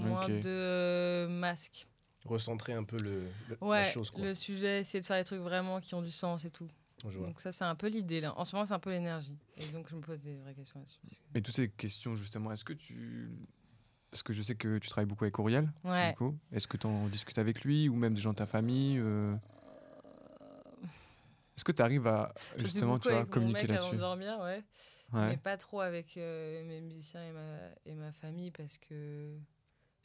moins 0.04 0.28
de 0.28 0.42
euh, 0.46 1.28
masques. 1.28 1.88
Recentrer 2.26 2.74
un 2.74 2.84
peu 2.84 2.98
le, 3.04 3.28
le- 3.50 3.58
Ouais, 3.62 3.80
la 3.82 3.86
chose, 3.86 4.10
quoi. 4.10 4.24
le 4.24 4.34
sujet, 4.34 4.80
essayer 4.80 5.00
de 5.00 5.06
faire 5.06 5.18
des 5.18 5.24
trucs 5.24 5.42
vraiment 5.42 5.80
qui 5.80 5.94
ont 5.96 6.02
du 6.02 6.12
sens 6.12 6.44
et 6.46 6.50
tout. 6.50 6.68
Donc 7.04 7.40
ça, 7.40 7.52
c'est 7.52 7.66
un 7.66 7.76
peu 7.76 7.88
l'idée 7.88 8.20
là. 8.20 8.34
En 8.36 8.46
ce 8.46 8.56
moment, 8.56 8.66
c'est 8.66 8.74
un 8.74 8.80
peu 8.80 8.90
l'énergie. 8.90 9.38
Et 9.58 9.68
donc, 9.68 9.88
je 9.90 9.96
me 9.96 10.02
pose 10.02 10.20
des 10.22 10.38
vraies 10.38 10.56
questions 10.56 10.80
là-dessus. 10.80 10.98
que- 11.08 11.38
Et 11.38 11.42
toutes 11.44 11.54
ces 11.56 11.70
questions, 11.70 12.16
justement, 12.16 12.52
est-ce 12.52 12.64
que 12.66 12.74
tu. 12.74 13.30
Parce 14.10 14.24
que 14.24 14.34
je 14.34 14.42
sais 14.42 14.56
que 14.56 14.80
tu 14.80 14.88
travailles 14.90 15.06
beaucoup 15.08 15.24
avec 15.26 15.38
Auriel. 15.38 15.70
Ouais. 15.84 16.12
du 16.12 16.16
coup? 16.18 16.36
Est-ce 16.52 16.68
que 16.68 16.78
tu 16.78 16.88
en 16.88 17.08
discutes 17.10 17.38
avec 17.38 17.64
lui 17.64 17.90
ou 17.90 17.96
même 17.96 18.14
des 18.16 18.22
gens 18.22 18.32
de 18.32 18.38
ta 18.38 18.46
famille 18.48 18.98
euh, 18.98 19.36
Est-ce 21.56 21.64
que 21.64 21.72
tu 21.72 21.82
arrives 21.82 22.08
à 22.08 22.34
justement 22.58 22.98
tu 22.98 23.08
vois, 23.10 23.18
avec 23.20 23.28
mon 23.28 23.34
communiquer 23.34 23.62
mec 23.68 23.72
avant 23.72 23.80
de 23.92 23.98
là-dessus? 23.98 23.98
dormir, 23.98 24.40
ouais. 24.42 24.64
Mais 25.14 25.38
pas 25.38 25.58
trop 25.58 25.80
avec 25.82 26.18
euh, 26.18 26.66
mes 26.66 26.82
musiciens 26.82 27.24
et 27.26 27.32
ma, 27.32 27.58
et 27.86 27.94
ma 27.94 28.12
famille 28.12 28.52
parce 28.52 28.78
que 28.78 29.38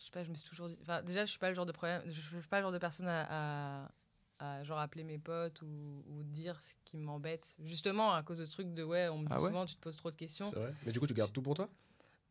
je 0.00 0.06
sais 0.06 0.10
pas, 0.10 0.24
je 0.24 0.30
me 0.30 0.34
suis 0.34 0.48
toujours 0.48 0.68
dit. 0.68 0.78
Enfin, 0.80 1.02
déjà, 1.02 1.24
je 1.24 1.30
suis 1.30 1.38
pas 1.38 1.48
le 1.50 1.54
genre 1.54 1.66
de 1.66 1.72
problème, 1.72 2.02
je 2.06 2.20
suis 2.20 2.48
pas 2.48 2.58
le 2.58 2.62
genre 2.62 2.72
de 2.72 2.78
personne 2.78 3.06
à, 3.06 3.84
à, 3.84 3.90
à, 4.38 4.64
genre 4.64 4.78
appeler 4.78 5.04
mes 5.04 5.18
potes 5.18 5.60
ou, 5.62 6.02
ou 6.08 6.22
dire 6.24 6.60
ce 6.62 6.74
qui 6.84 6.96
m'embête. 6.96 7.54
Justement, 7.62 8.14
à 8.14 8.22
cause 8.22 8.38
de 8.38 8.46
ce 8.46 8.50
truc 8.50 8.72
de 8.72 8.82
ouais, 8.82 9.08
on 9.08 9.18
me 9.18 9.26
dit 9.26 9.32
Ah 9.34 9.40
ouais? 9.40 9.48
souvent, 9.48 9.66
tu 9.66 9.74
te 9.76 9.80
poses 9.80 9.96
trop 9.96 10.10
de 10.10 10.16
questions. 10.16 10.46
C'est 10.46 10.56
vrai? 10.56 10.74
Mais 10.86 10.92
du 10.92 10.98
coup, 10.98 11.06
tu 11.06 11.14
gardes 11.14 11.32
tout 11.32 11.42
pour 11.42 11.54
toi? 11.54 11.68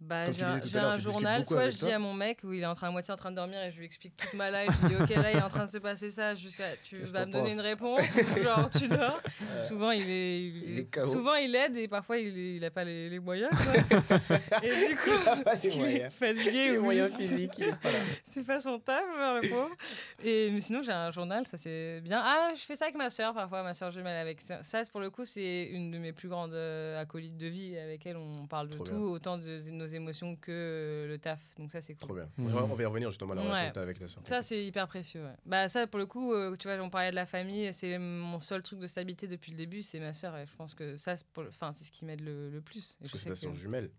Bah, 0.01 0.31
j'ai 0.31 0.43
un, 0.45 0.97
journal, 0.97 1.43
soit 1.43 1.69
je 1.71 1.77
toi 1.77 1.87
dis 1.89 1.93
à 1.93 1.99
mon 1.99 2.13
mec 2.13 2.39
où 2.45 2.53
il 2.53 2.61
est 2.61 2.65
en 2.65 2.73
train, 2.73 2.87
à 2.87 2.91
moitié 2.91 3.13
en 3.13 3.17
train 3.17 3.31
de 3.31 3.35
dormir 3.35 3.61
et 3.61 3.69
je 3.69 3.79
lui 3.79 3.85
explique 3.85 4.15
toute 4.15 4.33
ma 4.33 4.49
life. 4.49 4.73
Je 4.81 4.87
lui 4.87 4.95
dis, 4.95 5.01
ok, 5.03 5.09
là, 5.21 5.31
il 5.33 5.37
est 5.37 5.41
en 5.41 5.49
train 5.49 5.65
de 5.65 5.69
se 5.69 5.77
passer 5.77 6.09
ça, 6.09 6.35
jusqu'à 6.35 6.63
tu 6.81 6.99
vas 6.99 7.25
me 7.25 7.31
donner 7.33 7.51
une 7.51 7.59
réponse 7.59 7.99
ou 8.15 8.41
genre 8.41 8.69
tu 8.69 8.87
dors. 8.87 9.21
souvent, 9.61 9.91
il 9.91 10.09
est, 10.09 10.39
il 10.41 10.69
il 10.69 10.79
est 10.79 10.99
souvent, 11.01 11.35
il 11.35 11.53
aide 11.53 11.75
et 11.75 11.89
parfois, 11.89 12.17
il, 12.17 12.37
est- 12.37 12.55
il 12.55 12.63
a 12.63 12.71
pas 12.71 12.85
les, 12.85 13.09
les 13.09 13.19
moyens. 13.19 13.49
quoi. 13.51 13.73
et 14.63 14.87
du 14.87 14.95
coup, 14.95 15.23
pas 15.25 15.35
parce 15.43 15.61
qu'il 15.67 15.83
est 15.85 16.09
fatigué 16.09 16.71
Les 16.71 16.77
ou 16.77 16.83
moyens 16.83 17.13
physiques, 17.13 17.57
il 17.57 17.75
c'est 18.25 18.45
pas 18.45 18.61
son 18.61 18.79
taf, 18.79 19.03
genre 19.17 19.39
le 19.41 19.49
pauvre. 19.49 19.75
Et 20.23 20.49
mais 20.51 20.61
sinon, 20.61 20.81
j'ai 20.81 20.93
un 20.93 21.11
journal, 21.11 21.45
ça 21.45 21.57
c'est 21.57 21.99
bien. 22.01 22.21
Ah, 22.23 22.51
je 22.55 22.61
fais 22.61 22.77
ça 22.77 22.85
avec 22.85 22.95
ma 22.95 23.09
soeur 23.09 23.33
parfois, 23.33 23.63
ma 23.63 23.73
soeur 23.73 23.91
jumelle 23.91 24.17
avec 24.17 24.39
ça. 24.39 24.63
Ça, 24.63 24.81
pour 24.89 25.01
le 25.01 25.09
coup, 25.09 25.25
c'est 25.25 25.65
une 25.65 25.91
de 25.91 25.97
mes 25.97 26.13
plus 26.13 26.29
grandes 26.29 26.53
euh, 26.53 27.01
acolytes 27.01 27.37
de 27.37 27.47
vie 27.47 27.77
avec 27.77 28.05
elle. 28.05 28.15
On 28.15 28.47
parle 28.47 28.69
de 28.69 28.75
Trop 28.75 28.85
tout, 28.85 28.91
bien. 28.93 29.01
autant 29.01 29.37
de 29.37 29.59
nos 29.71 29.88
émotions 29.95 30.35
que 30.35 30.51
euh, 30.51 31.07
le 31.07 31.17
taf. 31.17 31.39
Donc 31.57 31.71
ça, 31.71 31.81
c'est 31.81 31.93
cool. 31.95 32.07
Trop 32.07 32.13
bien. 32.15 32.29
On 32.37 32.75
va 32.75 32.83
y 32.83 32.85
revenir 32.85 33.09
justement 33.09 33.33
à 33.33 33.35
la 33.35 33.41
relation 33.41 33.63
Ouais. 33.63 33.69
que 33.69 33.73
tu 33.73 33.79
as 33.79 33.83
avec 33.83 33.99
ta 33.99 34.07
soeur. 34.07 34.23
Ça, 34.25 34.41
c'est 34.41 34.63
hyper 34.65 34.87
précieux. 34.87 35.23
ouais. 35.23 35.33
Bah, 35.45 35.67
ça, 35.69 35.87
pour 35.87 35.99
le 35.99 36.05
coup, 36.05 36.33
euh, 36.33 36.55
tu 36.57 36.67
vois, 36.67 36.77
on 36.83 36.89
parlait 36.89 37.11
de 37.11 37.15
la 37.15 37.25
famille, 37.25 37.73
c'est 37.73 37.97
mon 37.97 38.39
seul 38.39 38.61
truc 38.63 38.79
de 38.79 38.87
stabilité 38.87 39.27
depuis 39.27 39.51
le 39.51 39.57
début, 39.57 39.81
c'est 39.81 39.99
ma 39.99 40.13
soeur. 40.13 40.35
Et 40.37 40.45
je 40.45 40.55
pense 40.55 40.75
que 40.75 40.97
ça, 40.97 41.15
c'est 41.17 41.27
pour 41.27 41.43
le- 41.43 41.49
enfin, 41.49 41.71
c'est 41.71 41.83
ce 41.85 41.91
qui 41.91 42.05
m'aide 42.05 42.21
le, 42.21 42.49
le 42.49 42.61
plus. 42.61 42.93
Et 42.93 42.97
Parce 42.99 43.11
que 43.11 43.17
c'est 43.17 43.29
ta 43.29 43.35
soeur 43.35 43.51
que- 43.51 43.57
jumelle. 43.57 43.89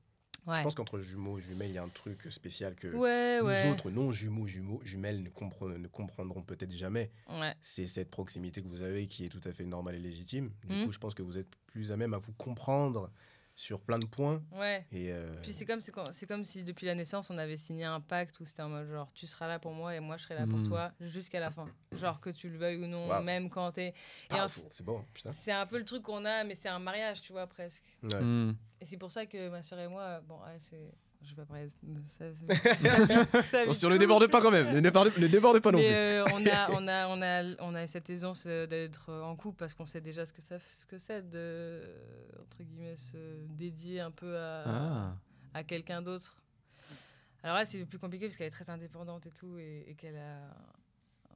Ouais. 0.46 0.56
Je 0.56 0.62
pense 0.62 0.74
qu'entre 0.74 0.98
jumeaux 1.00 1.38
et 1.38 1.42
jumelles, 1.42 1.68
il 1.68 1.74
y 1.74 1.78
a 1.78 1.82
un 1.82 1.88
truc 1.90 2.22
spécial 2.30 2.74
que 2.74 2.88
Ouais, 2.88 3.40
nous 3.42 3.46
ouais. 3.48 3.70
autres 3.70 3.90
non-jumeaux, 3.90 4.46
jumeaux, 4.46 4.80
jumelles 4.82 5.22
ne, 5.22 5.28
compre- 5.28 5.76
ne 5.76 5.86
comprendront 5.86 6.40
peut-être 6.42 6.72
jamais. 6.74 7.10
Ouais. 7.38 7.52
C'est 7.60 7.86
cette 7.86 8.10
proximité 8.10 8.62
que 8.62 8.66
vous 8.66 8.80
avez 8.80 9.06
qui 9.06 9.26
est 9.26 9.28
tout 9.28 9.40
à 9.44 9.52
fait 9.52 9.66
normale 9.66 9.96
et 9.96 9.98
légitime. 9.98 10.50
Du 10.64 10.74
Mhm. 10.74 10.86
coup, 10.86 10.92
je 10.92 10.98
pense 10.98 11.12
que 11.12 11.22
vous 11.22 11.36
êtes 11.36 11.54
plus 11.66 11.92
à 11.92 11.98
même 11.98 12.14
à 12.14 12.18
vous 12.18 12.32
comprendre 12.32 13.10
sur 13.60 13.80
plein 13.82 13.98
de 13.98 14.06
points. 14.06 14.42
Ouais. 14.52 14.86
Et 14.90 15.12
euh, 15.12 15.34
Puis 15.42 15.52
c'est 15.52 15.66
comme, 15.66 15.80
c'est 15.80 15.92
comme- 15.92 16.44
si 16.44 16.62
depuis 16.64 16.86
la 16.86 16.94
naissance, 16.94 17.28
on 17.28 17.36
avait 17.36 17.56
signé 17.58 17.84
un 17.84 18.00
pacte 18.00 18.40
où 18.40 18.44
c'était 18.46 18.62
en 18.62 18.70
mode 18.70 18.88
genre 18.90 19.12
tu 19.12 19.26
seras 19.26 19.46
là 19.48 19.58
pour 19.58 19.72
moi 19.72 19.94
et 19.94 20.00
moi 20.00 20.16
je 20.16 20.22
serai 20.24 20.34
là 20.34 20.46
pour 20.46 20.58
Mm. 20.58 20.68
toi 20.68 20.92
jusqu'à 21.00 21.40
la 21.40 21.50
fin. 21.50 21.66
Genre 21.92 22.18
que 22.20 22.30
tu 22.30 22.48
le 22.48 22.56
veuilles 22.56 22.78
ou 22.82 22.86
non, 22.86 23.08
Wow. 23.08 23.22
même 23.22 23.50
quand 23.50 23.70
t'es. 23.72 23.92
Powerful. 24.28 24.62
c'est 24.70 24.84
bon, 24.84 25.04
putain. 25.12 25.30
C'est 25.32 25.52
un 25.52 25.66
peu 25.66 25.78
le 25.78 25.84
truc 25.84 26.02
qu'on 26.02 26.24
a, 26.24 26.42
mais 26.44 26.54
c'est 26.54 26.68
un 26.70 26.78
mariage, 26.78 27.20
tu 27.20 27.32
vois, 27.32 27.46
presque. 27.46 27.84
Ouais. 28.02 28.20
Hmm. 28.20 28.56
Et 28.80 28.86
c'est 28.86 28.96
pour 28.96 29.12
ça 29.12 29.26
que 29.26 29.50
ma 29.50 29.62
soeur 29.62 29.78
et 29.80 29.88
moi, 29.88 30.20
bon, 30.20 30.38
elle, 30.52 30.60
c'est. 30.60 30.94
Je 31.22 31.28
vais 31.30 31.36
pas 31.36 31.44
parler 31.44 31.66
de 31.82 32.00
ça. 32.08 32.24
ça- 32.34 33.42
ça- 33.44 33.60
Attention, 33.60 33.90
ne 33.90 33.98
déborde 33.98 34.26
pas 34.28 34.40
quand 34.40 34.50
même. 34.50 34.72
Ne 34.74 34.80
déborde, 34.80 35.12
ne 35.18 35.26
déborde 35.26 35.60
pas 35.60 35.70
non 35.70 35.78
mais 35.78 35.86
plus. 35.86 35.94
euh, 35.94 36.24
on, 36.32 36.46
a, 36.46 36.70
on, 36.72 36.88
a, 36.88 37.08
on, 37.08 37.22
a, 37.22 37.56
on 37.62 37.74
a 37.74 37.86
cette 37.86 38.08
aisance 38.08 38.44
euh, 38.46 38.66
d'être 38.66 39.12
en 39.12 39.36
couple 39.36 39.58
parce 39.58 39.74
qu'on 39.74 39.84
sait 39.84 40.00
déjà 40.00 40.24
ce 40.24 40.32
que, 40.32 40.40
ça, 40.40 40.58
ce 40.58 40.86
que 40.86 40.96
c'est 40.98 41.28
de, 41.28 41.82
entre 42.42 42.62
guillemets, 42.62 42.96
se 42.96 43.18
dédier 43.50 44.00
un 44.00 44.10
peu 44.10 44.36
à, 44.38 44.62
Ah. 44.66 45.16
à 45.54 45.62
quelqu'un 45.62 46.00
d'autre. 46.00 46.42
Alors 47.42 47.58
elle, 47.58 47.66
c'est 47.66 47.84
plus 47.84 47.98
compliqué 47.98 48.26
parce 48.26 48.36
qu'elle 48.36 48.46
est 48.48 48.50
très 48.50 48.70
indépendante 48.70 49.26
et 49.26 49.30
tout, 49.30 49.58
et, 49.58 49.84
et 49.88 49.94
qu'elle 49.94 50.16
a... 50.16 50.56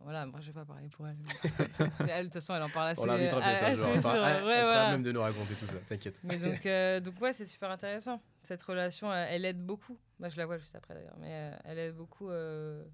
Voilà, 0.03 0.27
moi 0.27 0.41
je 0.41 0.47
vais 0.49 0.53
pas 0.53 0.67
parler 0.67 0.89
pour 0.89 1.07
elle. 1.09 1.17
elle, 2.09 2.19
de 2.19 2.23
toute 2.25 2.35
façon, 2.35 2.55
elle 2.55 2.63
en 2.63 2.69
parle 2.69 2.89
assez. 2.89 3.01
On 3.01 3.07
l'invitera 3.07 3.41
peut-être 3.41 3.65
un 3.65 3.75
jour. 3.75 3.89
elle, 3.89 4.03
sera 4.03 4.91
même 4.91 5.03
de 5.03 5.13
nous 5.13 5.21
raconter 5.21 5.55
tout 5.55 5.67
ça, 5.67 5.79
t'inquiète. 5.79 6.21
Mais 6.23 6.37
donc, 6.37 6.67
euh, 6.67 7.01
donc 7.01 7.21
ouais, 7.23 7.33
c'est 7.33 7.47
super 7.47 7.71
intéressant. 7.71 8.21
Cette 8.43 8.63
relation, 8.63 9.13
elle, 9.13 9.45
aide 9.47 9.65
beaucoup. 9.65 9.99
Moi, 10.19 10.29
je 10.29 10.37
la 10.37 10.45
vois 10.45 10.59
juste 10.59 10.75
après 10.75 10.95
d'ailleurs, 10.95 11.17
mais 11.19 11.31
euh, 11.31 11.57
elle 11.65 11.79
aide 11.79 11.95
beaucoup 11.95 12.29
euh, 12.29 12.85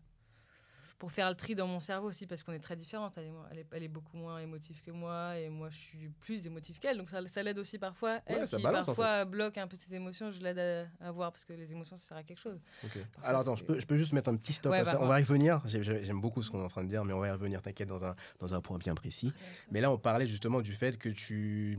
pour 1.01 1.11
faire 1.11 1.31
le 1.31 1.35
tri 1.35 1.55
dans 1.55 1.67
mon 1.67 1.81
cerveau 1.81 2.09
aussi, 2.09 2.27
parce 2.27 2.43
qu'on 2.45 2.53
est 2.53 2.59
très 2.61 2.77
différentes. 2.77 3.17
Elle, 3.17 3.59
est, 3.59 3.67
elle 3.73 3.83
est 3.83 3.89
beaucoup 3.89 4.19
moins 4.19 4.39
émotive 4.39 4.83
que 4.83 4.91
moi, 4.91 5.39
et 5.39 5.49
moi, 5.49 5.71
je 5.71 5.77
suis 5.79 6.09
plus 6.21 6.47
émotive 6.47 6.79
qu'elle. 6.79 6.99
Donc 6.99 7.09
ça, 7.09 7.27
ça 7.27 7.43
l'aide 7.43 7.59
aussi 7.59 7.79
parfois. 7.79 8.21
Elle 8.27 8.41
Ouais, 8.41 8.47
ça 8.47 8.59
qui 8.59 8.63
balance, 8.63 8.83
en 8.87 8.95
parfois 8.95 9.25
bloque 9.25 9.57
un 9.57 9.67
peu 9.67 9.77
ses 9.79 9.95
émotions, 9.95 10.31
je 10.31 10.41
l'aide 10.43 10.59
à, 11.01 11.07
à 11.09 11.11
voir, 11.11 11.33
parce 11.33 11.47
que 11.47 11.55
les 11.55 11.73
émotions, 11.73 11.97
ça 11.97 12.09
sert 12.09 12.17
à 12.19 12.23
quelque 12.23 12.39
chose. 12.39 12.61
Parfois, 12.83 13.03
Alors 13.23 13.41
attends, 13.41 13.57
je 13.57 13.65
peux, 13.65 13.81
je 13.81 13.87
peux 13.87 13.97
juste 13.97 14.13
mettre 14.13 14.29
un 14.29 14.37
petit 14.37 14.53
stop 14.53 14.73
Ouais, 14.73 14.81
à 14.81 14.85
bah, 14.85 14.91
ça. 14.91 15.03
On 15.03 15.07
va 15.07 15.19
y 15.19 15.23
revenir. 15.23 15.63
J'ai- 15.65 15.83
j'ai- 15.83 16.05
J'aime 16.05 16.21
beaucoup 16.21 16.43
ce 16.43 16.51
qu'on 16.51 16.61
est 16.61 16.65
en 16.65 16.69
train 16.69 16.85
de 16.85 16.89
dire, 16.91 17.03
mais 17.05 17.15
on 17.15 17.19
va 17.21 17.29
y 17.29 17.31
revenir, 17.33 17.63
t'inquiète, 17.63 17.89
dans 17.89 18.05
un, 18.05 18.15
dans 18.39 18.53
un 18.53 18.61
point 18.61 18.77
bien 18.77 18.95
précis. 18.95 19.33
Mais 19.71 19.81
là, 19.81 19.91
on 19.91 19.97
parlait 19.97 20.27
justement 20.27 20.61
du 20.61 20.75
fait 20.75 20.99
que 20.99 21.09
tu, 21.09 21.79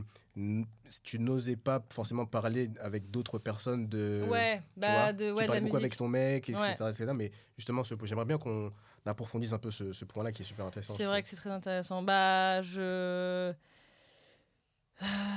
tu 1.04 1.18
n'osais 1.20 1.54
pas 1.56 1.80
forcément 1.92 2.26
parler 2.26 2.70
avec 2.80 3.08
d'autres 3.12 3.38
personnes 3.38 3.88
de. 3.88 4.26
ouais, 4.28 4.56
Euh, 4.56 4.58
tu 4.74 4.80
bah, 4.80 4.88
vois, 4.92 5.12
de, 5.12 5.18
tu 5.18 5.32
ouais, 5.32 5.46
de 5.46 5.52
la 5.52 5.60
beaucoup 5.60 5.62
musique. 5.64 5.74
avec 5.76 5.96
ton 5.96 6.08
mec, 6.08 6.48
etc. 6.48 6.60
Ouais. 6.80 6.90
etc. 6.90 7.12
mais 7.14 7.30
justement, 7.56 7.84
ce- 7.84 7.94
j'aimerais 8.04 8.24
bien 8.24 8.38
qu'on 8.38 8.72
approfondisse 9.06 9.52
un 9.52 9.58
peu 9.58 9.70
ce, 9.70 9.92
ce 9.92 10.04
point-là 10.04 10.32
qui 10.32 10.42
est 10.42 10.44
super 10.44 10.64
intéressant. 10.66 10.94
C'est 10.94 11.04
vrai 11.06 11.22
que 11.22 11.28
c'est 11.28 11.36
très 11.36 11.50
intéressant. 11.50 12.02
Bah, 12.02 12.62
je. 12.62 13.52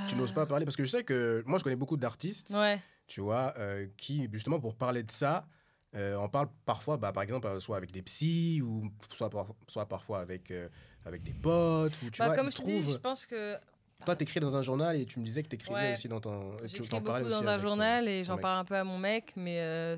Tu 0.08 0.14
n'oses 0.16 0.32
pas 0.32 0.46
parler 0.46 0.64
parce 0.64 0.76
que 0.76 0.84
je 0.84 0.90
sais 0.90 1.02
que 1.04 1.42
moi 1.46 1.58
je 1.58 1.64
connais 1.64 1.76
beaucoup 1.76 1.96
d'artistes, 1.96 2.50
Ouais. 2.54 2.80
tu 3.08 3.20
vois, 3.20 3.52
euh, 3.58 3.86
qui 3.96 4.28
justement 4.32 4.60
pour 4.60 4.76
parler 4.76 5.02
de 5.02 5.10
ça, 5.10 5.46
euh, 5.96 6.14
on 6.16 6.28
parle 6.28 6.48
parfois, 6.64 6.96
bah, 6.96 7.10
par 7.10 7.22
exemple, 7.24 7.46
euh, 7.48 7.58
soit 7.58 7.76
avec 7.76 7.90
des 7.90 8.02
psys 8.02 8.60
ou 8.62 8.88
soit, 9.12 9.30
par- 9.30 9.48
soit 9.66 9.86
parfois 9.86 10.20
avec, 10.20 10.50
euh, 10.50 10.68
avec 11.04 11.22
des 11.24 11.32
potes. 11.32 11.92
Ou, 12.04 12.10
tu 12.10 12.18
Bah, 12.20 12.26
vois, 12.26 12.36
comme 12.36 12.52
je 12.52 12.58
te 12.58 12.62
dis, 12.64 12.84
je 12.92 12.96
pense 12.98 13.26
que 13.26 13.56
Toi, 14.04 14.14
t'écris 14.14 14.38
dans 14.40 14.54
un 14.56 14.62
journal 14.62 14.94
et 14.94 15.06
tu 15.06 15.18
me 15.18 15.24
disais 15.24 15.42
que 15.42 15.48
t'écrivais 15.48 15.74
Ouais. 15.80 15.92
aussi 15.94 16.06
dans 16.06 16.20
ton. 16.20 16.54
j'écris 16.64 16.86
beaucoup 17.00 17.06
dans 17.28 17.48
un 17.48 17.56
ton- 17.56 17.62
journal 17.62 18.06
et 18.06 18.24
j'en 18.24 18.36
parle 18.36 18.58
un 18.60 18.64
peu 18.64 18.76
à 18.76 18.84
mon 18.84 18.98
mec, 18.98 19.32
mais 19.36 19.58
euh, 19.60 19.96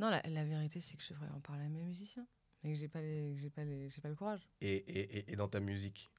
non, 0.00 0.08
la, 0.10 0.20
la 0.28 0.44
vérité 0.44 0.80
c'est 0.80 0.96
que 0.96 1.02
je 1.02 1.10
devrais 1.12 1.28
en 1.28 1.40
parler 1.40 1.64
à 1.64 1.68
mes 1.68 1.82
musiciens 1.82 2.26
et 2.64 2.72
que 2.72 2.78
j'ai 2.78 2.88
pas 2.88 3.00
les, 3.00 3.34
que 3.34 3.40
j'ai 3.40 3.50
pas 3.50 3.64
les, 3.64 3.88
j'ai 3.88 4.00
pas 4.00 4.08
le 4.08 4.16
courage. 4.16 4.40
Et, 4.60 4.74
et, 4.76 5.18
et- 5.18 5.32
et 5.32 5.36
dans 5.36 5.48
ta 5.48 5.60
musique? 5.60 6.10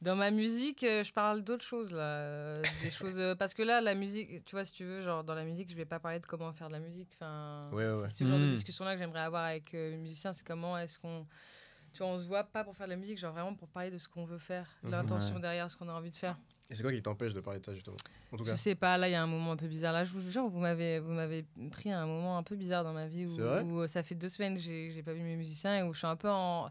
Dans 0.00 0.16
ma 0.16 0.30
musique, 0.30 0.82
euh, 0.84 1.02
je 1.04 1.12
parle 1.12 1.42
d'autres 1.42 1.64
choses 1.64 1.92
là, 1.92 2.02
euh, 2.02 2.62
des 2.80 2.90
choses 2.90 3.18
euh, 3.18 3.34
parce 3.34 3.54
que 3.54 3.62
là, 3.62 3.80
la 3.80 3.94
musique, 3.94 4.44
tu 4.44 4.54
vois, 4.56 4.64
si 4.64 4.72
tu 4.72 4.84
veux, 4.84 5.00
genre 5.00 5.22
dans 5.24 5.34
la 5.34 5.44
musique, 5.44 5.68
je 5.70 5.76
vais 5.76 5.84
pas 5.84 6.00
parler 6.00 6.20
de 6.20 6.26
comment 6.26 6.52
faire 6.52 6.68
de 6.68 6.72
la 6.72 6.80
musique. 6.80 7.10
Enfin, 7.14 7.70
Ouais, 7.72 7.84
ouais, 7.86 7.92
ouais. 8.00 8.08
c'est 8.08 8.24
ce 8.24 8.24
genre 8.24 8.38
de 8.38 8.46
Mm. 8.46 8.50
discussion 8.50 8.84
là 8.84 8.94
que 8.94 8.98
j'aimerais 9.00 9.20
avoir 9.20 9.44
avec 9.44 9.74
euh, 9.74 9.90
les 9.90 9.96
musiciens, 9.98 10.32
c'est 10.32 10.46
comment 10.46 10.78
est-ce 10.78 10.98
qu'on, 10.98 11.26
tu 11.92 11.98
vois, 11.98 12.08
on 12.08 12.18
se 12.18 12.26
voit 12.26 12.44
pas 12.44 12.64
pour 12.64 12.76
faire 12.76 12.86
de 12.86 12.92
la 12.92 12.96
musique, 12.98 13.18
genre 13.18 13.32
vraiment 13.32 13.54
pour 13.54 13.68
parler 13.68 13.90
de 13.90 13.98
ce 13.98 14.08
qu'on 14.08 14.24
veut 14.24 14.38
faire, 14.38 14.68
de 14.82 14.88
Mhm. 14.88 14.92
l'intention 14.94 15.34
Ouais. 15.36 15.40
derrière 15.40 15.70
ce 15.70 15.76
qu'on 15.76 15.88
a 15.88 15.92
envie 15.92 16.10
de 16.10 16.16
faire. 16.16 16.38
Et 16.70 16.74
c'est 16.74 16.82
quoi 16.82 16.92
qui 16.92 17.02
t'empêche 17.02 17.34
de 17.34 17.40
parler 17.40 17.60
de 17.60 17.66
ça 17.66 17.74
justement? 17.74 17.96
En 18.32 18.36
tout 18.38 18.44
cas. 18.44 18.52
Je 18.52 18.56
sais 18.56 18.74
pas, 18.74 18.96
là 18.96 19.08
il 19.08 19.12
y 19.12 19.14
a 19.14 19.22
un 19.22 19.26
moment 19.26 19.52
un 19.52 19.56
peu 19.56 19.66
bizarre. 19.66 19.92
Là, 19.92 20.04
je 20.04 20.12
vous 20.12 20.20
jure, 20.30 20.46
vous 20.48 20.58
m'avez, 20.60 21.00
vous 21.00 21.12
m'avez 21.12 21.44
pris 21.70 21.92
à 21.92 22.00
un 22.00 22.06
moment 22.06 22.38
un 22.38 22.42
peu 22.42 22.56
bizarre 22.56 22.82
dans 22.82 22.94
ma 22.94 23.06
vie 23.06 23.26
où, 23.26 23.40
euh, 23.40 23.86
ça 23.86 24.02
fait 24.02 24.14
deux 24.14 24.28
semaines 24.30 24.54
que 24.54 24.60
j'ai, 24.60 24.90
j'ai 24.90 25.02
pas 25.02 25.12
vu 25.12 25.20
mes 25.22 25.36
musiciens 25.36 25.76
et 25.78 25.82
où 25.82 25.92
je 25.92 25.98
suis 25.98 26.06
un 26.06 26.16
peu 26.16 26.30
en. 26.30 26.70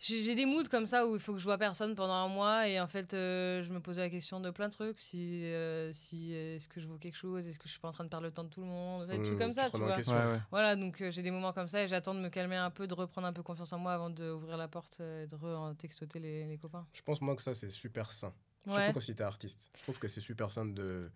J'ai, 0.00 0.36
des 0.36 0.46
moods 0.46 0.68
comme 0.70 0.86
ça 0.86 1.06
où 1.08 1.14
il 1.14 1.20
faut 1.20 1.32
que 1.32 1.40
je 1.40 1.44
vois 1.44 1.58
personne 1.58 1.96
pendant 1.96 2.14
un 2.14 2.28
mois 2.28 2.68
et 2.68 2.78
en 2.80 2.86
fait 2.86 3.14
euh, 3.14 3.64
je 3.64 3.72
me 3.72 3.80
posais 3.80 4.00
la 4.00 4.10
question 4.10 4.38
de 4.40 4.50
plein 4.50 4.68
de 4.68 4.72
trucs. 4.72 4.98
Si, 5.00 5.44
euh, 5.44 5.90
si 5.92 6.34
euh, 6.34 6.54
est-ce 6.54 6.68
que 6.68 6.80
je 6.80 6.86
vaux 6.86 6.98
quelque 6.98 7.16
chose, 7.16 7.48
est-ce 7.48 7.58
que 7.58 7.66
je 7.66 7.72
suis 7.72 7.80
pas 7.80 7.88
en 7.88 7.92
train 7.92 8.04
de 8.04 8.08
perdre 8.08 8.24
le 8.26 8.30
temps 8.30 8.44
de 8.44 8.48
tout 8.48 8.60
le 8.60 8.66
monde, 8.68 9.08
des 9.08 9.18
Mmh, 9.18 9.22
trucs 9.24 9.38
comme 9.38 9.50
tu 9.50 9.54
ça, 9.56 9.68
tu 9.68 9.76
vois. 9.78 9.92
question. 9.94 10.14
Ouais, 10.14 10.32
ouais. 10.32 10.40
Voilà, 10.52 10.76
donc 10.76 11.00
euh, 11.00 11.10
j'ai 11.10 11.22
des 11.22 11.32
moments 11.32 11.52
comme 11.52 11.66
ça 11.66 11.82
et 11.82 11.88
j'attends 11.88 12.14
de 12.14 12.20
me 12.20 12.28
calmer 12.28 12.54
un 12.56 12.70
peu, 12.70 12.86
de 12.86 12.94
reprendre 12.94 13.26
un 13.26 13.32
peu 13.32 13.42
confiance 13.42 13.72
en 13.72 13.78
moi 13.78 13.92
avant 13.92 14.08
d'ouvrir 14.10 14.56
la 14.56 14.68
porte 14.68 15.00
et 15.00 15.26
de 15.26 15.34
re-textoter 15.34 16.20
les, 16.20 16.46
les 16.46 16.58
copains. 16.58 16.86
Je 16.92 17.02
pense 17.02 17.20
moi 17.20 17.34
que 17.34 17.42
ça 17.42 17.54
c'est 17.54 17.70
super 17.70 18.12
sain. 18.12 18.32
Ouais. 18.66 18.74
Surtout 18.74 18.92
quand 18.92 19.00
si 19.00 19.14
t'es 19.14 19.24
artiste. 19.24 19.70
Je 19.76 19.82
trouve 19.82 19.98
que 19.98 20.06
c'est 20.08 20.20
super 20.20 20.52
sain 20.52 20.66
de, 20.66 21.10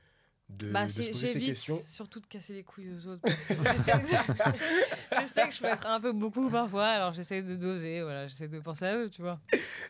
de, 0.49 0.71
Bah, 0.71 0.85
de 0.85 0.91
se 0.91 1.03
poser 1.03 1.27
ces 1.29 1.41
questions. 1.41 1.79
surtout 1.89 2.21
de 2.21 2.27
casser 2.27 2.53
les 2.53 2.63
couilles 2.63 2.91
aux 2.95 3.07
autres. 3.09 3.23
parce 3.23 3.45
que 3.45 3.55
je, 3.55 5.27
sais 5.27 5.49
que, 5.49 5.55
je 5.55 5.61
peux 5.61 5.67
être 5.67 5.87
un 5.87 6.01
peu 6.01 6.13
beaucoup 6.13 6.51
parfois, 6.51 6.87
alors 6.89 7.13
j'essaie 7.13 7.43
de 7.43 7.57
doser, 7.57 8.03
voilà, 8.03 8.27
j'essaie 8.27 8.49
de 8.49 8.61
penser 8.61 8.85
à 8.85 8.97
eux, 8.97 9.09
tu 9.09 9.23
vois. 9.23 9.41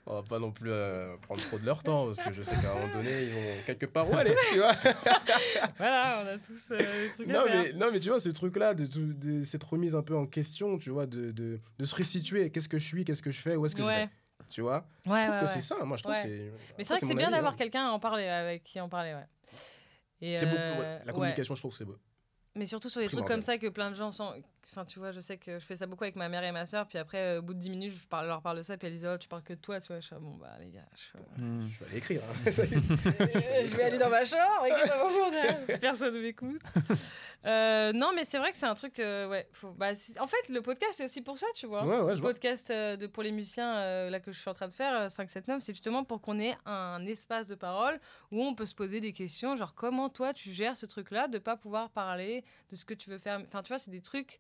On 0.07 0.15
va 0.15 0.23
pas 0.23 0.39
non 0.39 0.53
plus 0.53 0.71
euh, 0.71 1.17
prendre 1.23 1.41
trop 1.43 1.59
de 1.59 1.67
leur 1.67 1.83
temps 1.83 2.07
parce 2.07 2.21
que 2.21 2.33
je 2.33 2.43
sais 2.43 2.55
qu'à 2.57 2.71
un 2.71 2.75
moment 2.81 2.93
donné 2.93 3.25
ils 3.25 3.35
ont 3.35 3.63
quelque 3.67 3.87
part 3.87 4.09
où 4.11 4.15
aller, 4.17 4.35
tu 4.53 4.59
vois. 4.59 4.73
Voilà, 5.79 6.23
on 6.25 6.29
a 6.29 6.39
tous 6.39 6.71
euh, 6.71 6.79
des 6.79 7.11
trucs 7.13 7.27
non, 7.27 7.41
à 7.41 7.49
faire. 7.49 7.63
mais, 7.65 7.73
non, 7.73 7.91
mais 7.93 8.01
tu 8.01 8.09
vois, 8.09 8.21
ce 8.21 8.29
truc-là, 8.29 8.75
de, 8.75 8.87
de 8.87 9.43
cette 9.45 9.65
remise 9.65 9.95
un 9.97 10.03
peu 10.03 10.17
en 10.17 10.27
question, 10.27 10.79
tu 10.79 10.91
vois, 10.91 11.07
de, 11.07 11.31
de, 11.33 11.61
de 11.79 11.85
se 11.85 11.95
resituer. 11.97 12.51
Qu'est-ce 12.51 12.69
que 12.69 12.79
je 12.79 12.87
suis, 12.87 13.05
qu'est-ce 13.05 13.23
que 13.23 13.31
je 13.31 13.41
fais, 13.41 13.57
où 13.57 13.67
est-ce 13.67 13.75
que 13.75 13.83
Ouais. 13.83 13.95
je 13.95 14.01
vais? 14.03 14.09
Tu 14.49 14.61
vois? 14.61 14.75
Ouais, 14.77 14.85
Je 15.05 15.09
trouve 15.09 15.15
ouais, 15.15 15.27
que 15.39 15.41
ouais. 15.41 15.47
c'est 15.47 15.61
ça, 15.61 15.77
moi, 15.85 15.97
je 15.97 16.03
trouve 16.03 16.15
que 16.15 16.21
c'est. 16.21 16.53
Mais 16.79 16.85
c'est 16.85 16.93
vrai 16.95 17.01
que 17.01 17.07
c'est 17.07 17.15
bien 17.15 17.31
d'avoir 17.31 17.53
hein. 17.55 17.57
quelqu'un 17.59 17.87
à 17.89 17.91
en 17.91 17.99
parler, 17.99 18.27
avec 18.29 18.63
qui 18.65 18.81
en 18.81 18.89
parler, 18.89 19.15
ouais. 19.15 19.27
C'est 20.23 20.47
beau, 20.47 20.57
euh, 20.57 20.79
ouais, 20.79 20.99
La 21.05 21.07
ouais. 21.07 21.13
communication, 21.13 21.55
je 21.55 21.61
trouve 21.61 21.77
c'est 21.77 21.85
beau. 21.85 21.99
Mais 22.55 22.67
surtout 22.67 22.89
sur 22.89 23.01
des 23.01 23.09
trucs 23.09 23.27
comme 23.27 23.43
ça 23.43 23.59
que 23.59 23.69
plein 23.69 23.91
de 23.91 23.97
gens 23.97 24.13
sont. 24.13 24.35
Enfin, 24.71 24.85
tu 24.85 24.99
vois, 24.99 25.11
je 25.13 25.21
sais 25.21 25.37
que 25.39 25.59
je 25.59 25.65
fais 25.67 25.77
ça 25.77 25.87
beaucoup 25.87 26.05
avec 26.05 26.17
ma 26.17 26.29
mère 26.29 26.45
et 26.45 26.53
ma 26.53 26.67
soeur, 26.67 26.87
puis 26.87 26.97
après, 26.99 27.19
euh, 27.19 27.39
au 27.41 27.43
bout 27.43 27.55
de 27.55 27.59
10 27.59 27.71
minutes, 27.71 27.93
je 28.01 28.07
parle- 28.07 28.27
leur 28.29 28.41
parle 28.43 28.59
de 28.59 28.63
ça, 28.63 28.77
puis 28.77 28.87
elles 28.87 28.95
disent 28.95 29.09
Oh, 29.13 29.19
tu 29.19 29.29
parles 29.29 29.43
que 29.43 29.55
de 29.55 29.59
toi, 29.61 29.81
tu 29.81 29.89
vois. 29.89 30.01
Je 30.01 30.07
suis, 30.07 30.17
bon, 30.17 30.37
bah, 30.37 30.51
les 30.61 30.71
gars, 30.71 30.87
je, 30.97 31.19
Hmm. 31.43 31.69
Je 31.69 31.79
vais 31.81 31.87
aller 31.87 31.99
écrire. 31.99 32.21
hein. 32.23 32.35
Je 32.47 33.77
vais 33.77 33.83
aller 33.85 33.99
dans 33.99 34.11
ma 34.11 34.25
chambre, 34.25 34.65
écrire 34.67 34.87
dans 34.87 35.05
mon 35.05 35.11
journal. 35.11 35.67
Personne 35.81 36.15
ne 36.15 36.21
m'écoute. 36.21 36.61
Euh, 37.45 37.93
non, 37.93 38.13
mais 38.15 38.25
c'est 38.25 38.39
vrai 38.39 38.53
que 38.53 38.57
c'est 38.57 38.67
un 38.67 38.75
truc. 38.75 39.01
euh, 39.01 39.29
ouais, 39.29 39.49
faut- 39.51 39.73
bah, 39.73 39.91
en 40.21 40.27
fait, 40.29 40.49
le 40.49 40.63
podcast, 40.63 40.93
c'est 40.99 41.05
aussi 41.05 41.23
pour 41.23 41.39
ça, 41.39 41.47
tu 41.57 41.67
vois. 41.67 41.85
ouais, 41.85 42.01
ouais, 42.01 42.15
le 42.15 42.21
podcast 42.21 42.71
euh, 42.71 42.97
de, 42.97 43.09
pour 43.09 43.25
les 43.25 43.33
musiciens 43.33 43.79
euh, 43.79 44.11
là, 44.11 44.21
que 44.21 44.31
je 44.31 44.39
suis 44.39 44.49
en 44.49 44.53
train 44.53 44.69
de 44.69 44.73
faire, 44.73 44.95
euh, 44.95 45.09
579, 45.09 45.61
c'est 45.61 45.73
justement 45.73 46.05
pour 46.05 46.21
qu'on 46.21 46.39
ait 46.39 46.57
un 46.67 47.05
espace 47.07 47.49
de 47.49 47.57
parole 47.57 47.99
où 48.31 48.41
on 48.45 48.55
peut 48.55 48.65
se 48.67 48.77
poser 48.77 49.01
des 49.01 49.13
questions, 49.13 49.57
genre 49.57 49.75
comment 49.75 50.09
toi 50.09 50.33
tu 50.33 50.53
gères 50.53 50.77
ce 50.77 50.87
truc-là 50.87 51.27
de 51.27 51.39
pas 51.39 51.57
pouvoir 51.57 51.91
parler 51.91 52.45
de 52.71 52.77
ce 52.77 52.85
que 52.85 52.95
tu 52.95 53.11
veux 53.11 53.19
faire? 53.19 53.41
Enfin, 53.49 53.63
tu 53.63 53.69
vois, 53.69 53.79
c'est 53.81 53.91
des 53.91 54.01
trucs. 54.03 54.39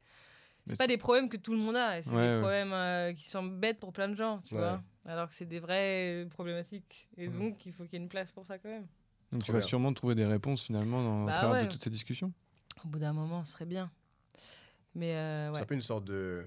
C'est 0.67 0.77
pas 0.79 0.87
des 0.87 0.97
problèmes 0.97 1.29
que 1.29 1.37
tout 1.37 1.53
le 1.53 1.59
monde 1.59 1.77
a, 1.77 2.01
c'est 2.03 2.11
Ouais, 2.11 2.17
des 2.17 2.35
ouais. 2.35 2.39
problèmes 2.41 2.73
euh, 2.73 3.13
qui 3.15 3.29
sont 3.29 3.43
bêtes 3.43 3.81
pour 3.81 3.93
plein 3.93 4.09
de 4.09 4.15
gens, 4.15 4.41
tu 4.47 4.55
Ouais. 4.55 4.61
vois. 4.61 4.81
Alors 5.07 5.29
que 5.29 5.35
c'est 5.35 5.47
des 5.47 5.59
vraies 5.59 6.27
problématiques. 6.31 7.09
Et 7.17 7.27
Mhm. 7.29 7.39
donc, 7.39 7.67
il 7.67 7.73
faut 7.73 7.83
qu'il 7.85 7.95
y 7.95 7.97
ait 7.97 8.03
une 8.05 8.09
place 8.09 8.31
pour 8.31 8.47
ça 8.47 8.59
quand 8.59 8.69
même. 8.69 8.87
Donc 9.33 9.43
tu 9.43 9.51
vas 9.53 9.61
sûrement 9.61 9.93
trouver 9.93 10.15
des 10.15 10.27
réponses 10.27 10.63
finalement 10.63 11.03
dans, 11.03 11.25
Bah 11.25 11.33
travers 11.33 11.65
de 11.65 11.71
toutes 11.71 11.83
ces 11.83 11.91
discussions. 11.91 12.33
Au 12.85 12.89
bout 12.89 12.99
d'un 12.99 13.13
moment, 13.13 13.45
ce 13.45 13.53
serait 13.53 13.65
bien. 13.65 13.91
Mais 14.95 15.15
euh, 15.17 15.49
ouais. 15.49 15.55
C'est 15.57 15.63
un 15.63 15.67
peu 15.67 15.75
une 15.75 15.81
sorte 15.83 16.05
de. 16.05 16.45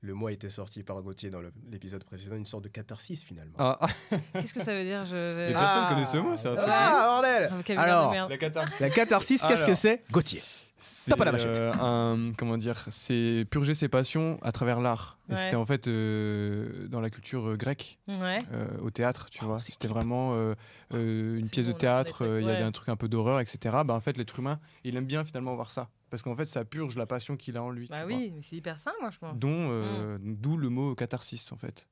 Le 0.00 0.12
mois 0.14 0.32
était 0.32 0.50
sorti 0.50 0.82
par 0.82 1.00
Gauthier 1.02 1.30
dans 1.30 1.40
l'épisode 1.66 2.04
précédent, 2.04 2.36
une 2.36 2.44
sorte 2.44 2.64
de 2.64 2.68
catharsis 2.68 3.24
finalement. 3.24 3.56
Ah, 3.58 3.78
Qu'est-ce 4.34 4.52
que 4.52 4.60
ça 4.60 4.74
veut 4.74 4.84
dire 4.84 5.04
je... 5.06 5.46
Les 5.48 5.52
personnes 5.54 5.88
connaissent 5.88 6.12
ce 6.12 6.16
mot, 6.18 6.36
c'est 6.36 6.48
un 6.48 6.56
truc 6.56 6.68
Ah, 6.70 7.20
bordel 7.22 7.78
Alors, 7.78 8.28
la 8.28 8.36
catharsis. 8.36 8.80
la 8.80 8.90
catharsis, 8.90 9.42
qu'est-ce 9.42 9.64
que 9.64 9.72
c'est? 9.74 10.04
Gauthier. 10.10 10.42
C'est 10.86 11.18
à 11.18 11.24
la 11.24 11.32
machette. 11.32 11.56
euh, 11.56 11.72
un, 11.80 12.32
comment 12.36 12.58
dire, 12.58 12.84
c'est 12.90 13.46
purger 13.50 13.74
ses 13.74 13.88
passions 13.88 14.38
à 14.42 14.52
travers 14.52 14.80
l'art. 14.80 15.18
Ouais. 15.30 15.36
c'était 15.36 15.56
en 15.56 15.64
fait 15.64 15.88
euh, 15.88 16.86
dans 16.88 17.00
la 17.00 17.08
culture 17.08 17.48
euh, 17.50 17.56
grecque, 17.56 17.98
Ouais. 18.06 18.36
euh, 18.52 18.66
au 18.82 18.90
théâtre, 18.90 19.30
tu 19.30 19.38
Oh, 19.42 19.46
vois. 19.46 19.58
C'était 19.58 19.88
vraiment 19.88 20.34
euh, 20.34 20.54
une 20.92 21.48
pièce 21.48 21.66
bon, 21.68 21.72
de 21.72 21.78
théâtre, 21.78 22.38
il 22.40 22.46
y 22.46 22.50
avait 22.50 22.62
un 22.62 22.72
truc 22.72 22.90
un 22.90 22.96
peu 22.96 23.08
d'horreur, 23.08 23.40
etc. 23.40 23.76
Bah, 23.86 23.94
en 23.94 24.00
fait, 24.00 24.18
l'être 24.18 24.38
humain, 24.38 24.60
il 24.84 24.94
aime 24.96 25.06
bien 25.06 25.24
finalement 25.24 25.54
voir 25.54 25.70
ça. 25.70 25.88
Parce 26.10 26.22
qu'en 26.22 26.36
fait, 26.36 26.44
ça 26.44 26.64
purge 26.64 26.94
la 26.96 27.06
passion 27.06 27.36
qu'il 27.36 27.56
a 27.56 27.62
en 27.62 27.70
lui. 27.70 27.88
Bah 27.88 28.04
oui, 28.06 28.30
mais 28.34 28.42
c'est 28.42 28.56
hyper 28.56 28.78
sain, 28.78 28.92
moi, 29.00 29.10
je 29.10 29.18
pense. 29.18 29.36
Dont, 29.36 29.68
euh, 29.70 30.18
D'où 30.20 30.56
le 30.58 30.68
mot 30.68 30.94
catharsis, 30.94 31.50
en 31.50 31.56
fait. 31.56 31.88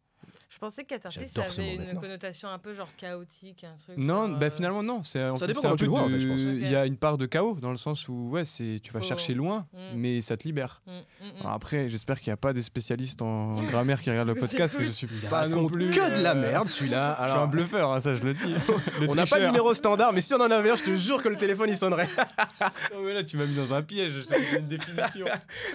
Je 0.52 0.58
pensais 0.58 0.82
que 0.84 0.88
catharsis, 0.90 1.32
ça 1.32 1.44
avait 1.44 1.74
une 1.76 1.82
maintenant. 1.86 2.00
connotation 2.02 2.48
un 2.50 2.58
peu 2.58 2.74
genre 2.74 2.94
chaotique, 2.98 3.64
un 3.64 3.74
truc. 3.76 3.96
Non, 3.96 4.28
genre, 4.28 4.38
bah, 4.38 4.46
euh, 4.46 4.50
finalement, 4.50 4.82
non. 4.82 5.02
C'est, 5.02 5.20
Ça 5.36 5.46
fait, 5.46 5.46
dépend 5.46 5.60
un 5.60 5.62
comment 5.62 5.76
tu 5.76 5.86
vois, 5.86 6.02
en 6.02 6.08
fait, 6.08 6.12
de- 6.14 6.18
je 6.18 6.28
pense. 6.28 6.40
Il 6.42 6.68
y 6.68 6.76
a 6.76 6.84
une 6.84 6.98
part 6.98 7.16
de 7.16 7.24
chaos, 7.24 7.56
dans 7.58 7.70
le 7.70 7.78
sens 7.78 8.06
où, 8.08 8.28
ouais, 8.28 8.44
c'est, 8.44 8.78
tu 8.82 8.92
vas 8.92 9.00
Faut- 9.00 9.06
chercher 9.06 9.32
loin, 9.32 9.66
Mm. 9.72 9.78
mais 9.96 10.20
ça 10.20 10.36
te 10.36 10.44
libère. 10.44 10.82
mm, 10.86 10.90
mm. 10.90 11.40
Alors 11.40 11.52
après, 11.52 11.88
j'espère 11.88 12.20
qu'il 12.20 12.28
n'y 12.30 12.34
a 12.34 12.36
pas 12.36 12.52
des 12.52 12.60
spécialistes 12.60 13.22
en 13.22 13.62
grammaire 13.62 14.02
qui 14.02 14.10
regardent 14.10 14.28
le 14.28 14.34
podcast, 14.34 14.74
cool. 14.76 14.84
que 14.84 14.90
je 14.90 14.94
suis 14.94 15.06
pas 15.06 15.48
non 15.48 15.66
plus. 15.68 15.88
que 15.88 16.14
de 16.14 16.20
la 16.22 16.32
euh, 16.36 16.40
merde 16.40 16.68
celui-là. 16.68 17.16
Je 17.18 17.22
suis 17.22 17.30
un 17.30 17.34
Alors, 17.34 17.48
bluffeur, 17.48 17.92
hein, 17.94 18.00
ça 18.02 18.14
je 18.14 18.22
le 18.22 18.34
dis. 18.34 18.54
Le 19.00 19.08
on 19.08 19.14
n'a 19.14 19.24
pas 19.26 19.40
de 19.40 19.46
numéro 19.46 19.72
standard, 19.72 20.12
mais 20.12 20.20
si 20.20 20.34
on 20.34 20.40
en 20.40 20.50
avait 20.50 20.70
un, 20.70 20.76
je 20.76 20.84
te 20.84 20.94
jure 20.96 21.22
que 21.22 21.30
le 21.30 21.36
téléphone 21.36 21.70
il 21.70 21.76
sonnerait. 21.76 22.08
Non, 22.92 23.02
mais 23.02 23.14
là, 23.14 23.24
tu 23.24 23.38
m'as 23.38 23.46
mis 23.46 23.54
dans 23.56 23.72
un 23.72 23.80
piège, 23.82 24.22
c'est 24.22 24.58
une 24.58 24.68
définition. 24.68 25.24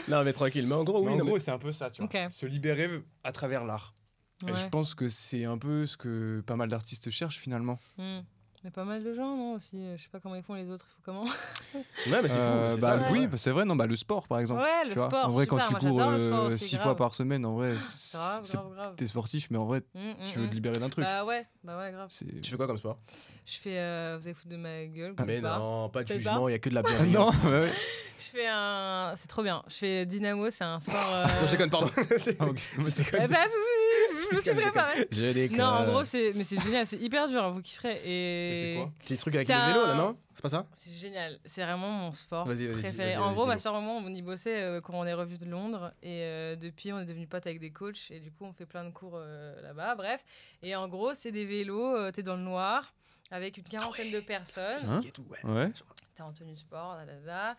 non, 0.08 0.24
mais 0.24 0.34
tranquille. 0.34 0.68
Mais 0.68 0.76
en 0.76 0.84
gros, 0.84 1.02
oui. 1.02 1.14
en 1.14 1.18
gros, 1.26 1.40
c'est 1.40 1.52
un 1.52 1.58
peu 1.58 1.72
ça, 1.72 1.90
tu 1.90 2.04
vois. 2.04 2.30
Se 2.30 2.46
libérer 2.46 2.90
à 3.24 3.32
travers 3.32 3.66
l'art. 3.66 3.96
Ouais. 4.44 4.56
je 4.56 4.68
pense 4.68 4.94
que 4.94 5.10
c'est 5.10 5.46
un 5.46 5.58
peu 5.58 5.86
ce 5.86 5.98
que 5.98 6.42
pas 6.46 6.56
mal 6.56 6.70
d'artistes 6.70 7.10
cherchent 7.10 7.40
finalement. 7.40 7.80
Mm. 7.98 8.20
Il 8.64 8.66
y 8.66 8.68
a 8.70 8.72
pas 8.72 8.84
mal 8.86 9.04
de 9.04 9.14
gens, 9.14 9.38
non 9.38 9.54
aussi. 9.54 9.78
euh, 9.78 9.96
Je 9.96 10.02
sais 10.04 10.10
pas 10.10 10.20
comment 10.20 10.36
ils 10.36 10.42
font 10.44 10.56
les 10.56 10.68
autres. 10.70 10.86
Il 10.90 10.94
faut 10.96 11.02
comment 11.06 11.24
Ouais, 12.08 12.22
mais 12.22 12.28
c'est 12.28 12.36
fou. 12.36 12.42
Euh, 12.42 12.78
bah, 12.82 13.00
ça, 13.02 13.12
oui, 13.12 13.28
bah, 13.28 13.38
c'est 13.38 13.52
vrai, 13.52 13.66
non, 13.66 13.76
bah, 13.76 13.86
le 13.86 13.96
sport 13.96 14.28
par 14.28 14.40
exemple. 14.40 14.62
Ouais, 14.62 14.82
tu 14.84 14.90
le 14.90 14.96
vois. 14.96 15.06
sport. 15.10 15.26
En 15.28 15.32
vrai, 15.32 15.46
super, 15.46 15.58
quand 15.58 15.68
tu 15.68 15.74
cours 15.76 15.98
j'adore 16.00 16.12
le 16.12 16.54
euh, 16.54 16.78
fois 16.82 16.96
par 16.96 17.14
semaine, 17.14 17.46
en 17.46 17.54
vrai, 17.54 17.74
Grave, 18.14 18.40
c'est- 18.44 18.58
grave, 18.58 18.74
grave. 18.74 18.96
t'es 18.98 19.08
sportif, 19.08 19.48
mais 19.52 19.58
en 19.60 19.66
vrai, 19.66 19.82
Mm, 19.94 20.00
mm, 20.10 20.14
tu 20.26 20.40
veux 20.40 20.46
mm. 20.46 20.50
te 20.50 20.54
libérer 20.56 20.80
d'un 20.80 20.90
truc. 20.90 21.06
Bah 21.06 21.24
ouais, 21.24 21.46
bah 21.64 21.78
ouais, 21.78 21.92
grave. 21.92 22.10
Tu 22.10 22.50
fais 22.50 22.58
quoi 22.58 22.66
comme 22.68 22.78
sport? 22.80 22.98
Je 23.46 23.54
fais. 23.58 23.78
euh, 23.78 24.18
vous 24.20 24.26
allez 24.28 24.34
foutre 24.34 24.50
de 24.50 24.58
ma 24.58 24.86
gueule. 24.88 25.14
Ah, 25.18 25.24
Mais 25.26 25.40
pas 25.40 25.58
non, 25.60 25.88
pas 25.90 26.04
de 26.04 26.12
jugement, 26.12 26.50
il 26.50 26.52
y 26.52 26.56
a 26.56 26.60
que 26.60 26.70
de 26.70 26.76
la 26.76 26.82
Ah, 26.86 26.90
non, 26.92 26.98
bienveillance. 27.06 27.44
ouais. 27.46 27.72
Je 28.20 28.24
fais 28.32 28.48
un. 28.48 29.14
C'est 29.16 29.28
trop 29.28 29.44
bien. 29.44 29.62
Je 29.68 29.76
fais 29.76 30.06
Dynamo, 30.08 30.50
c'est 30.50 30.64
un 30.64 30.80
sport. 30.80 30.96
euh, 31.14 31.24
Non, 31.26 31.30
je 31.46 31.52
déconne, 31.52 31.70
pardon. 31.70 31.92
Ah, 31.96 32.02
Eh, 32.02 32.34
pas 32.34 32.46
de 32.48 32.58
soucis, 32.58 32.72
je 32.74 34.36
me 34.36 34.42
suis 34.42 34.54
préparée. 34.56 35.08
Je 35.12 35.32
déconne. 35.34 35.58
Non, 35.60 35.66
en 35.66 35.86
gros, 35.86 36.04
c'est 36.04 36.34
mais 36.34 36.44
c'est 36.44 36.60
génial, 36.60 36.88
c'est 36.88 36.98
hyper 36.98 37.28
dur, 37.30 37.44
hein, 37.44 37.52
vous 37.52 37.62
kifferez. 37.62 38.02
Et 38.04 38.47
c'est 38.54 38.76
quoi 38.76 38.92
C'est 39.04 39.14
des 39.14 39.18
trucs 39.20 39.36
avec 39.36 39.48
le 39.48 39.54
vélo, 39.54 39.80
un- 39.82 39.88
là, 39.88 39.96
non 39.96 40.18
C'est 40.34 40.42
pas 40.42 40.50
ça 40.50 40.66
C'est 40.74 40.92
génial, 40.94 41.40
c'est 41.46 41.64
vraiment 41.64 41.90
mon 41.90 42.12
sport 42.12 42.46
Vas-y, 42.46 42.68
vas-y, 42.68 42.80
préféré. 42.82 43.10
vas-y, 43.10 43.18
en 43.18 43.26
vas-y, 43.28 43.34
gros, 43.36 43.46
ma 43.46 43.58
soeur 43.58 43.76
et 43.78 43.82
moi, 43.82 44.02
on 44.04 44.08
y 44.14 44.22
bossait 44.22 44.62
euh, 44.62 44.82
quand 44.82 44.94
on 44.94 45.06
est 45.06 45.14
revenu 45.14 45.38
de 45.38 45.46
Londres. 45.46 45.94
Et 46.04 46.22
euh, 46.24 46.56
depuis, 46.56 46.92
on 46.94 47.00
est 47.00 47.06
devenus 47.06 47.28
potes 47.30 47.48
avec 47.48 47.60
des 47.60 47.72
coachs. 47.72 48.12
Et 48.12 48.20
du 48.20 48.32
coup, 48.32 48.46
on 48.46 48.54
fait 48.54 48.66
plein 48.66 48.84
de 48.86 48.92
cours 48.92 49.14
euh, 49.16 49.62
là-bas. 49.62 49.96
Bref. 49.96 50.24
Et 50.64 50.76
en 50.76 50.88
gros, 50.88 51.14
c'est 51.14 51.32
des 51.32 51.46
vélos, 51.46 51.96
euh, 51.96 52.12
t'es 52.12 52.24
dans 52.24 52.36
le 52.36 52.44
noir, 52.44 52.94
avec 53.32 53.58
une 53.58 53.64
quarantaine 53.64 54.12
de 54.12 54.20
personnes. 54.20 54.80
Hein 54.90 55.02
ouais. 55.46 55.52
Ouais. 55.52 55.72
T'es 56.16 56.22
en 56.24 56.32
tenue 56.34 56.56
sport, 56.56 56.96
là, 56.96 57.06
là, 57.06 57.14
là. 57.26 57.58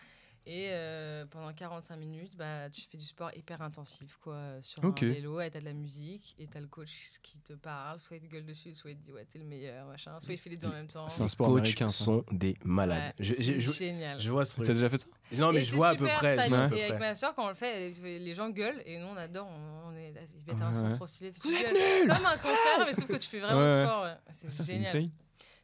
Et 0.51 0.69
euh, 0.71 1.27
pendant 1.27 1.53
45 1.53 1.97
minutes, 1.97 2.35
bah, 2.35 2.71
tu 2.71 2.81
fais 2.91 2.97
du 2.97 3.05
sport 3.05 3.31
hyper 3.37 3.61
intensif, 3.61 4.17
quoi, 4.17 4.39
sur 4.63 4.83
Ok. 4.83 5.03
un 5.03 5.07
vélo, 5.13 5.39
et 5.43 5.51
t'as 5.51 5.61
de 5.61 5.67
la 5.67 5.75
musique, 5.75 6.35
et 6.39 6.47
t'as 6.47 6.61
le 6.61 6.67
coach 6.69 7.19
qui 7.23 7.39
te 7.41 7.53
parle, 7.53 8.01
soit 8.01 8.17
il 8.17 8.23
te 8.23 8.27
gueule 8.33 8.47
dessus, 8.47 8.73
soit 8.73 8.93
il 8.93 8.97
te 8.97 9.03
dit 9.05 9.13
ouais, 9.13 9.27
t'es 9.27 9.39
le 9.39 9.45
meilleur, 9.45 9.87
machin, 9.87 10.19
soit 10.21 10.33
il 10.33 10.39
fait 10.39 10.49
les 10.49 10.57
deux 10.57 10.69
en 10.69 10.73
même 10.73 10.89
temps. 10.89 11.07
C'est 11.11 11.21
un 11.21 11.27
Les 11.27 11.29
sport 11.29 11.49
coachs 11.49 11.59
américain, 11.59 11.91
ça. 11.91 12.03
sont 12.03 12.25
des 12.33 12.57
malades. 12.65 13.13
Ouais, 13.21 13.27
c'est 13.27 13.61
génial. 13.61 14.19
je 14.19 14.31
vois 14.31 14.47
ce 14.47 14.57
T'as 14.57 14.63
truc. 14.63 14.75
déjà 14.77 14.89
fait 14.89 14.97
ça? 15.03 15.07
Non, 15.37 15.53
mais 15.53 15.61
Et 15.61 15.65
je 15.65 15.77
vois 15.77 15.89
à 15.89 15.95
peu 15.95 16.07
près. 16.07 16.37
ça, 16.37 16.47
et 16.47 16.83
avec 16.85 16.99
ma 16.99 17.15
soeur, 17.15 17.35
quand 17.35 17.45
on 17.45 17.49
le 17.51 17.55
fait, 17.55 17.91
les- 17.91 18.19
les 18.19 18.35
gens 18.35 18.49
gueulent 18.49 18.83
et 18.87 18.97
nous 18.99 19.05
on 19.07 19.17
adore. 19.19 19.47
On, 19.49 19.91
on 19.91 19.97
est, 19.97 20.15
ils 20.35 20.47
mettent 20.51 20.63
un 20.63 20.73
Ouais, 20.73 20.91
son 20.91 20.97
trop 20.97 21.07
stylé. 21.07 21.31
Comme 21.43 22.25
un 22.25 22.37
concert, 22.39 22.87
mais 22.87 22.95
sauf 22.95 23.07
que 23.07 23.17
tu 23.19 23.29
fais 23.29 23.41
vraiment 23.41 23.61
ouais. 23.61 23.85
sport. 23.85 24.07
c'est 24.31 24.67
génial. 24.67 25.11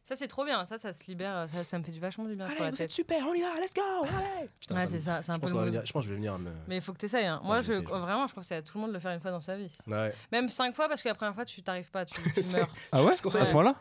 Ça, 0.07 0.15
c'est 0.15 0.27
trop 0.27 0.45
bien. 0.45 0.63
Ça, 0.65 0.77
ça 0.77 0.93
se 0.93 1.03
libère. 1.07 1.47
Ça, 1.51 1.63
ça 1.63 1.79
me 1.79 1.83
fait 1.83 1.91
du 1.91 1.99
vachement 1.99 2.25
du 2.25 2.35
bien 2.35 2.45
pour 2.45 2.53
la 2.53 2.61
Allez, 2.61 2.69
vous 2.71 2.77
tête. 2.77 2.85
êtes 2.85 2.91
super, 2.91 3.17
on 3.27 3.33
y 3.33 3.41
va, 3.41 3.59
let's 3.59 3.73
go, 3.73 3.81
allez 4.03 4.47
Putain, 4.59 4.75
Ouais, 4.75 4.81
ça 4.81 4.87
c'est 4.87 4.95
me- 4.97 5.01
ça. 5.01 5.23
C'est 5.23 5.31
un 5.31 5.33
je 5.33 5.39
peu 5.39 5.41
pense, 5.41 5.49
le 5.49 5.53
qu'on 5.55 5.59
va 5.59 5.65
mood. 5.65 5.73
venir- 5.73 5.85
je 5.87 5.91
pense 5.93 6.01
que 6.03 6.05
je 6.07 6.09
vais 6.11 6.15
venir 6.17 6.37
me... 6.37 6.51
Mais 6.67 6.75
il 6.75 6.81
faut 6.81 6.93
que 6.93 6.99
tu 6.99 7.05
essayes. 7.05 7.27
Moi, 7.43 7.55
Ouais, 7.57 7.63
je, 7.63 7.71
j'essaie, 7.71 7.81
je- 7.85 7.87
vraiment, 7.95 8.27
je 8.27 8.35
conseille 8.35 8.57
à 8.57 8.61
tout 8.61 8.77
le 8.77 8.81
monde 8.81 8.91
de 8.91 8.93
le 8.93 8.99
faire 8.99 9.11
une 9.13 9.19
fois 9.19 9.31
dans 9.31 9.39
sa 9.39 9.55
vie. 9.55 9.75
Ouais. 9.87 10.13
Même 10.31 10.47
cinq 10.49 10.75
fois 10.75 10.87
parce 10.87 11.01
que 11.01 11.07
la 11.09 11.15
première 11.15 11.33
fois, 11.33 11.43
tu 11.43 11.63
t'arrives 11.63 11.89
pas, 11.89 12.05
tu, 12.05 12.13
tu 12.35 12.43
C'est- 12.43 12.53
meurs. 12.55 12.69
Ah 12.91 13.03
ouais? 13.03 13.13
À 13.13 13.45
ce 13.45 13.51
moment-là? 13.53 13.75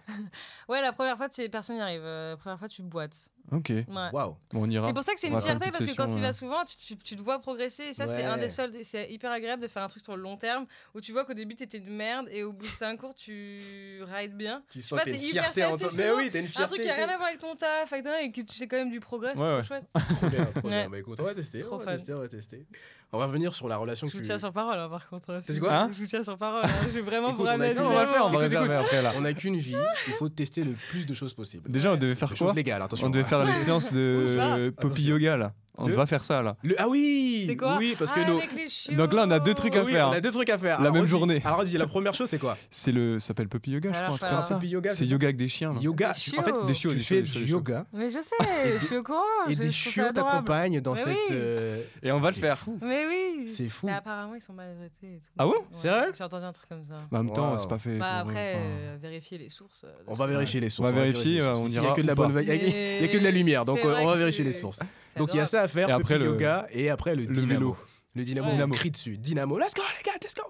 Ouais, 0.69 0.81
la 0.81 0.93
première 0.93 1.19
fois, 1.19 1.29
tu- 1.29 1.47
personne 1.51 1.77
n'y 1.77 1.83
arrive. 1.83 2.01
Euh, 2.03 2.31
La 2.31 2.37
première 2.39 2.59
fois, 2.59 2.69
tu 2.69 2.83
boites. 2.83 3.29
Ok. 3.53 3.69
Ouais. 3.71 3.85
Waouh. 4.13 4.37
Bon, 4.53 4.63
on 4.65 4.71
ira. 4.71 4.87
C'est 4.87 4.93
pour 4.95 5.03
ça 5.03 5.13
que 5.15 5.21
c'est 5.21 5.29
une 5.29 5.41
fierté 5.41 5.71
parce 5.71 5.85
que 5.85 5.95
quand 5.97 6.09
tu 6.09 6.15
y 6.15 6.19
euh. 6.19 6.23
vas 6.23 6.33
souvent, 6.33 6.65
tu, 6.65 6.77
tu- 6.79 6.97
tu 6.97 7.17
te 7.17 7.23
vois 7.23 7.39
progresser. 7.39 7.85
Et 7.85 7.93
ça, 7.93 8.07
c'est 8.09 8.25
un 8.25 8.37
des 8.39 8.49
seuls. 8.49 8.71
C'est 8.83 9.11
hyper 9.13 9.31
agréable 9.31 9.63
de 9.63 9.69
faire 9.69 9.83
un 9.83 9.89
truc 9.89 10.03
sur 10.03 10.17
le 10.17 10.23
long 10.23 10.37
terme 10.37 10.67
où 10.95 11.01
tu 11.01 11.13
vois 11.13 11.25
qu'au 11.25 11.35
début, 11.35 11.55
t'étais 11.55 11.79
une 11.79 11.95
merde 11.95 12.27
et 12.31 12.43
au 12.43 12.53
bout 12.53 12.65
de 12.65 12.71
cinq 12.71 12.99
cours, 13.01 13.15
tu 13.15 14.01
rides 14.13 14.37
bien. 14.37 14.63
Tu 14.71 14.81
sais 14.81 14.89
sens 14.89 15.01
une 15.07 15.13
c'est 15.13 15.19
fierté 15.19 15.65
en 15.65 15.77
toi. 15.77 15.89
Mais 15.97 16.11
oui, 16.13 16.31
t'as 16.33 16.39
une 16.41 16.47
Un 16.47 16.49
fierté. 16.49 16.75
truc 16.75 16.83
qui 16.83 16.91
a 16.91 16.95
rien 16.95 17.09
à 17.09 17.17
voir 17.17 17.29
avec 17.29 17.39
ton 17.41 17.55
taf 17.55 17.93
et 17.93 18.33
que 18.33 18.41
tu 18.41 18.57
fais 18.57 18.67
quand 18.67 18.77
même 18.79 18.91
du 18.91 19.01
progrès, 19.01 19.33
c'est 19.35 19.41
Ouais, 19.43 19.47
trop 19.49 19.57
ouais. 19.59 19.65
chouette. 19.65 19.85
Trop 20.21 20.29
bien, 20.29 20.45
trop 20.47 20.69
bien. 20.69 20.89
Bah 20.89 20.99
écoute, 20.99 21.19
on 21.21 21.25
va 21.25 21.35
tester, 21.35 21.61
Trop 21.61 21.75
on 21.75 21.79
va 21.79 21.85
fun. 21.85 21.93
tester, 21.93 22.15
on 22.15 22.21
va 22.21 22.29
tester. 22.29 22.67
On 23.13 23.19
va 23.19 23.27
revenir 23.27 23.53
sur 23.55 23.69
la 23.69 23.77
relation 23.77 24.07
Je 24.07 24.13
que 24.13 24.17
vous 24.17 24.23
tu... 24.23 24.27
tiens 24.29 24.39
sur 24.39 24.53
parole, 24.53 24.79
hein, 24.79 24.89
par 24.89 25.09
contre. 25.09 25.41
C'est 25.43 25.59
quoi 25.61 25.73
Hein 25.75 25.91
Je 25.93 25.99
vous 25.99 26.07
tiens 26.07 26.23
sur 26.23 26.37
parole. 26.39 26.65
hein. 26.65 26.69
Je 26.89 26.95
vais 26.95 27.01
vraiment 27.01 27.33
vous 27.33 27.43
on 27.43 27.47
a 27.47 27.51
ramener 27.51 27.79
on 27.79 27.91
va 27.93 28.05
le 28.05 28.09
faire, 28.11 28.27
on 28.27 28.31
va 28.31 28.45
Écoute, 28.47 28.53
écoute. 28.53 28.61
réserver 28.69 28.75
après 28.75 29.03
là. 29.03 29.13
On 29.17 29.21
n'a 29.21 29.33
qu'une 29.35 29.57
vie, 29.57 29.77
il 30.09 30.13
faut 30.15 30.29
tester 30.29 30.65
le 30.65 30.73
plus 30.91 31.07
de 31.07 31.15
choses 31.15 31.35
possible. 31.35 31.71
Déjà, 31.71 31.93
on 31.93 31.97
devait 31.97 32.15
faire 32.15 32.29
quoi 32.29 32.37
choses 32.37 32.55
légales, 32.55 32.83
attention. 32.83 33.07
Faire 33.43 33.55
les 33.55 33.61
séances 33.65 33.93
de. 33.93 34.71
Poppy. 34.81 35.05
Yoga 35.05 35.37
là. 35.37 35.53
On 35.77 35.89
Le- 35.89 35.95
doit 35.95 36.07
faire 36.07 36.23
ça 36.23 36.41
là. 36.41 36.57
Le- 36.63 36.77
Ah 36.79 36.89
oui 36.89 37.45
C'est 37.49 37.57
quoi 37.57 37.77
Oui, 37.79 37.97
parce 37.99 38.13
que 38.13 38.21
Ah, 38.21 38.29
nos... 38.29 38.97
Donc 38.97 39.13
là, 39.13 39.25
on 39.27 39.31
a 39.33 39.41
deux 39.41 39.55
trucs 39.55 39.75
à 39.75 39.83
Oui, 39.83 39.91
faire. 39.93 40.09
on 40.09 40.13
a 40.13 40.21
deux 40.21 40.31
trucs 40.31 40.49
à 40.51 40.57
faire. 40.57 40.77
La 40.81 40.83
Alors, 40.83 40.95
même 40.95 41.07
journée. 41.07 41.43
Alors 41.45 41.65
dis, 41.65 41.77
la 41.77 41.87
première 41.89 42.15
chose 42.15 42.29
c'est 42.29 42.39
quoi? 42.39 42.57
C'est 42.71 42.93
le, 42.93 43.19
ça 43.19 43.29
s'appelle 43.29 43.49
Poppy 43.49 43.73
Yoga, 43.73 43.91
je 43.93 43.99
Alors, 43.99 44.17
crois, 44.17 44.29
faut 44.29 44.35
comme 44.35 44.43
ça. 44.45 44.61
C'est 44.95 45.05
yoga 45.07 45.27
avec 45.27 45.37
des 45.37 45.49
chiens. 45.49 45.73
là. 45.73 45.81
Yoga, 45.81 46.13
Des 46.13 46.39
en 46.39 46.43
fait. 46.43 46.67
Des 46.67 46.75
chiots, 46.75 46.91
tu 46.93 46.99
des 46.99 47.03
fais 47.03 47.23
du 47.23 47.45
yoga 47.47 47.87
Mais 47.93 48.09
je 48.09 48.21
sais, 48.21 48.37
je 48.81 48.87
suis 48.87 48.97
au 48.99 49.03
courant. 49.03 49.19
et 49.49 49.55
je- 49.55 49.59
des 49.59 49.67
je 49.69 49.73
chiots 49.73 50.13
t'accompagnent 50.13 50.81
dans 50.81 50.93
Mais 50.93 50.99
cette... 50.99 51.09
oui. 51.09 51.17
euh, 51.33 51.83
Et 52.05 52.13
on 52.13 52.21
va 52.21 52.31
le 52.31 52.37
faire. 52.37 52.57
fou. 52.57 52.79
Mais 52.81 53.05
oui. 53.09 53.49
C'est 53.49 53.69
fou. 53.69 53.87
Mais 53.87 53.95
apparemment, 53.95 54.35
ils 54.37 54.41
sont 54.41 54.53
mal 54.53 54.75
traités 54.77 55.17
et 55.17 55.19
tout. 55.19 55.31
Ah 55.39 55.47
Ouais, 55.49 55.55
C'est 55.73 55.89
vrai? 55.89 56.07
J'ai 56.17 56.23
entendu 56.25 56.45
un 56.45 56.53
truc 56.53 56.69
comme 56.69 56.85
ça. 56.85 56.95
Bah, 57.11 57.19
en 57.19 57.25
même 57.25 57.33
temps, 57.35 57.59
c'est 57.59 57.69
pas 57.69 57.79
fait. 57.81 57.99
Bah 57.99 58.19
après, 58.21 58.55
euh, 58.59 58.97
vérifier 59.03 59.39
les 59.39 59.49
sources. 59.49 59.83
euh, 59.85 59.93
On 60.07 60.15
va 60.15 60.27
vérifier 60.29 60.61
les 60.61 60.71
sources. 60.71 60.89
On 60.89 60.93
va 60.95 61.01
vérifier, 61.03 61.43
on 61.43 61.67
ira 61.67 61.67
il 61.67 61.73
y 61.73 61.79
a- 61.79 61.93
que 61.93 63.19
de 63.19 63.25
la 63.25 63.31
lumière, 63.33 63.65
donc 63.65 63.81
on 63.83 64.07
va 64.07 64.17
vérifier 64.17 64.45
les 64.45 64.53
sources. 64.53 64.79
Donc 65.17 65.35
il 65.35 65.37
y 65.39 65.41
a 65.41 65.47
ça 65.47 65.63
à 65.63 65.69
faire, 65.69 65.89
Et 65.89 65.93
après, 65.93 66.19
le- 66.19 66.27
yoga 66.27 66.67
et 66.71 66.91
après 66.91 67.15
le, 67.15 67.23
le 67.23 67.29
dynamo. 67.29 67.49
vélo. 67.49 67.77
Le 68.17 68.25
dynamo, 68.25 68.49
Ouais. 68.49 68.63
on 68.63 68.69
crie 68.69 68.91
dessus. 68.91 69.17
Dynamo, 69.19 69.59
let's 69.59 69.75
go 69.75 69.83
les 69.99 70.03
gars, 70.05 70.17
let's 70.23 70.35
go. 70.35 70.43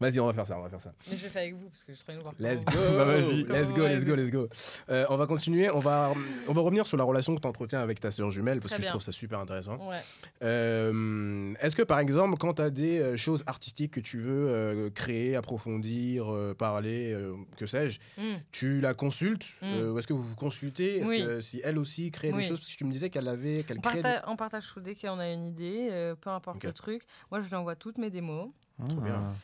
Vas-y, 0.00 0.20
on 0.20 0.26
va 0.26 0.32
faire 0.34 0.46
ça, 0.46 0.58
on 0.58 0.62
va 0.62 0.68
faire 0.68 0.80
ça. 0.80 0.92
Mais 1.10 1.16
je 1.16 1.22
vais 1.22 1.28
faire 1.28 1.42
avec 1.42 1.54
vous 1.54 1.68
parce 1.68 1.84
que 1.84 1.92
je 1.92 1.96
suis 1.98 2.04
trop 2.04 2.20
voir. 2.20 2.34
Let's 2.38 2.64
comment- 2.64 2.78
go. 2.80 2.92
Bah, 2.96 3.04
vas-y. 3.04 3.42
Let's 3.44 3.72
go, 3.72 3.86
let's 3.86 4.04
go, 4.04 4.14
let's 4.14 4.30
go. 4.30 4.48
Euh, 4.90 5.06
on 5.08 5.16
va 5.16 5.26
continuer, 5.26 5.70
on 5.70 5.78
va, 5.78 6.12
on 6.48 6.52
va 6.52 6.60
revenir 6.60 6.86
sur 6.86 6.96
la 6.96 7.04
relation 7.04 7.34
que 7.34 7.40
tu 7.40 7.46
entretiens 7.46 7.80
avec 7.80 8.00
ta 8.00 8.10
sœur 8.10 8.30
jumelle 8.30 8.58
parce 8.60 8.70
Très 8.72 8.76
que 8.76 8.82
je 8.82 8.86
bien. 8.86 8.92
trouve 8.92 9.02
ça 9.02 9.12
super 9.12 9.38
intéressant. 9.40 9.76
Ouais. 9.88 9.98
Euh, 10.42 11.54
Est-ce 11.60 11.76
que 11.76 11.82
par 11.82 11.98
exemple, 11.98 12.36
quand 12.38 12.54
tu 12.54 12.62
as 12.62 12.70
des 12.70 12.98
euh, 13.00 13.16
choses 13.16 13.42
artistiques 13.46 13.92
que 13.92 14.00
tu 14.00 14.18
veux 14.18 14.48
euh, 14.48 14.90
créer, 14.90 15.36
approfondir, 15.36 16.32
euh, 16.32 16.54
parler, 16.54 17.12
euh, 17.12 17.34
que 17.56 17.66
sais-je, 17.66 17.98
Mm. 18.18 18.34
tu 18.52 18.80
la 18.80 18.94
consultes 18.94 19.46
Mm. 19.62 19.66
euh, 19.66 19.90
ou 19.92 19.98
est-ce 19.98 20.06
que 20.06 20.12
vous 20.12 20.22
vous 20.22 20.36
consultez? 20.36 20.98
Est-ce 21.00 21.10
Oui. 21.10 21.22
que 21.24 21.40
si 21.40 21.60
elle 21.64 21.78
aussi 21.78 22.10
crée 22.10 22.32
Oui. 22.32 22.42
des 22.42 22.48
choses? 22.48 22.60
Parce 22.60 22.72
que 22.72 22.76
tu 22.78 22.84
me 22.84 22.92
disais 22.92 23.10
qu'elle 23.10 23.28
avait, 23.28 23.62
qu'elle 23.64 23.80
crée. 23.80 24.02
des- 24.02 24.18
on 24.26 24.36
partage 24.36 24.66
tout 24.72 24.80
dès 24.80 24.94
qu'on 24.94 25.18
a 25.18 25.28
une 25.30 25.46
idée, 25.46 25.88
euh, 25.90 26.14
peu 26.14 26.30
importe 26.30 26.56
Ok. 26.56 26.64
le 26.64 26.72
truc. 26.72 27.02
Moi, 27.30 27.40
je 27.40 27.48
lui 27.48 27.54
envoie 27.56 27.76
toutes 27.76 27.98
mes 27.98 28.10
démos. 28.10 28.50
ah. 28.80 28.86
bien. 29.04 29.34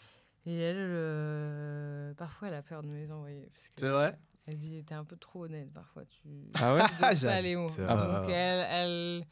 Et 0.47 0.59
elle, 0.59 0.77
euh, 0.79 2.15
parfois, 2.15 2.49
elle 2.49 2.55
a 2.55 2.63
peur 2.63 2.83
de 2.83 2.89
me 2.89 2.97
les 2.97 3.11
envoyer. 3.13 3.49
C'est 3.77 3.89
vrai? 3.91 4.19
Elle 4.47 4.57
dit, 4.57 4.83
t'es 4.85 4.95
un 4.95 5.05
peu 5.05 5.17
trop 5.17 5.45
honnête 5.45 5.71
parfois. 5.73 6.05
Tu 6.07 6.29
Ah 6.61 6.75
ouais? 6.75 6.81
tu 7.19 7.25
pas 7.27 7.43
haut. 7.57 7.69
C'est 7.69 7.85
Ah 7.87 7.95
vrai. 7.95 8.21
Donc, 8.21 8.29
elle, 8.29 8.67
elle- 8.71 9.27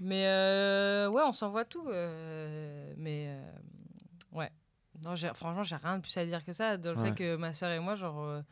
Mais 0.00 0.26
euh, 0.28 1.08
ouais, 1.10 1.22
on 1.26 1.32
s'envoie 1.32 1.64
tout. 1.64 1.86
euh, 1.88 2.94
mais 2.96 3.26
euh, 3.30 3.50
ouais. 4.38 4.50
Non, 5.04 5.14
franchement, 5.34 5.62
j'ai 5.64 5.76
rien 5.76 5.96
de 5.96 6.02
plus 6.02 6.16
à 6.16 6.24
dire 6.24 6.44
que 6.44 6.52
ça. 6.52 6.76
Dans 6.76 6.92
le 6.92 6.98
Ouais. 6.98 7.10
fait 7.10 7.14
que 7.14 7.36
ma 7.36 7.52
soeur 7.52 7.70
et 7.72 7.80
moi, 7.80 7.94
genre. 7.96 8.22
euh, 8.22 8.42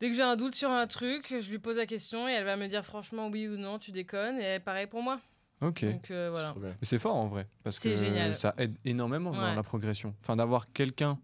Dès 0.00 0.08
que 0.10 0.14
j'ai 0.14 0.22
un 0.22 0.36
doute 0.36 0.54
sur 0.54 0.70
un 0.70 0.86
truc, 0.86 1.34
je 1.40 1.50
lui 1.50 1.58
pose 1.58 1.76
la 1.76 1.86
question 1.86 2.28
et 2.28 2.32
elle 2.32 2.44
va 2.44 2.56
me 2.56 2.68
dire 2.68 2.84
franchement 2.84 3.26
oui 3.28 3.48
ou 3.48 3.56
non, 3.56 3.80
tu 3.80 3.90
déconnes. 3.90 4.38
Et 4.40 4.60
pareil 4.60 4.86
pour 4.86 5.02
moi. 5.02 5.18
Ok. 5.60 5.84
Donc 5.84 6.10
euh, 6.10 6.28
voilà. 6.30 6.54
Mais 6.62 6.72
c'est 6.82 6.98
fort 6.98 7.16
en 7.16 7.26
vrai, 7.28 7.48
parce 7.64 7.78
C'est 7.78 7.90
que 7.92 7.96
génial. 7.96 8.34
ça 8.34 8.54
aide 8.58 8.76
énormément 8.84 9.32
dans 9.32 9.54
la 9.54 9.62
progression. 9.62 10.14
Enfin, 10.22 10.36
d'avoir 10.36 10.72
quelqu'un, 10.72 11.18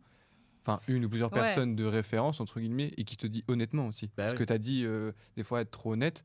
enfin 0.62 0.81
une 0.88 1.05
ou 1.05 1.09
plusieurs 1.09 1.33
Ouais. 1.33 1.40
personnes 1.40 1.77
de 1.77 1.85
référence, 1.85 2.40
entre 2.40 2.59
guillemets, 2.61 2.92
et 2.97 3.05
qui 3.05 3.16
te 3.16 3.27
dit 3.27 3.44
honnêtement 3.49 3.87
aussi. 3.87 4.07
Bah 4.09 4.12
parce 4.25 4.33
oui. 4.33 4.38
que 4.38 4.44
tu 4.44 4.53
as 4.53 4.59
dit 4.59 4.83
euh, 4.85 5.12
des 5.37 5.44
fois 5.44 5.61
être 5.61 5.70
trop 5.70 5.92
honnête, 5.92 6.25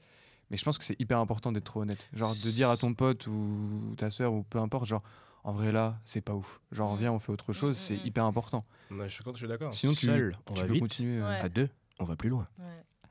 mais 0.49 0.57
je 0.57 0.63
pense 0.65 0.77
que 0.79 0.83
c'est 0.85 0.99
hyper 0.99 1.19
important 1.19 1.51
d'être 1.51 1.65
trop 1.65 1.81
honnête. 1.81 2.07
Genre 2.13 2.33
de 2.33 2.49
dire 2.51 2.69
à 2.69 2.77
ton 2.77 2.93
pote 2.95 3.27
ou 3.27 3.93
ta 3.97 4.09
soeur 4.09 4.33
ou 4.33 4.41
peu 4.43 4.57
importe, 4.59 4.87
genre 4.87 5.03
en 5.43 5.53
vrai 5.53 5.71
là, 5.71 5.99
c'est 6.03 6.21
pas 6.21 6.33
ouf. 6.33 6.59
Genre 6.71 6.95
Mm. 6.95 6.99
viens, 6.99 7.11
on 7.11 7.19
fait 7.19 7.31
autre 7.31 7.53
chose, 7.53 7.75
Mm, 7.77 7.79
c'est 7.79 7.95
mm, 7.97 8.05
hyper 8.07 8.25
important. 8.25 8.65
Ouais, 8.91 9.07
je 9.07 9.13
suis 9.13 9.47
d'accord. 9.47 9.73
Sinon, 9.73 9.93
tu, 9.93 10.07
Seul, 10.07 10.35
on 10.49 10.53
tu 10.55 10.61
va 10.61 10.67
peux 10.67 10.73
vite. 10.73 10.81
continuer. 10.81 11.21
euh, 11.21 11.29
Ouais. 11.29 11.39
À 11.39 11.47
deux, 11.49 11.69
on 11.99 12.05
va 12.05 12.15
plus 12.15 12.29
loin. 12.29 12.45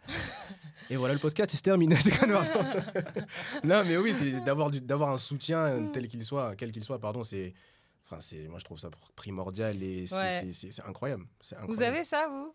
Et 0.90 0.96
voilà, 0.96 1.14
le 1.14 1.20
podcast, 1.20 1.50
c'est 1.52 1.62
terminé. 1.62 1.96
Pardon. 2.20 2.40
non, 3.64 3.82
mais 3.86 3.96
oui, 3.96 4.14
c'est 4.14 4.42
d'avoir 4.44 4.70
du- 4.70 4.80
d'avoir 4.80 5.10
un 5.10 5.18
soutien 5.18 5.88
tel 5.92 6.08
qu'il 6.08 6.24
soit, 6.24 6.54
quel 6.56 6.72
qu'il 6.72 6.82
soit, 6.84 6.98
pardon, 6.98 7.24
c'est. 7.24 7.52
Enfin, 8.06 8.16
c'est, 8.20 8.48
moi, 8.48 8.58
je 8.58 8.64
trouve 8.64 8.78
ça 8.78 8.88
primordial 9.16 9.82
et 9.82 10.06
c'est, 10.06 10.14
Ouais. 10.16 10.28
c'est- 10.30 10.52
c'est- 10.52 10.70
c'est 10.70 10.84
incroyable. 10.86 11.24
C'est 11.40 11.56
incroyable. 11.56 11.74
Vous 11.76 11.82
avez 11.82 12.04
ça, 12.04 12.26
vous? 12.28 12.54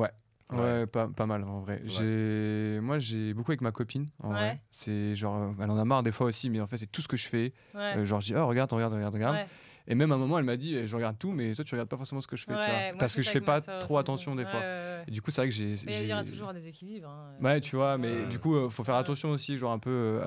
Ouais, 0.00 0.10
Ouais. 0.52 0.86
pas, 0.86 1.08
pas 1.08 1.26
mal 1.26 1.44
en 1.44 1.60
vrai. 1.60 1.74
Ouais. 1.82 1.88
J'ai, 1.88 2.80
moi 2.80 2.98
j'ai 2.98 3.32
beaucoup 3.34 3.50
avec 3.50 3.60
ma 3.60 3.70
copine. 3.72 4.06
En 4.22 4.28
Ouais. 4.30 4.34
vrai, 4.34 4.60
c'est 4.70 5.14
genre, 5.14 5.36
euh, 5.42 5.52
elle 5.62 5.70
en 5.70 5.76
a 5.78 5.84
marre 5.84 6.02
des 6.02 6.12
fois 6.12 6.26
aussi, 6.26 6.48
mais 6.50 6.60
en 6.60 6.66
fait 6.66 6.78
c'est 6.78 6.90
tout 6.90 7.02
ce 7.02 7.08
que 7.08 7.16
je 7.18 7.28
fais. 7.28 7.52
Ouais. 7.74 7.98
Euh, 7.98 8.04
genre 8.06 8.20
je 8.20 8.26
dis 8.26 8.34
oh 8.34 8.46
regarde, 8.46 8.72
regarde, 8.72 8.92
regarde, 8.94 9.14
regarde. 9.14 9.36
Et 9.86 9.94
même 9.94 10.10
à 10.12 10.14
un 10.14 10.18
moment 10.18 10.38
elle 10.38 10.44
m'a 10.46 10.56
dit 10.56 10.74
eh, 10.74 10.86
je 10.86 10.96
regarde 10.96 11.18
tout, 11.18 11.30
mais 11.32 11.54
toi 11.54 11.64
tu 11.64 11.74
regardes 11.74 11.88
pas 11.90 11.96
forcément 11.98 12.20
ce 12.20 12.26
que 12.26 12.36
je 12.36 12.44
fais, 12.44 12.54
tu 12.64 12.70
vois. 12.70 12.80
Parce 12.98 13.14
que 13.14 13.22
je 13.22 13.30
fais 13.30 13.40
pas 13.40 13.60
trop 13.60 13.98
attention 13.98 14.34
des 14.34 14.44
fois. 14.46 14.62
Et 15.06 15.10
du 15.10 15.20
coup 15.20 15.30
c'est 15.30 15.42
vrai 15.42 15.48
que 15.50 15.54
j'ai. 15.54 15.76
Mais 15.84 16.02
il 16.04 16.08
y 16.08 16.12
aura 16.12 16.24
toujours 16.24 16.48
un 16.48 16.54
déséquilibre. 16.54 17.08
hein, 17.08 17.34
Ouais, 17.42 17.60
tu 17.60 17.76
vois, 17.76 17.98
mais 17.98 18.26
du 18.26 18.38
coup, 18.38 18.54
euh, 18.54 18.70
faut 18.70 18.84
faire 18.84 18.94
attention 18.94 19.30
aussi, 19.30 19.56
genre 19.56 19.72
un 19.72 19.78
peu 19.78 19.90
euh, 19.90 20.22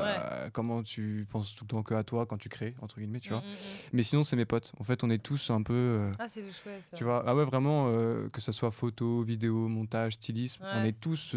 à 0.45 0.49
comment 0.51 0.83
tu 0.83 1.25
penses 1.29 1.55
tout 1.55 1.63
le 1.63 1.69
temps 1.69 1.81
que 1.83 1.93
à 1.93 2.03
toi 2.03 2.25
quand 2.25 2.37
tu 2.37 2.49
crées, 2.49 2.75
entre 2.81 2.97
guillemets, 2.99 3.19
tu 3.21 3.29
vois. 3.29 3.39
Mm, 3.39 3.43
mm, 3.45 3.47
mm. 3.53 3.89
Mais 3.93 4.03
sinon, 4.03 4.23
c'est 4.23 4.35
mes 4.35 4.45
potes. 4.45 4.73
En 4.79 4.83
fait, 4.83 5.03
on 5.03 5.09
est 5.09 5.17
tous 5.23 5.49
un 5.49 5.63
peu. 5.63 5.73
euh, 5.73 6.11
Ah, 6.19 6.27
c'est 6.29 6.41
chouette 6.51 6.83
ça. 6.89 6.97
tu 6.97 7.03
vois, 7.05 7.23
ah 7.25 7.33
ouais, 7.35 7.45
vraiment, 7.45 7.91
que 8.31 8.41
ce 8.41 8.51
soit 8.51 8.71
photo, 8.71 9.21
vidéo, 9.23 9.67
montage, 9.69 10.13
stylisme, 10.13 10.63
on 10.73 10.83
est 10.83 10.99
tous 10.99 11.33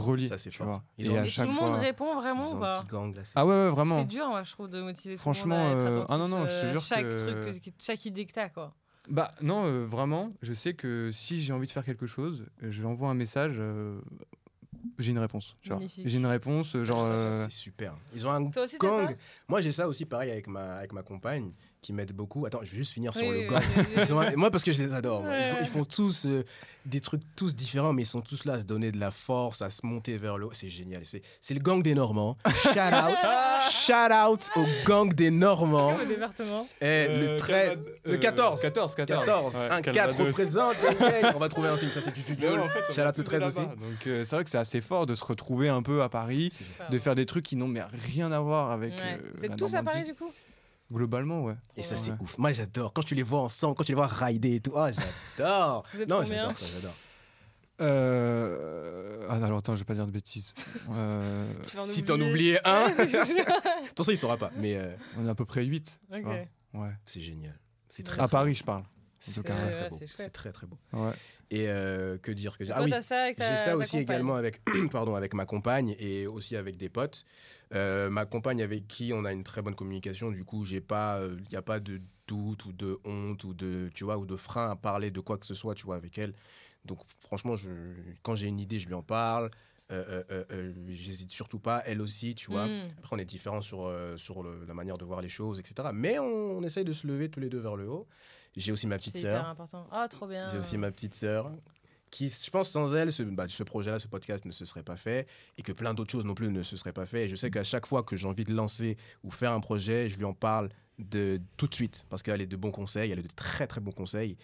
reliés. 0.00 0.26
Ça, 0.28 0.38
c'est 0.38 0.50
tu 0.50 0.58
fort. 0.58 0.82
Ils 0.98 1.06
Et 1.06 1.10
ont- 1.10 1.16
à 1.16 1.24
Et 1.24 1.28
chaque 1.28 1.46
tout 1.46 1.52
le 1.52 1.58
fois. 1.58 1.70
monde 1.72 1.80
répond 1.80 2.14
vraiment 2.14 2.46
Ils 2.48 2.54
ou 2.54 2.56
ont 2.56 2.60
pas 2.60 2.78
un 2.78 2.80
petit 2.82 2.86
gang 2.88 3.14
là. 3.14 3.24
c'est- 3.24 3.32
Ah 3.36 3.44
ouais, 3.46 3.52
ouais, 3.52 3.66
C'est 3.68 3.74
vraiment. 3.76 4.04
dur, 4.04 4.28
moi, 4.28 4.42
je 4.42 4.52
trouve, 4.52 4.68
de 4.68 4.80
motiver 4.80 5.14
tout 5.14 5.20
Franchement, 5.20 5.68
le 5.70 5.76
monde 5.76 5.86
à 5.96 5.98
euh, 6.00 6.04
ah 6.08 6.16
non, 6.18 6.28
non, 6.28 6.48
je 6.48 6.60
te 6.60 6.66
euh, 6.66 6.70
jure 6.72 6.80
chaque 6.80 7.08
que- 7.08 7.16
truc, 7.50 7.62
que- 7.62 7.70
chaque 7.84 8.04
idée 8.04 8.24
que 8.26 8.32
t'as, 8.32 8.48
quoi. 8.48 8.74
Bah 9.08 9.32
non, 9.40 9.64
euh, 9.64 9.84
vraiment, 9.86 10.32
je 10.42 10.52
sais 10.54 10.74
que 10.74 11.10
si 11.12 11.40
j'ai 11.40 11.52
envie 11.52 11.66
de 11.66 11.72
faire 11.72 11.84
quelque 11.84 12.06
chose, 12.06 12.44
je 12.60 12.80
lui 12.80 12.86
envoie 12.86 13.08
un 13.08 13.14
message, 13.14 13.56
euh, 13.58 14.00
j'ai 14.98 15.12
une 15.12 15.18
réponse. 15.18 15.56
Tu 15.62 15.70
vois. 15.70 15.80
J'ai 15.86 16.18
une 16.18 16.26
réponse, 16.26 16.76
genre. 16.82 17.04
euh, 17.06 17.44
C'est 17.44 17.56
super. 17.56 17.94
Ils 18.14 18.26
ont 18.26 18.30
un 18.30 18.42
gang. 18.42 19.16
Moi, 19.48 19.60
j'ai 19.60 19.72
ça 19.72 19.88
aussi, 19.88 20.04
pareil, 20.04 20.30
avec 20.30 20.46
ma, 20.46 20.74
avec 20.74 20.92
ma 20.92 21.02
compagne, 21.02 21.52
qui 21.80 21.92
m'aide 21.92 22.12
beaucoup. 22.12 22.44
Attends, 22.46 22.60
je 22.62 22.70
vais 22.70 22.76
juste 22.76 22.92
finir 22.92 23.14
sur 23.14 23.26
Oui, 23.26 23.44
le 23.44 23.48
oui, 23.48 24.26
un- 24.26 24.36
Moi, 24.36 24.50
parce 24.50 24.64
que 24.64 24.72
je 24.72 24.82
les 24.82 24.92
adore. 24.94 25.24
Ils, 25.60 25.66
font 25.66 25.84
tous 25.84 26.26
euh, 26.26 26.44
des 26.86 27.00
trucs 27.00 27.22
tous 27.36 27.54
différents, 27.54 27.92
mais 27.92 28.02
ils 28.02 28.06
sont 28.06 28.20
tous 28.20 28.44
là 28.44 28.54
à 28.54 28.60
se 28.60 28.64
donner 28.64 28.90
de 28.90 28.98
la 28.98 29.10
force, 29.10 29.62
à 29.62 29.70
se 29.70 29.84
monter 29.86 30.16
vers 30.16 30.38
le 30.38 30.46
haut. 30.46 30.52
C'est 30.52 30.68
génial. 30.68 31.04
C'est 31.04 31.22
c'est 31.40 31.54
le 31.54 31.60
gang 31.60 31.82
des 31.82 31.94
Normands. 31.94 32.34
Shout 32.52 32.70
out. 32.70 33.16
Shout 33.70 33.92
out 34.12 34.48
au 34.56 34.64
gang 34.86 35.12
des 35.12 35.30
Normands. 35.30 35.94
Au 36.00 36.04
département. 36.04 36.66
Eh, 36.80 36.84
euh, 36.84 37.34
le, 37.34 37.36
trai- 37.38 37.68
Calvad- 37.76 37.84
le 38.04 38.14
euh, 38.14 38.18
14. 38.18 38.60
14, 38.62 38.94
14. 38.94 39.24
14. 39.24 39.54
Ouais, 39.56 39.60
un 39.70 39.82
4 39.82 39.94
Calvados. 39.94 40.26
représente. 40.26 40.74
On 41.34 41.38
va 41.38 41.48
trouver 41.48 41.68
un 41.68 41.76
signe. 41.76 41.90
Ça, 41.92 42.00
c'est 42.04 42.14
du 42.14 42.42
ouais, 42.44 42.58
en 42.58 42.68
fait, 42.68 42.92
Shout 42.92 43.00
out 43.02 43.06
le 43.06 43.12
tous 43.12 43.22
13 43.24 43.42
aussi. 43.44 43.56
Donc 43.60 44.06
euh, 44.06 44.24
c'est 44.24 44.36
vrai 44.36 44.44
que 44.44 44.50
c'est 44.50 44.58
assez 44.58 44.80
fort 44.80 45.06
de 45.06 45.14
se 45.14 45.24
retrouver 45.24 45.68
un 45.68 45.82
peu 45.82 46.02
à 46.02 46.08
Paris, 46.08 46.50
de 46.90 46.98
faire 46.98 47.14
des 47.14 47.26
trucs 47.26 47.44
qui 47.44 47.56
n'ont 47.56 47.72
rien 48.14 48.32
à 48.32 48.40
voir 48.40 48.70
avec 48.72 48.92
Ouais. 48.94 49.18
euh, 49.22 49.30
Vous 49.36 49.44
êtes 49.44 49.50
la 49.50 49.56
tous 49.56 49.74
à. 49.74 49.82
Paris, 49.82 50.04
du 50.04 50.14
coup? 50.14 50.30
Globalement, 50.92 51.42
ouais. 51.42 51.54
Et 51.76 51.82
ça, 51.82 51.94
Ouais. 51.96 52.00
c'est 52.00 52.12
ouf. 52.22 52.38
Moi, 52.38 52.52
j'adore. 52.52 52.92
Quand 52.92 53.02
tu 53.02 53.14
les 53.14 53.22
vois 53.22 53.40
ensemble, 53.40 53.74
quand 53.76 53.84
tu 53.84 53.92
les 53.92 53.96
vois 53.96 54.06
rider 54.06 54.54
et 54.56 54.60
tout. 54.60 54.72
Oh, 54.74 54.86
j'adore. 55.36 55.84
Vous 55.94 56.00
êtes 56.02 56.08
Non, 56.08 56.24
j'adore 56.24 56.56
ça, 56.56 56.66
j'adore. 56.74 56.94
Euh... 57.80 59.26
Ah, 59.30 59.36
alors 59.44 59.58
attends, 59.58 59.74
je 59.74 59.80
vais 59.80 59.84
pas 59.84 59.94
dire 59.94 60.06
de 60.06 60.10
bêtises. 60.12 60.54
Euh, 60.90 61.52
Si 61.90 62.02
t'en 62.02 62.18
oubliais 62.20 62.58
un, 62.66 62.86
attention, 63.90 64.12
il 64.12 64.16
saura 64.18 64.36
pas. 64.38 64.50
Mais 64.56 64.76
euh, 64.76 64.94
on 65.18 65.26
est 65.26 65.30
à 65.30 65.34
peu 65.34 65.44
près 65.44 65.64
8. 65.64 66.00
Ok. 66.12 66.24
Ouais. 66.74 66.90
c'est 67.04 67.20
génial. 67.20 67.54
C'est 67.90 68.02
très, 68.02 68.20
À 68.20 68.26
Paris, 68.28 68.54
je 68.54 68.64
parle. 68.64 68.84
C'est 69.20 69.42
très, 69.42 69.70
très, 69.72 69.88
beau. 69.88 69.96
c'est 69.98 70.06
C'est 70.06 70.16
chouette. 70.16 70.32
très 70.32 70.52
très 70.52 70.66
beau. 70.66 70.78
Ouais. 70.92 71.12
Et 71.50 71.68
euh, 71.68 72.18
que 72.18 72.30
dire 72.30 72.56
que 72.58 72.64
Ah 72.72 72.82
oui, 72.82 72.90
t'as 72.90 73.02
ça 73.02 73.22
avec 73.24 73.36
ta 73.36 73.44
j'ai 73.48 73.56
ça 73.56 73.64
ta 73.70 73.76
aussi 73.76 73.90
compagne? 73.98 74.02
également 74.02 74.34
avec 74.36 74.60
pardon 74.92 75.14
avec 75.14 75.34
ma 75.34 75.44
compagne 75.46 75.96
et 75.98 76.26
aussi 76.26 76.56
avec 76.56 76.76
des 76.76 76.88
potes. 76.88 77.24
Euh, 77.74 78.10
ma 78.10 78.26
compagne 78.26 78.62
avec 78.62 78.86
qui 78.86 79.12
on 79.14 79.24
a 79.24 79.32
une 79.32 79.44
très 79.44 79.62
bonne 79.62 79.74
communication. 79.74 80.30
Du 80.30 80.44
coup, 80.44 80.64
j'ai 80.64 80.80
pas, 80.80 81.20
il 81.26 81.44
n'y 81.50 81.56
a 81.56 81.62
pas 81.62 81.80
de 81.80 82.00
doute 82.26 82.64
ou 82.66 82.72
de 82.72 82.98
honte 83.04 83.44
ou 83.44 83.54
de 83.54 83.90
tu 83.94 84.04
vois 84.04 84.18
ou 84.18 84.26
de 84.26 84.36
frein 84.36 84.70
à 84.70 84.76
parler 84.76 85.10
de 85.10 85.20
quoi 85.20 85.38
que 85.38 85.46
ce 85.46 85.54
soit, 85.54 85.74
tu 85.74 85.84
vois, 85.84 85.96
avec 85.96 86.16
elle. 86.18 86.34
Donc 86.84 87.00
franchement, 87.20 87.56
je, 87.56 87.70
quand 88.22 88.34
j'ai 88.34 88.46
une 88.46 88.60
idée, 88.60 88.78
je 88.78 88.86
lui 88.86 88.94
en 88.94 89.02
parle. 89.02 89.50
euh, 89.90 90.04
euh, 90.10 90.22
euh, 90.30 90.44
euh, 90.52 90.72
j'hésite 90.90 91.30
surtout 91.30 91.58
pas, 91.58 91.82
elle 91.86 92.02
aussi, 92.02 92.34
tu 92.34 92.50
vois. 92.50 92.66
Mm. 92.66 92.88
Après, 92.98 93.16
on 93.16 93.18
est 93.18 93.24
différents 93.24 93.62
sur, 93.62 93.86
euh, 93.86 94.18
sur 94.18 94.42
le- 94.42 94.66
la 94.66 94.74
manière 94.74 94.98
de 94.98 95.04
voir 95.06 95.22
les 95.22 95.30
choses, 95.30 95.58
etc. 95.60 95.88
Mais 95.94 96.18
on, 96.18 96.26
on 96.58 96.62
essaye 96.62 96.84
de 96.84 96.92
se 96.92 97.06
lever 97.06 97.30
tous 97.30 97.40
les 97.40 97.48
deux 97.48 97.58
vers 97.60 97.74
le 97.74 97.88
haut. 97.88 98.06
J'ai 98.56 98.72
aussi 98.72 98.86
ma 98.86 98.96
C'est 98.96 99.10
petite 99.10 99.18
sœur. 99.18 99.46
important. 99.46 99.86
Ah, 99.90 100.08
trop 100.08 100.26
bien. 100.26 100.48
J'ai 100.50 100.58
aussi 100.58 100.76
ma 100.76 100.90
petite 100.90 101.14
sœur. 101.14 101.50
Qui, 102.10 102.30
je 102.30 102.50
pense, 102.50 102.70
sans 102.70 102.94
elle, 102.94 103.12
ce, 103.12 103.22
bah, 103.22 103.44
ce 103.48 103.62
projet-là, 103.62 103.98
ce 103.98 104.08
podcast 104.08 104.46
ne 104.46 104.50
se 104.50 104.64
serait 104.64 104.82
pas 104.82 104.96
fait 104.96 105.26
et 105.58 105.62
que 105.62 105.72
plein 105.72 105.92
d'autres 105.92 106.10
choses 106.12 106.24
non 106.24 106.34
plus 106.34 106.48
ne 106.50 106.62
se 106.62 106.74
seraient 106.76 106.92
pas 106.94 107.04
fait. 107.04 107.26
Et 107.26 107.28
je 107.28 107.36
sais 107.36 107.50
qu'à 107.50 107.64
chaque 107.64 107.84
fois 107.86 108.02
que 108.02 108.16
j'ai 108.16 108.26
envie 108.26 108.44
de 108.46 108.54
lancer 108.54 108.96
ou 109.22 109.30
faire 109.30 109.52
un 109.52 109.60
projet, 109.60 110.08
je 110.08 110.16
lui 110.16 110.24
en 110.24 110.32
parle 110.32 110.70
de 110.98 111.38
tout 111.58 111.66
de 111.66 111.74
suite 111.74 112.06
parce 112.08 112.22
qu'elle 112.22 112.40
est 112.40 112.46
de 112.46 112.56
bons 112.56 112.70
conseils, 112.70 113.10
elle 113.12 113.18
est 113.18 113.22
de 113.22 113.34
très 113.36 113.66
très 113.66 113.82
bons 113.82 113.92
conseils. 113.92 114.38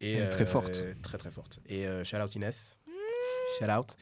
Et, 0.00 0.14
Elle 0.14 0.24
est 0.24 0.28
très 0.28 0.44
forte. 0.44 0.82
Très 1.02 1.18
très 1.18 1.30
forte. 1.30 1.60
Et 1.66 1.86
euh, 1.86 2.02
shout 2.02 2.16
out 2.16 2.34
Inès. 2.34 2.76
Shout 3.58 3.70
out. 3.70 3.96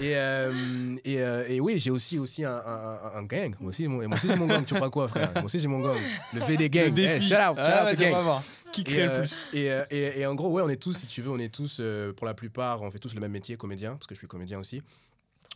Et, 0.00 0.16
euh, 0.16 0.96
et, 1.04 1.20
euh, 1.20 1.44
et 1.48 1.60
oui, 1.60 1.78
j'ai 1.78 1.90
aussi, 1.90 2.18
aussi 2.18 2.44
un, 2.44 2.52
un- 2.54 3.12
un 3.14 3.22
gang. 3.24 3.54
Moi 3.60 3.70
aussi, 3.70 3.88
moi, 3.88 4.06
moi 4.06 4.16
aussi 4.16 4.28
j'ai 4.28 4.36
mon 4.36 4.46
gang. 4.46 4.64
Tu 4.64 4.74
crois 4.74 4.90
quoi, 4.90 5.08
frère? 5.08 5.32
Moi 5.34 5.44
aussi 5.44 5.58
j'ai 5.58 5.68
mon 5.68 5.80
gang. 5.80 5.98
Le 6.34 6.40
VD 6.40 6.68
gang. 6.70 6.94
Shout 6.94 7.34
out, 7.34 7.56
shout 7.56 7.56
Ah, 7.58 7.84
out 7.90 7.96
the 7.96 8.00
gang. 8.00 8.22
voir. 8.22 8.44
Qui 8.72 8.82
Et, 8.82 8.84
crée 8.84 9.04
le 9.04 9.10
euh, 9.10 9.18
plus? 9.20 9.50
et, 9.52 9.66
et- 9.90 10.20
et 10.20 10.26
en 10.26 10.34
gros, 10.34 10.50
ouais, 10.50 10.62
on 10.62 10.68
est 10.68 10.76
tous, 10.76 10.92
si 10.92 11.06
tu 11.06 11.22
veux, 11.22 11.30
on 11.30 11.38
est 11.38 11.52
tous, 11.52 11.78
euh, 11.80 12.12
pour 12.12 12.26
la 12.26 12.34
plupart, 12.34 12.82
on 12.82 12.90
fait 12.90 12.98
tous 12.98 13.14
le 13.14 13.20
même 13.20 13.32
métier, 13.32 13.56
comédien, 13.56 13.92
parce 13.94 14.06
que 14.06 14.14
je 14.14 14.18
suis 14.20 14.28
comédien 14.28 14.58
aussi. 14.60 14.82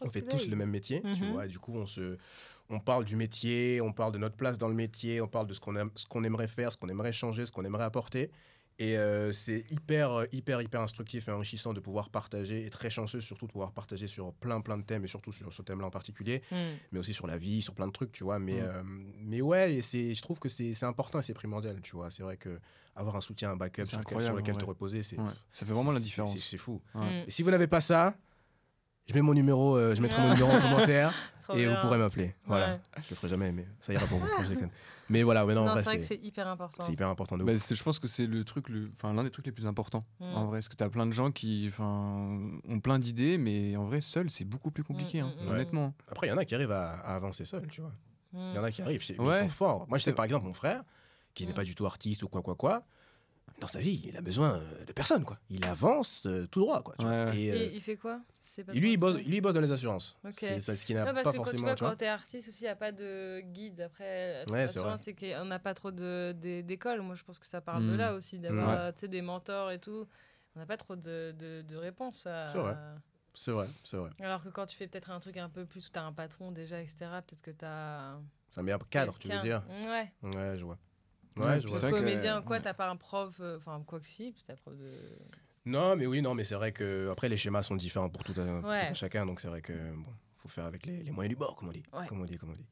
On 0.00 0.06
fait 0.06 0.22
tous 0.22 0.48
le 0.48 0.56
même 0.56 0.70
métier, 0.70 1.02
tu 1.14 1.22
Mhm. 1.24 1.30
vois. 1.32 1.44
Et 1.44 1.48
du 1.48 1.58
coup, 1.60 1.74
on 1.76 1.86
se, 1.86 2.16
on 2.70 2.80
parle 2.80 3.04
du 3.04 3.14
métier, 3.14 3.80
on 3.80 3.92
parle 3.92 4.12
de 4.12 4.18
notre 4.18 4.34
place 4.34 4.58
dans 4.58 4.66
le 4.68 4.74
métier, 4.74 5.20
on 5.20 5.28
parle 5.28 5.46
de 5.46 5.52
ce 5.52 5.60
qu'on 5.60 5.76
aime, 5.76 5.90
ce 5.94 6.06
qu'on 6.06 6.24
aimerait 6.24 6.48
faire, 6.48 6.72
ce 6.72 6.76
qu'on 6.76 6.88
aimerait 6.88 7.12
changer, 7.12 7.46
ce 7.46 7.52
qu'on 7.52 7.64
aimerait 7.64 7.84
apporter. 7.84 8.30
Et 8.78 8.96
euh, 8.96 9.30
c'est 9.32 9.64
hyper, 9.70 10.10
euh, 10.12 10.24
hyper, 10.32 10.60
hyper 10.62 10.80
instructif 10.80 11.28
et 11.28 11.30
enrichissant 11.30 11.72
de 11.74 11.80
pouvoir 11.80 12.08
partager, 12.10 12.64
et 12.66 12.70
très 12.70 12.90
chanceux 12.90 13.20
surtout 13.20 13.46
de 13.46 13.52
pouvoir 13.52 13.72
partager 13.72 14.08
sur 14.08 14.32
plein, 14.34 14.60
plein 14.60 14.78
de 14.78 14.82
thèmes, 14.82 15.04
et 15.04 15.08
surtout 15.08 15.30
sur 15.30 15.52
ce 15.52 15.62
thème-là 15.62 15.86
en 15.86 15.90
particulier 15.90 16.42
Mm. 16.50 16.56
mais 16.92 16.98
aussi 16.98 17.12
sur 17.14 17.26
la 17.26 17.36
vie, 17.38 17.62
sur 17.62 17.74
plein 17.74 17.86
de 17.86 17.92
trucs, 17.92 18.12
tu 18.12 18.24
vois. 18.24 18.38
Mais, 18.38 18.60
Mm. 18.60 18.64
euh, 18.64 18.82
mais 19.20 19.40
ouais, 19.40 19.74
et 19.74 19.82
c'est, 19.82 20.14
je 20.14 20.22
trouve 20.22 20.38
que 20.40 20.48
c'est, 20.48 20.74
c'est 20.74 20.86
important 20.86 21.18
et 21.18 21.22
c'est 21.22 21.34
primordial, 21.34 21.80
tu 21.82 21.94
vois. 21.96 22.10
C'est 22.10 22.22
vrai 22.22 22.36
que 22.36 22.58
avoir 22.96 23.14
un 23.16 23.20
soutien, 23.20 23.50
un 23.52 23.56
backup 23.56 23.86
sur, 23.86 23.98
lequel- 24.00 24.22
sur 24.22 24.34
lequel 24.34 24.56
te 24.56 24.64
reposer, 24.64 25.02
c'est, 25.02 25.18
Ouais, 25.18 25.30
Ça 25.52 25.64
fait 25.66 25.72
vraiment 25.72 25.90
la 25.92 26.00
différence. 26.00 26.36
C'est, 26.38 26.58
fou. 26.58 26.80
Ouais. 26.94 27.00
Mm. 27.22 27.24
Et 27.26 27.30
si 27.30 27.42
vous 27.42 27.50
n'avez 27.50 27.66
pas 27.68 27.80
ça, 27.80 28.14
je 29.06 29.14
mets 29.14 29.22
mon 29.22 29.34
numéro, 29.34 29.76
euh, 29.76 29.94
je 29.94 30.02
mettrai 30.02 30.20
mon 30.22 30.30
numéro 30.34 30.50
en 30.50 30.60
commentaire 30.60 31.12
Trop 31.42 31.54
et 31.54 31.64
bien. 31.64 31.74
vous 31.74 31.80
pourrez 31.80 31.98
m'appeler. 31.98 32.34
Voilà. 32.46 32.74
Ouais. 32.74 32.80
Je 33.04 33.10
le 33.10 33.16
ferai 33.16 33.28
jamais, 33.28 33.52
mais 33.52 33.66
ça 33.80 33.92
ira 33.92 34.06
pour 34.06 34.18
vous. 34.18 34.26
je 34.44 34.48
déconne. 34.48 34.70
Mais 35.08 35.22
voilà, 35.24 35.44
mais 35.44 35.54
non, 35.54 35.62
en 35.62 35.64
Non, 35.66 35.72
vrai, 35.72 35.82
c'est 35.82 35.88
vrai 35.90 35.98
que 35.98 36.04
c'est, 36.04 36.16
hyper 36.24 36.46
important. 36.48 36.82
c'est 36.82 36.92
hyper 36.92 37.08
important 37.08 37.36
de. 37.36 37.44
Bah, 37.44 37.52
je 37.54 37.82
pense 37.82 37.98
que 37.98 38.06
c'est 38.06 38.26
le 38.26 38.44
truc, 38.44 38.68
le- 38.68 38.88
enfin 38.92 39.12
l'un 39.12 39.24
des 39.24 39.30
trucs 39.30 39.44
les 39.46 39.52
plus 39.52 39.66
importants. 39.66 40.04
Mm. 40.20 40.24
En 40.34 40.46
vrai, 40.46 40.58
parce 40.58 40.68
que 40.68 40.76
tu 40.76 40.84
as 40.84 40.88
plein 40.88 41.06
de 41.06 41.12
gens 41.12 41.30
qui, 41.32 41.66
enfin, 41.68 42.38
ont 42.68 42.80
plein 42.80 42.98
d'idées, 42.98 43.36
mais 43.36 43.76
en 43.76 43.84
vrai, 43.84 44.00
seul, 44.00 44.30
c'est 44.30 44.44
beaucoup 44.44 44.70
plus 44.70 44.84
compliqué, 44.84 45.20
Mm, 45.22 45.26
hein, 45.26 45.32
mm, 45.44 45.48
honnêtement. 45.48 45.94
Après, 46.08 46.28
il 46.28 46.30
y 46.30 46.32
en 46.32 46.38
a 46.38 46.44
qui 46.44 46.54
arrivent 46.54 46.72
à, 46.72 46.92
à 46.92 47.16
avancer 47.16 47.44
seuls, 47.44 47.66
tu 47.68 47.80
vois. 47.82 47.92
Il 48.34 48.54
y 48.54 48.58
en 48.58 48.64
a 48.64 48.70
qui 48.70 48.80
arrivent, 48.80 49.02
ils 49.06 49.16
sont 49.34 49.48
forts. 49.50 49.86
Moi, 49.88 49.98
je 49.98 50.04
sais 50.04 50.12
par 50.14 50.24
exemple 50.24 50.46
mon 50.46 50.54
frère, 50.54 50.82
qui 51.34 51.46
n'est 51.46 51.52
pas 51.52 51.64
du 51.64 51.74
tout 51.74 51.84
artiste 51.84 52.22
ou 52.22 52.28
quoi, 52.28 52.40
quoi, 52.40 52.54
quoi. 52.54 52.82
Dans 53.62 53.68
sa 53.68 53.78
vie, 53.78 54.02
il 54.04 54.16
a 54.16 54.20
besoin 54.20 54.56
euh, 54.58 54.84
de 54.84 54.92
personne, 54.92 55.24
quoi. 55.24 55.38
Il 55.48 55.64
avance 55.64 56.26
euh, 56.26 56.46
tout 56.48 56.58
droit, 56.58 56.82
quoi. 56.82 56.96
tu. 56.98 57.06
Ouais, 57.06 57.24
ouais. 57.26 57.38
Et, 57.38 57.52
euh, 57.52 57.54
Et 57.54 57.74
il 57.76 57.80
fait 57.80 57.96
quoi? 57.96 58.20
C'est 58.40 58.64
pas 58.64 58.72
lui, 58.72 58.94
il 58.94 58.96
bosse, 58.96 59.14
ça? 59.14 59.20
lui, 59.20 59.36
il 59.36 59.40
bosse 59.40 59.54
dans 59.54 59.60
les 59.60 59.70
assurances. 59.70 60.16
Ok. 60.24 60.32
C'est 60.34 60.58
ça, 60.58 60.74
ce 60.74 60.84
qui 60.84 60.94
n'a 60.94 61.04
pas 61.04 61.20
que 61.20 61.22
quand 61.22 61.30
tu 61.30 61.36
forcément, 61.36 61.62
vois, 61.62 61.74
tu 61.76 61.84
vois. 61.84 61.90
quand 61.90 61.96
t'es 61.96 62.08
artiste 62.08 62.48
aussi, 62.48 62.62
il 62.62 62.64
n'y 62.64 62.70
a 62.70 62.74
pas 62.76 62.90
de 62.90 63.38
guide. 63.40 63.80
Après, 63.82 64.44
Ouais, 64.50 64.66
c'est 64.66 65.14
qu'on 65.14 65.44
n'a 65.44 65.58
pas 65.60 65.74
trop 65.74 65.92
de- 65.92 66.34
de- 66.40 66.60
d'école. 66.62 67.02
Moi, 67.02 67.14
je 67.14 67.22
pense 67.22 67.38
que 67.38 67.46
ça 67.46 67.60
parle 67.60 67.86
de 67.86 67.92
Mm. 67.92 67.96
là 67.98 68.14
aussi, 68.14 68.38
d'avoir 68.40 68.92
tu 68.94 69.00
sais, 69.00 69.08
des 69.08 69.22
mentors 69.22 69.70
et 69.70 69.78
tout. 69.78 70.08
On 70.56 70.58
n'a 70.58 70.66
pas 70.66 70.76
trop 70.76 70.96
de, 70.96 71.32
de, 71.38 71.62
de 71.62 71.76
réponses. 71.76 72.26
à- 72.26 72.48
C'est 72.48 72.58
vrai. 72.58 72.74
C'est 73.34 73.52
vrai, 73.52 73.68
c'est 73.84 73.96
vrai. 73.96 74.10
Alors 74.20 74.42
que 74.42 74.48
quand 74.48 74.66
tu 74.66 74.76
fais 74.76 74.88
peut-être 74.88 75.10
un 75.10 75.20
truc 75.20 75.36
un 75.36 75.48
peu 75.48 75.64
plus 75.64 75.86
où 75.86 75.90
tu 75.90 75.98
as 76.00 76.02
un 76.04 76.12
patron 76.12 76.50
déjà, 76.50 76.80
etc., 76.80 76.96
peut-être 77.26 77.40
que 77.42 77.50
tu 77.52 77.64
as. 77.64 78.18
C'est 78.50 78.58
un 78.60 78.64
meilleur 78.64 78.86
cadre, 78.90 79.16
tu 79.18 79.28
veux 79.28 79.38
dire. 79.38 79.62
Ouais. 79.86 80.12
Ouais, 80.24 80.58
je 80.58 80.64
vois. 80.64 80.78
Ouais, 81.36 81.44
Ouais, 81.46 81.60
je 81.60 81.68
vois. 81.68 81.80
que- 81.80 81.90
Comédien 81.96 82.40
ou 82.40 82.42
quoi, 82.42 82.56
ouais. 82.56 82.62
t'as 82.62 82.74
pas 82.74 82.88
un 82.90 82.96
prof. 82.96 83.34
euh, 83.40 83.56
Enfin, 83.56 83.82
quoi 83.86 84.00
que 84.00 84.06
si, 84.06 84.34
t'as 84.46 84.56
prof 84.56 84.76
de. 84.76 84.90
Non, 85.64 85.94
mais 85.96 86.06
oui, 86.06 86.20
non, 86.22 86.34
mais 86.34 86.44
c'est 86.44 86.56
vrai 86.56 86.72
que 86.72 87.08
après 87.10 87.28
les 87.28 87.36
schémas 87.36 87.62
sont 87.62 87.76
différents 87.76 88.08
pour 88.10 88.24
tout 88.24 88.34
un, 88.38 88.60
pour 88.60 88.68
Ouais. 88.70 88.86
tout 88.86 88.90
un 88.90 88.94
chacun, 88.94 89.24
donc 89.26 89.40
c'est 89.40 89.48
vrai 89.48 89.60
que 89.62 89.72
bon, 89.72 90.10
faut 90.38 90.48
faire 90.48 90.64
avec 90.64 90.84
les, 90.86 91.02
les 91.04 91.10
moyens 91.12 91.30
du 91.30 91.36
bord, 91.38 91.54
comme 91.56 91.68
on 91.68 91.72
dit. 91.72 91.82
Ouais. 91.92 92.06
Comme 92.08 92.20
on 92.20 92.24
dit, 92.24 92.36
comme 92.36 92.50
on 92.50 92.54
dit. 92.54 92.64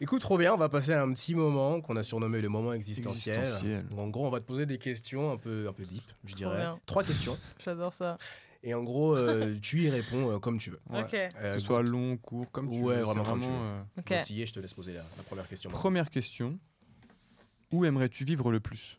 Écoute, 0.00 0.20
trop 0.22 0.36
bien, 0.38 0.52
on 0.54 0.56
va 0.56 0.68
passer 0.68 0.92
à 0.92 1.02
un 1.02 1.12
petit 1.12 1.34
moment 1.34 1.80
qu'on 1.80 1.94
a 1.96 2.02
surnommé 2.02 2.40
le 2.40 2.48
moment 2.48 2.72
existentiel. 2.72 3.38
Existentiel. 3.38 3.84
En 3.96 4.08
gros, 4.08 4.26
on 4.26 4.30
va 4.30 4.40
te 4.40 4.46
poser 4.46 4.66
des 4.66 4.78
questions 4.78 5.30
un 5.32 5.36
peu, 5.36 5.68
un 5.68 5.72
peu 5.72 5.84
deep, 5.84 6.02
je 6.24 6.34
dirais. 6.34 6.56
bien. 6.56 6.80
Trois 6.86 7.04
questions. 7.04 7.38
J'adore 7.64 7.92
ça. 7.92 8.16
Et 8.62 8.74
en 8.74 8.82
gros, 8.82 9.16
euh, 9.16 9.56
tu 9.62 9.82
y 9.82 9.90
réponds 9.90 10.30
euh, 10.32 10.38
comme 10.38 10.58
tu 10.58 10.70
veux. 10.70 10.80
Ouais. 10.90 11.02
Ok. 11.02 11.14
Euh, 11.14 11.54
Que 11.54 11.58
ce 11.60 11.64
soit 11.66 11.82
long, 11.82 12.16
court, 12.16 12.50
comme 12.50 12.68
tu 12.70 12.78
Ouais, 12.80 12.96
veux. 12.96 13.02
vraiment 13.02 13.24
c'est 13.24 13.30
comme 13.30 13.40
tu 13.40 13.46
veux. 13.46 13.52
euh, 13.52 13.80
Ok. 13.98 14.08
Donc, 14.12 14.22
Thierry, 14.22 14.46
je 14.46 14.52
te 14.52 14.60
laisse 14.60 14.74
poser 14.74 14.92
la, 14.94 15.02
la 15.16 15.22
première 15.22 15.48
question. 15.48 15.70
Première 15.70 16.10
question. 16.10 16.58
Où 17.72 17.84
aimerais-tu 17.84 18.24
vivre 18.24 18.50
le 18.50 18.60
plus? 18.60 18.98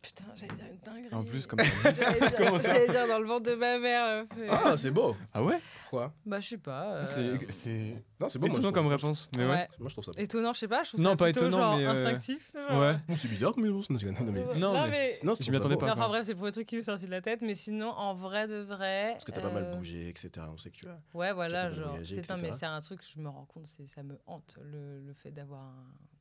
Putain, 0.00 0.24
j'allais 0.36 0.54
dire 0.54 0.64
une 0.72 0.78
dinguerie. 0.78 1.14
En 1.14 1.24
plus, 1.24 1.46
comme 1.46 1.58
J'allais 1.82 2.20
dire, 2.20 2.32
Comment 2.38 2.58
ça? 2.60 2.72
j'allais 2.72 2.88
dire 2.88 3.08
dans 3.08 3.18
le 3.18 3.26
ventre 3.26 3.50
de 3.50 3.54
ma 3.56 3.78
mère. 3.78 4.04
euh, 4.38 4.48
Ah, 4.48 4.76
c'est 4.76 4.92
beau. 4.92 5.16
Ah 5.34 5.42
ouais? 5.42 5.58
Pourquoi 5.82 6.14
Bah, 6.24 6.38
je 6.40 6.48
sais 6.50 6.56
pas. 6.58 6.94
euh, 6.98 7.04
C'est 7.06 7.52
c'est 7.52 8.04
Non, 8.20 8.28
c'est 8.28 8.38
beau. 8.38 8.46
moi, 8.46 8.54
étonnant 8.54 8.62
trouve- 8.70 8.72
comme 8.72 8.86
réponse. 8.86 9.28
Mais 9.36 9.44
ouais. 9.44 9.50
ouais. 9.50 9.68
Moi, 9.80 9.88
je 9.88 9.94
trouve 9.94 10.04
ça 10.04 10.12
beau. 10.12 10.18
Étonnant, 10.18 10.52
je 10.52 10.60
sais 10.60 10.68
pas. 10.68 10.84
Je 10.84 10.90
trouve 10.90 11.00
Non, 11.02 11.10
ça 11.10 11.16
pas 11.16 11.24
plutôt 11.26 11.40
étonnant, 11.48 11.58
genre 11.58 11.76
mais, 11.78 11.84
euh, 11.86 11.90
instinctif. 11.90 12.48
c'est 12.52 12.68
genre, 12.68 12.80
Ouais. 12.80 12.96
Bon, 13.08 13.16
c'est 13.16 13.28
bizarre 13.28 13.52
comme 13.52 13.64
réponse. 13.64 13.90
Non, 13.90 13.98
mais- 14.00 14.40
Non, 14.54 14.72
non, 14.72 14.82
mais- 14.84 14.90
mais. 14.90 15.14
Sinon, 15.14 15.34
Je 15.38 15.50
m'y 15.50 15.56
attendais 15.56 15.76
pas. 15.76 15.86
Non, 15.86 15.92
enfin 15.92 16.00
quoi. 16.02 16.08
bref, 16.08 16.22
c'est 16.26 16.32
le 16.32 16.38
premier 16.38 16.52
truc 16.52 16.66
qui 16.68 16.76
me 16.76 16.82
sortit 16.82 17.06
de 17.06 17.10
la 17.10 17.20
tête, 17.20 17.42
mais 17.42 17.56
sinon, 17.56 17.90
en 17.90 18.14
vrai 18.14 18.46
de 18.46 18.58
vrai. 18.60 19.10
Parce 19.14 19.24
que 19.24 19.32
t'as 19.32 19.40
pas 19.42 19.50
mal 19.52 19.64
euh, 19.64 19.74
bougé, 19.76 20.08
etc. 20.08 20.30
On 20.48 20.56
sait 20.56 20.70
que 20.70 20.76
tu 20.76 20.88
as. 20.88 20.98
Ouais, 21.12 21.32
voilà, 21.32 21.70
genre. 21.70 21.96
c'est- 22.04 22.14
mais 22.40 22.64
un 22.64 22.80
truc, 22.80 23.00
je 23.14 23.20
me 23.20 23.28
rends 23.28 23.44
compte, 23.46 23.66
c'est 23.66 23.86
ça 23.88 24.02
me 24.04 24.16
hante, 24.26 24.56
le, 24.62 25.00
le 25.00 25.12
fait 25.12 25.32
d'avoir 25.32 25.60
un. 25.64 25.74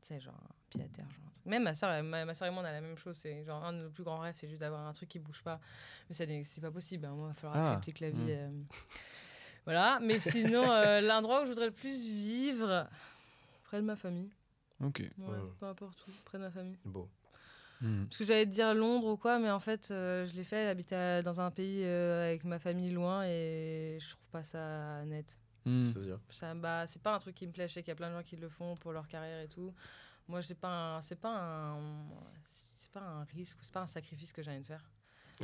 Tu 0.07 0.13
sais, 0.13 0.19
genre, 0.21 0.33
un 0.35 0.53
pied 0.69 0.81
à 0.83 0.87
terre. 0.87 1.05
Genre, 1.09 1.25
un 1.27 1.31
truc. 1.31 1.45
Même 1.45 1.63
ma 1.63 1.73
soeur, 1.73 2.01
ma, 2.03 2.23
ma 2.25 2.33
soeur 2.33 2.47
et 2.47 2.51
moi, 2.51 2.63
on 2.63 2.65
a 2.65 2.71
la 2.71 2.81
même 2.81 2.97
chose. 2.97 3.17
C'est 3.17 3.43
genre, 3.43 3.63
un 3.63 3.73
de 3.73 3.83
nos 3.83 3.89
plus 3.89 4.03
grands 4.03 4.19
rêves, 4.19 4.35
c'est 4.37 4.47
juste 4.47 4.61
d'avoir 4.61 4.87
un 4.87 4.93
truc 4.93 5.09
qui 5.09 5.19
bouge 5.19 5.41
pas. 5.43 5.59
Mais 6.09 6.43
c'est 6.43 6.61
pas 6.61 6.71
possible. 6.71 7.05
hein. 7.05 7.13
Moi, 7.15 7.27
il 7.27 7.29
va 7.29 7.33
falloir 7.33 7.57
Ah, 7.57 7.61
accepter 7.69 7.91
que 7.91 8.05
la 8.05 8.11
vie. 8.11 8.21
hmm. 8.21 8.29
euh, 8.29 8.49
Voilà. 9.65 9.99
Mais 10.01 10.19
sinon, 10.19 10.63
euh, 10.71 11.01
l'endroit 11.01 11.41
où 11.41 11.45
je 11.45 11.49
voudrais 11.49 11.65
le 11.65 11.71
plus 11.73 12.05
vivre, 12.05 12.87
près 13.65 13.77
de 13.77 13.85
ma 13.85 13.95
famille. 13.97 14.29
Ok. 14.81 14.99
Ouais, 15.17 15.37
peu 15.59 15.65
importe 15.65 16.05
où, 16.07 16.11
près 16.25 16.37
de 16.37 16.43
ma 16.43 16.51
famille. 16.51 16.77
Beau. 16.85 17.09
Hmm. 17.81 18.05
Parce 18.05 18.17
que 18.17 18.23
j'allais 18.23 18.45
te 18.45 18.51
dire 18.51 18.73
Londres 18.73 19.07
ou 19.13 19.17
quoi, 19.17 19.37
mais 19.39 19.51
en 19.51 19.59
fait, 19.59 19.89
euh, 19.91 20.25
je 20.25 20.33
l'ai 20.35 20.43
fait, 20.43 20.65
j'habite 20.65 20.91
dans 21.23 21.41
un 21.41 21.51
pays 21.51 21.83
euh, 21.83 22.25
avec 22.27 22.43
ma 22.43 22.59
famille 22.59 22.89
loin 22.91 23.23
et 23.25 23.97
je 23.99 24.09
trouve 24.09 24.27
pas 24.31 24.43
ça 24.43 25.03
net. 25.05 25.37
C'est-à-dire. 25.87 26.19
Ça, 26.29 26.53
bah, 26.53 26.85
c'est 26.87 27.01
pas 27.01 27.13
un 27.15 27.19
truc 27.19 27.35
qui 27.35 27.47
me 27.47 27.51
plaît. 27.51 27.67
Je 27.67 27.73
sais 27.73 27.81
qu'il 27.83 27.89
y 27.91 27.93
a 27.93 27.95
plein 27.95 28.09
de 28.09 28.15
gens 28.15 28.23
qui 28.23 28.35
le 28.35 28.49
font 28.49 28.75
pour 28.75 28.91
leur 28.91 29.07
carrière 29.07 29.41
et 29.41 29.47
tout. 29.47 29.73
Moi, 30.27 30.41
c'est 30.41 30.55
pas 30.55 30.95
un, 30.97 31.01
c'est 31.01 31.15
pas 31.19 31.33
un, 31.73 31.79
c'est 32.43 32.91
pas 32.91 33.01
un 33.01 33.23
risque, 33.23 33.57
c'est 33.61 33.73
pas 33.73 33.81
un 33.81 33.87
sacrifice 33.87 34.33
que 34.33 34.41
j'ai 34.43 34.51
envie 34.51 34.61
de 34.61 34.65
faire. 34.67 34.83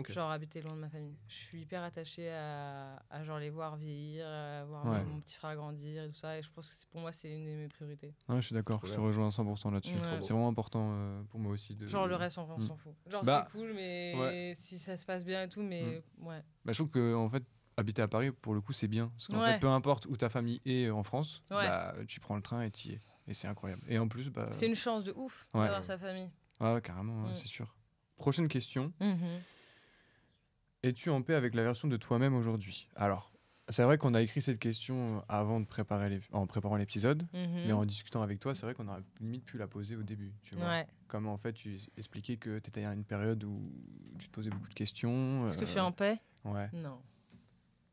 Genre 0.09 0.32
habiter 0.32 0.59
loin 0.63 0.74
de 0.74 0.80
ma 0.80 0.89
famille. 0.89 1.15
Je 1.28 1.36
suis 1.36 1.61
hyper 1.61 1.84
attachée 1.84 2.32
à, 2.34 2.95
à 3.11 3.24
genre 3.24 3.38
les 3.38 3.51
voir 3.51 3.76
vieillir, 3.76 4.26
à 4.28 4.65
voir 4.65 4.86
Ouais. 4.88 5.03
mon 5.05 5.19
petit 5.21 5.38
frère 5.38 5.55
grandir 5.55 6.03
et 6.05 6.07
tout 6.09 6.15
ça. 6.15 6.36
Et 6.36 6.41
je 6.41 6.49
pense 6.49 6.67
que 6.67 6.76
c'est- 6.76 6.89
pour 6.89 6.99
moi, 6.99 7.11
c'est 7.11 7.32
une 7.32 7.45
de 7.45 7.51
mes 7.51 7.67
priorités. 7.67 8.11
Ouais, 8.28 8.38
je 8.38 8.47
suis 8.47 8.55
d'accord, 8.55 8.84
je 8.84 8.91
te 8.91 8.99
rejoins 8.99 9.28
à 9.28 9.30
100% 9.30 9.69
là-dessus. 9.71 9.93
Ouais. 9.93 10.19
C'est 10.21 10.34
vraiment 10.34 10.47
important 10.47 10.89
euh, 10.93 11.21
pour 11.30 11.39
moi 11.39 11.51
aussi. 11.51 11.76
De... 11.76 11.86
Genre 11.86 12.07
le 12.07 12.15
reste, 12.15 12.39
on, 12.39 12.51
on 12.51 12.57
Mm. 12.57 12.65
s'en 12.65 12.76
fout. 12.76 12.93
Genre 13.05 13.24
Bah, 13.24 13.47
c'est 13.51 13.55
cool, 13.59 13.71
mais 13.76 14.15
ouais. 14.17 14.53
si 14.55 14.80
ça 14.80 14.97
se 14.97 15.05
passe 15.05 15.24
bien 15.24 15.43
et 15.43 15.47
tout, 15.47 15.61
mais 15.61 16.03
ouais. 16.21 16.41
Bah, 16.65 16.74
je 16.74 16.80
trouve 16.80 16.89
que 16.89 17.13
en 17.13 17.30
fait, 17.30 17.43
habiter 17.78 18.01
à 18.01 18.07
Paris, 18.07 18.32
pour 18.32 18.53
le 18.53 18.61
coup, 18.61 18.74
c'est 18.74 18.88
bien. 18.88 19.07
Parce 19.09 19.28
qu'en 19.28 19.39
Ouais. 19.41 19.53
fait, 19.53 19.59
peu 19.59 19.67
importe 19.69 20.05
où 20.07 20.15
ta 20.17 20.30
famille 20.30 20.61
est 20.65 20.89
en 20.89 21.03
France, 21.03 21.43
Ouais. 21.51 21.67
bah, 21.67 21.93
tu 22.07 22.19
prends 22.19 22.36
le 22.36 22.41
train 22.41 22.61
et 22.63 22.71
tu 22.71 22.89
y 22.89 22.91
es. 22.93 23.01
Et 23.28 23.34
c'est 23.34 23.47
incroyable. 23.47 23.82
Et 23.88 23.97
en 23.97 24.07
plus, 24.07 24.30
bah, 24.30 24.49
C'est 24.51 24.67
une 24.67 24.76
chance 24.76 25.03
de 25.03 25.13
ouf 25.15 25.47
Ouais. 25.53 25.61
d'avoir 25.63 25.84
sa 25.84 25.97
famille. 25.97 26.30
ouais, 26.59 26.82
carrément, 26.82 27.30
Mm. 27.30 27.36
c'est 27.36 27.47
sûr. 27.47 27.74
Prochaine 28.17 28.47
question. 28.47 28.91
Mhm. 28.99 29.41
Es-tu 30.84 31.09
en 31.09 31.21
paix 31.21 31.36
avec 31.36 31.55
la 31.55 31.63
version 31.63 31.88
de 31.88 31.95
toi-même 31.97 32.36
aujourd'hui? 32.36 32.89
Alors, 32.95 33.32
c'est 33.69 33.84
vrai 33.84 33.97
qu'on 33.97 34.13
a 34.13 34.21
écrit 34.21 34.41
cette 34.41 34.59
question 34.59 35.24
avant 35.30 35.61
de 35.61 35.65
préparer 35.65 36.09
les- 36.09 36.19
en 36.34 36.45
préparant 36.45 36.76
l'épisode. 36.76 37.24
Mhm. 37.34 37.63
Mais 37.67 37.71
en 37.71 37.86
discutant 37.86 38.21
avec 38.21 38.39
toi, 38.41 38.53
c'est 38.53 38.65
vrai 38.65 38.74
qu'on 38.76 38.88
aurait 38.89 39.01
limite 39.21 39.45
pu 39.45 39.57
la 39.57 39.67
poser 39.67 39.95
au 39.95 40.03
début. 40.03 40.34
Tu 40.43 40.55
vois 40.55 40.67
Ouais. 40.67 40.88
Comme 41.07 41.28
en 41.28 41.38
fait, 41.38 41.53
tu 41.53 41.80
expliquais 41.97 42.36
que 42.36 42.59
tu 42.59 42.69
étais 42.69 42.84
à 42.84 42.93
une 42.93 43.05
période 43.05 43.41
où 43.45 43.71
tu 44.19 44.28
te 44.28 44.32
posais 44.34 44.49
beaucoup 44.49 44.67
de 44.67 44.74
questions. 44.74 45.45
Est-ce 45.47 45.57
que 45.57 45.65
je 45.65 45.71
suis 45.71 45.80
euh, 45.80 45.86
en 45.86 45.91
paix? 45.93 46.19
Ouais. 46.43 46.69
Non. 46.74 46.99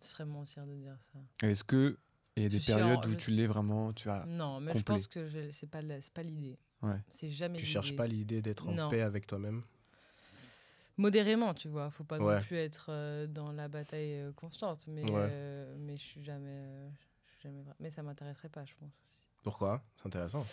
Ce 0.01 0.09
serait 0.12 0.24
mentir 0.24 0.66
de 0.66 0.74
dire 0.74 0.96
ça. 1.12 1.46
Est-ce 1.46 1.62
que 1.64 1.98
il 2.36 2.44
y 2.44 2.46
a 2.46 2.48
des 2.48 2.59
Je 2.59 2.62
suis 2.62 2.72
en- 2.72 2.76
périodes 2.76 3.07
où 3.07 3.14
tu 3.14 3.20
suis- 3.20 3.32
l'es 3.36 3.46
vraiment 3.46 3.92
Tu 3.92 4.09
as 4.09 4.24
non, 4.26 4.61
mais 4.61 4.76
je 4.76 4.82
pense 4.82 5.07
que 5.07 5.28
c'est 5.51 5.66
pas 5.68 5.80
c'est 6.01 6.12
pas 6.12 6.22
l'idée. 6.22 6.59
Ouais. 6.82 6.98
C'est 7.11 7.28
jamais. 7.28 7.59
Tu 7.59 7.66
cherches 7.66 7.94
pas 7.96 8.07
l'idée 8.07 8.40
d'être 8.40 8.68
en 8.68 8.72
Non. 8.72 8.88
paix 8.88 9.03
avec 9.03 9.26
toi-même? 9.26 9.62
Modérément, 10.96 11.55
tu 11.55 11.68
vois. 11.68 11.90
Faut 11.90 12.05
pas 12.05 12.18
Ouais. 12.18 12.36
non 12.36 12.42
plus 12.42 12.57
être 12.57 12.86
euh, 12.90 13.26
dans 13.26 13.53
la 13.53 13.68
bataille 13.68 14.14
euh, 14.20 14.32
constante, 14.32 14.84
mais 14.86 15.03
Ouais. 15.05 15.11
euh, 15.30 15.76
mais 15.78 15.96
je 15.96 16.03
suis 16.03 16.22
jamais, 16.22 16.48
euh, 16.51 16.88
je 17.26 17.32
suis 17.32 17.42
jamais. 17.42 17.62
Mais 17.78 17.90
ça 17.90 18.03
m'intéresserait 18.03 18.48
pas, 18.51 18.64
je 18.64 18.74
pense 18.78 18.92
aussi. 19.05 19.22
Pourquoi? 19.42 19.82
C'est 19.96 20.07
intéressant. 20.07 20.44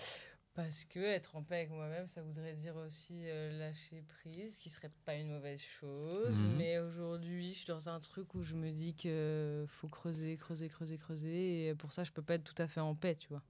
Parce 0.58 0.86
que 0.86 0.98
être 1.00 1.36
en 1.36 1.44
paix 1.44 1.58
avec 1.58 1.70
moi-même, 1.70 2.08
ça 2.08 2.24
voudrait 2.24 2.56
dire 2.56 2.76
aussi 2.78 3.14
euh, 3.30 3.60
lâcher 3.60 4.02
prise, 4.02 4.56
ce 4.56 4.60
qui 4.62 4.72
serait 4.72 4.90
pas 5.06 5.14
une 5.14 5.30
mauvaise 5.30 5.62
chose. 5.62 6.36
Mhm. 6.36 6.56
Mais 6.58 6.80
aujourd'hui, 6.80 7.54
je 7.54 7.58
suis 7.60 7.68
dans 7.68 7.90
un 7.90 8.00
truc 8.00 8.34
où 8.34 8.42
je 8.42 8.56
me 8.56 8.72
dis 8.72 8.96
que 8.96 9.66
faut 9.68 9.88
creuser, 9.88 10.36
creuser, 10.36 10.68
creuser, 10.68 10.98
creuser. 10.98 11.68
Et 11.68 11.76
pour 11.76 11.94
ça, 11.94 12.04
je 12.04 12.12
peux 12.12 12.24
pas 12.24 12.34
être 12.34 12.44
tout 12.44 12.60
à 12.60 12.68
fait 12.68 12.80
en 12.80 12.96
paix, 12.96 13.14
tu 13.16 13.28
vois. 13.30 13.44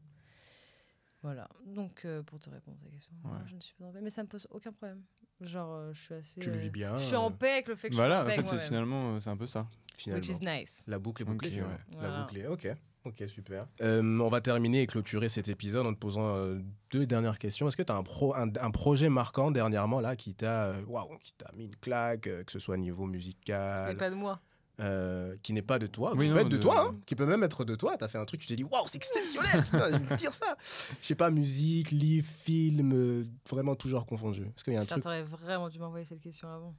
Voilà. 1.24 1.48
Donc, 1.66 2.04
euh, 2.04 2.22
pour 2.24 2.40
te 2.40 2.50
répondre 2.50 2.78
à 2.82 2.86
ta 2.86 2.92
question, 2.92 3.14
Ouais. 3.24 3.40
je 3.48 3.56
ne 3.56 3.60
suis 3.62 3.74
pas 3.76 3.86
en 3.86 3.92
paix. 3.94 4.02
Mais 4.02 4.10
ça 4.10 4.24
me 4.24 4.28
pose 4.28 4.46
aucun 4.52 4.74
problème. 4.74 5.02
Genre, 5.40 5.72
euh, 5.74 5.94
je 5.94 6.02
suis 6.02 6.14
assez. 6.14 6.42
Tu 6.42 6.52
le 6.52 6.58
vis 6.58 6.70
bien. 6.70 6.98
Je 6.98 7.04
suis 7.04 7.16
en 7.16 7.32
paix 7.32 7.52
avec 7.54 7.70
le 7.70 7.76
fait 7.76 7.90
que 7.90 7.96
Voilà, 7.96 8.16
je 8.16 8.20
en 8.20 8.24
suis 8.24 8.26
en 8.26 8.28
paix 8.28 8.32
fait, 8.34 8.40
avec 8.40 8.46
c'est 8.48 8.76
moi-même. 8.76 8.90
finalement, 8.90 9.20
c'est 9.22 9.30
un 9.30 9.38
peu 9.38 9.48
ça. 9.48 9.68
finalement. 9.96 10.28
Which 10.28 10.36
is 10.42 10.46
nice. 10.46 10.84
La 10.88 11.00
boucle 11.00 11.22
est 11.22 11.26
bouclée. 11.26 11.52
La 11.52 11.68
Voilà. 11.92 12.22
boucle 12.22 12.38
est- 12.38 12.48
Ok. 12.48 12.68
Ok, 13.08 13.24
super. 13.28 13.68
Euh, 13.82 14.20
on 14.20 14.28
va 14.30 14.42
terminer 14.42 14.82
et 14.82 14.88
clôturer 14.88 15.30
cet 15.30 15.48
épisode 15.48 15.86
en 15.86 15.94
te 15.94 16.00
posant 16.00 16.28
euh, 16.36 16.60
deux 16.92 17.06
dernières 17.06 17.40
questions. 17.40 17.68
Est-ce 17.68 17.78
que 17.78 17.84
tu 17.84 17.92
as 17.92 17.96
un, 17.96 18.04
pro, 18.04 18.36
un, 18.36 18.50
un 18.60 18.72
projet 18.72 19.08
marquant 19.10 19.50
dernièrement 19.52 20.02
là 20.02 20.16
qui 20.16 20.34
t'a 20.36 20.66
euh, 20.66 20.82
waouh, 20.88 21.18
qui 21.20 21.34
t'a 21.34 21.50
mis 21.56 21.66
une 21.66 21.76
claque, 21.78 22.28
euh, 22.28 22.44
que 22.44 22.52
ce 22.52 22.60
soit 22.60 22.76
au 22.76 22.78
niveau 22.78 23.04
Ce 23.04 23.08
n'est 23.08 23.14
musical, 23.14 23.96
pas 23.98 24.10
de 24.10 24.16
moi. 24.16 24.42
euh, 24.82 25.36
qui 25.42 25.54
n'est 25.54 25.62
pas 25.62 25.80
de 25.80 25.88
toi, 25.88 26.14
Oui, 26.16 26.28
qui 26.28 26.34
peut 26.34 26.40
être 26.40 26.50
de, 26.50 26.58
de- 26.58 26.62
toi, 26.62 26.90
hein, 26.90 27.00
qui 27.06 27.16
peut 27.16 27.26
même 27.26 27.44
être 27.44 27.64
de 27.66 27.76
toi. 27.76 27.96
Tu 27.98 28.04
as 28.04 28.08
fait 28.10 28.18
un 28.18 28.26
truc, 28.26 28.42
tu 28.42 28.48
t'es 28.48 28.56
dit 28.58 28.64
waouh, 28.66 28.84
c'est 28.88 28.98
exceptionnel, 28.98 29.64
putain, 29.64 29.92
je 29.92 29.98
vais 29.98 30.16
dire 30.18 30.34
ça. 30.34 30.58
Je 31.02 31.08
sais 31.08 31.16
pas, 31.16 31.30
musique, 31.32 31.92
livre, 31.92 32.28
film, 32.28 32.92
euh, 32.94 33.24
vraiment 33.50 33.76
toujours 33.76 34.06
confondu. 34.06 34.44
Est-ce 34.44 34.64
qu'il 34.64 34.74
y 34.74 34.76
a 34.76 34.80
un 34.80 34.84
Putain, 34.84 34.96
truc? 34.96 35.04
t'aurais 35.04 35.24
vraiment 35.24 35.70
dû 35.70 35.80
m'envoyer 35.80 36.06
cette 36.06 36.20
question 36.20 36.50
avant. 36.50 36.76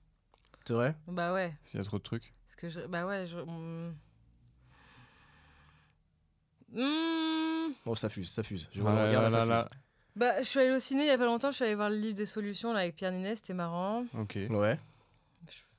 C'est 0.67 0.75
vrai? 0.75 0.95
Bah 1.07 1.33
ouais. 1.33 1.55
S'il 1.63 1.79
y 1.79 1.81
a 1.81 1.85
trop 1.85 1.97
de 1.99 2.03
trucs. 2.03 2.35
Parce 2.45 2.57
que 2.57 2.69
je. 2.69 2.87
Bah 2.87 3.07
ouais, 3.07 3.27
je. 3.27 3.39
Hmm. 6.73 7.73
Oh, 7.87 7.95
ça 7.95 8.09
fuse, 8.09 8.31
ça 8.31 8.43
fuse. 8.43 8.69
Je 8.73 8.83
Ah 8.83 8.95
là 8.95 9.07
regarde, 9.09 9.25
là 9.25 9.31
ça 9.31 9.45
là 9.45 9.57
fuse. 9.63 9.81
Bah, 10.17 10.39
je 10.43 10.49
suis 10.49 10.59
allée 10.61 10.73
au 10.73 10.81
ciné 10.81 11.03
il 11.05 11.07
y 11.07 11.11
a 11.11 11.19
pas 11.19 11.27
longtemps, 11.27 11.51
je 11.51 11.57
suis 11.57 11.65
allée 11.65 11.75
voir 11.75 11.91
le 11.91 11.97
livre 11.97 12.15
des 12.17 12.27
solutions 12.27 12.73
là, 12.73 12.81
avec 12.81 12.97
Pierre 12.97 13.13
Ninet, 13.13 13.37
c'était 13.37 13.55
marrant. 13.55 14.05
Ok. 14.19 14.37
Ouais. 14.51 14.79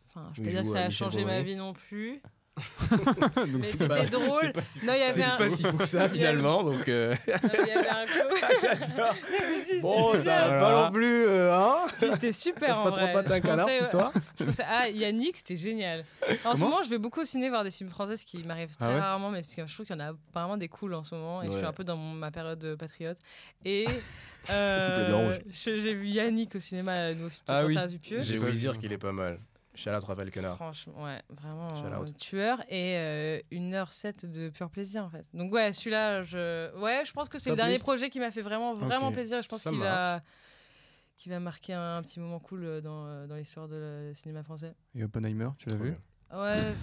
Enfin, 0.07 0.31
je 0.33 0.41
peux 0.41 0.49
dire 0.49 0.63
que 0.63 0.69
ça 0.69 0.79
a 0.79 0.87
Michel 0.87 0.91
changé 0.91 1.25
ma 1.25 1.41
vie 1.41 1.55
non 1.55 1.73
plus. 1.73 2.21
Donc 3.51 3.65
c'était 3.65 3.87
pas- 3.87 4.05
drôle. 4.05 4.39
c'est 4.41 4.51
pas 4.53 4.61
si 4.63 4.85
Non, 4.85 4.93
il 4.93 4.99
y 4.99 5.01
fou. 5.03 5.09
avait 5.09 5.23
un. 5.23 5.37
Pas 5.37 5.49
si 5.49 5.63
fou 5.63 5.77
que 5.77 5.85
ça 5.85 6.09
finalement, 6.09 6.63
donc. 6.63 6.87
euh, 6.89 7.15
Non, 7.27 7.33
Il 7.53 7.67
y 7.67 7.71
avait 7.71 7.89
un 7.89 8.05
coup. 8.05 8.35
J'adore. 8.61 9.15
Si, 9.69 9.81
Bon, 9.81 10.13
ça 10.15 10.47
va 10.47 10.59
pas 10.59 10.85
non 10.87 10.91
plus, 10.91 11.25
euh, 11.25 11.53
hein 11.55 11.85
Si, 11.95 12.09
C'était 12.11 12.31
super. 12.31 12.67
Casse 12.69 12.79
pas 12.79 12.91
trop 12.91 13.07
pas 13.13 13.21
d'un 13.23 13.39
canard, 13.39 13.69
cette 13.69 13.83
histoire 13.83 14.11
je 14.39 14.43
pensais- 14.45 14.63
Ah, 14.67 14.89
Yannick, 14.89 15.37
c'était 15.37 15.55
génial. 15.55 16.03
En 16.43 16.55
ce 16.55 16.63
moment, 16.63 16.81
je 16.83 16.89
vais 16.89 16.97
beaucoup 16.97 17.21
au 17.21 17.25
ciné 17.25 17.49
voir 17.49 17.63
des 17.63 17.69
films 17.69 17.89
français, 17.89 18.17
ce 18.17 18.25
qui 18.25 18.39
m'arrive 18.43 18.75
très 18.75 18.87
Ah 18.87 18.93
ouais 18.93 18.99
rarement, 18.99 19.29
mais 19.29 19.41
parce 19.41 19.53
que 19.55 19.65
je 19.67 19.73
trouve 19.73 19.85
qu'il 19.85 19.95
y 19.95 19.99
en 20.01 20.03
a 20.03 20.09
apparemment 20.09 20.57
des 20.57 20.67
cools 20.67 20.93
en 20.95 21.03
ce 21.03 21.13
moment, 21.15 21.43
et 21.43 21.47
je 21.47 21.53
suis 21.53 21.65
un 21.65 21.71
peu 21.73 21.83
dans 21.83 21.95
mon- 21.97 22.13
ma 22.13 22.31
période 22.31 22.57
de 22.59 22.73
patriote. 22.75 23.17
Et 23.63 23.85
euh, 24.49 25.33
j'ai 25.53 25.93
vu 25.93 26.07
Yannick 26.07 26.55
au 26.55 26.59
cinéma, 26.59 27.09
le 27.09 27.15
nouveau 27.15 27.29
film 27.29 27.41
de 27.47 27.53
Ah 27.53 27.65
oui. 27.65 27.77
J'ai 28.21 28.39
oublié 28.39 28.55
dire 28.57 28.77
qu'il 28.79 28.91
est 28.91 28.97
pas 28.97 29.11
mal. 29.11 29.39
Chalat 29.79 29.99
Raphaël 29.99 30.31
Quenard. 30.31 30.55
Franchement, 30.55 31.03
ouais, 31.03 31.21
vraiment 31.29 31.69
Shout 31.69 31.85
euh, 31.85 31.99
out. 31.99 32.17
tueur 32.17 32.61
et 32.69 32.97
euh, 32.97 33.39
1h07 33.51 34.29
de 34.29 34.49
pur 34.49 34.69
plaisir 34.69 35.03
en 35.03 35.09
fait. 35.09 35.25
Donc 35.33 35.51
ouais, 35.53 35.71
celui-là, 35.73 36.23
je 36.23 36.75
ouais, 36.79 37.03
je 37.05 37.13
pense 37.13 37.29
que 37.29 37.39
c'est 37.39 37.49
le 37.49 37.55
dernier 37.55 37.79
projet 37.79 38.09
qui 38.09 38.19
m'a 38.19 38.31
fait 38.31 38.41
vraiment 38.41 38.73
vraiment 38.73 39.07
Ok. 39.07 39.13
plaisir. 39.13 39.39
et 39.39 39.41
Je 39.41 39.47
pense 39.47 39.63
qu'il 39.63 39.79
va 39.79 40.21
qui 41.19 41.27
va 41.27 41.39
marquer 41.41 41.73
un, 41.73 42.01
petit 42.01 42.19
moment 42.19 42.39
cool 42.39 42.63
euh, 42.63 42.81
dans, 42.81 43.05
euh, 43.05 43.27
dans 43.27 43.35
l'histoire 43.35 43.67
de 43.67 44.07
le 44.07 44.13
cinéma 44.13 44.41
français. 44.41 44.73
Et 44.95 45.03
Oppenheimer, 45.03 45.49
tu 45.57 45.67
l'as 45.69 45.75
vu. 45.75 45.93
Ouais. 46.33 46.73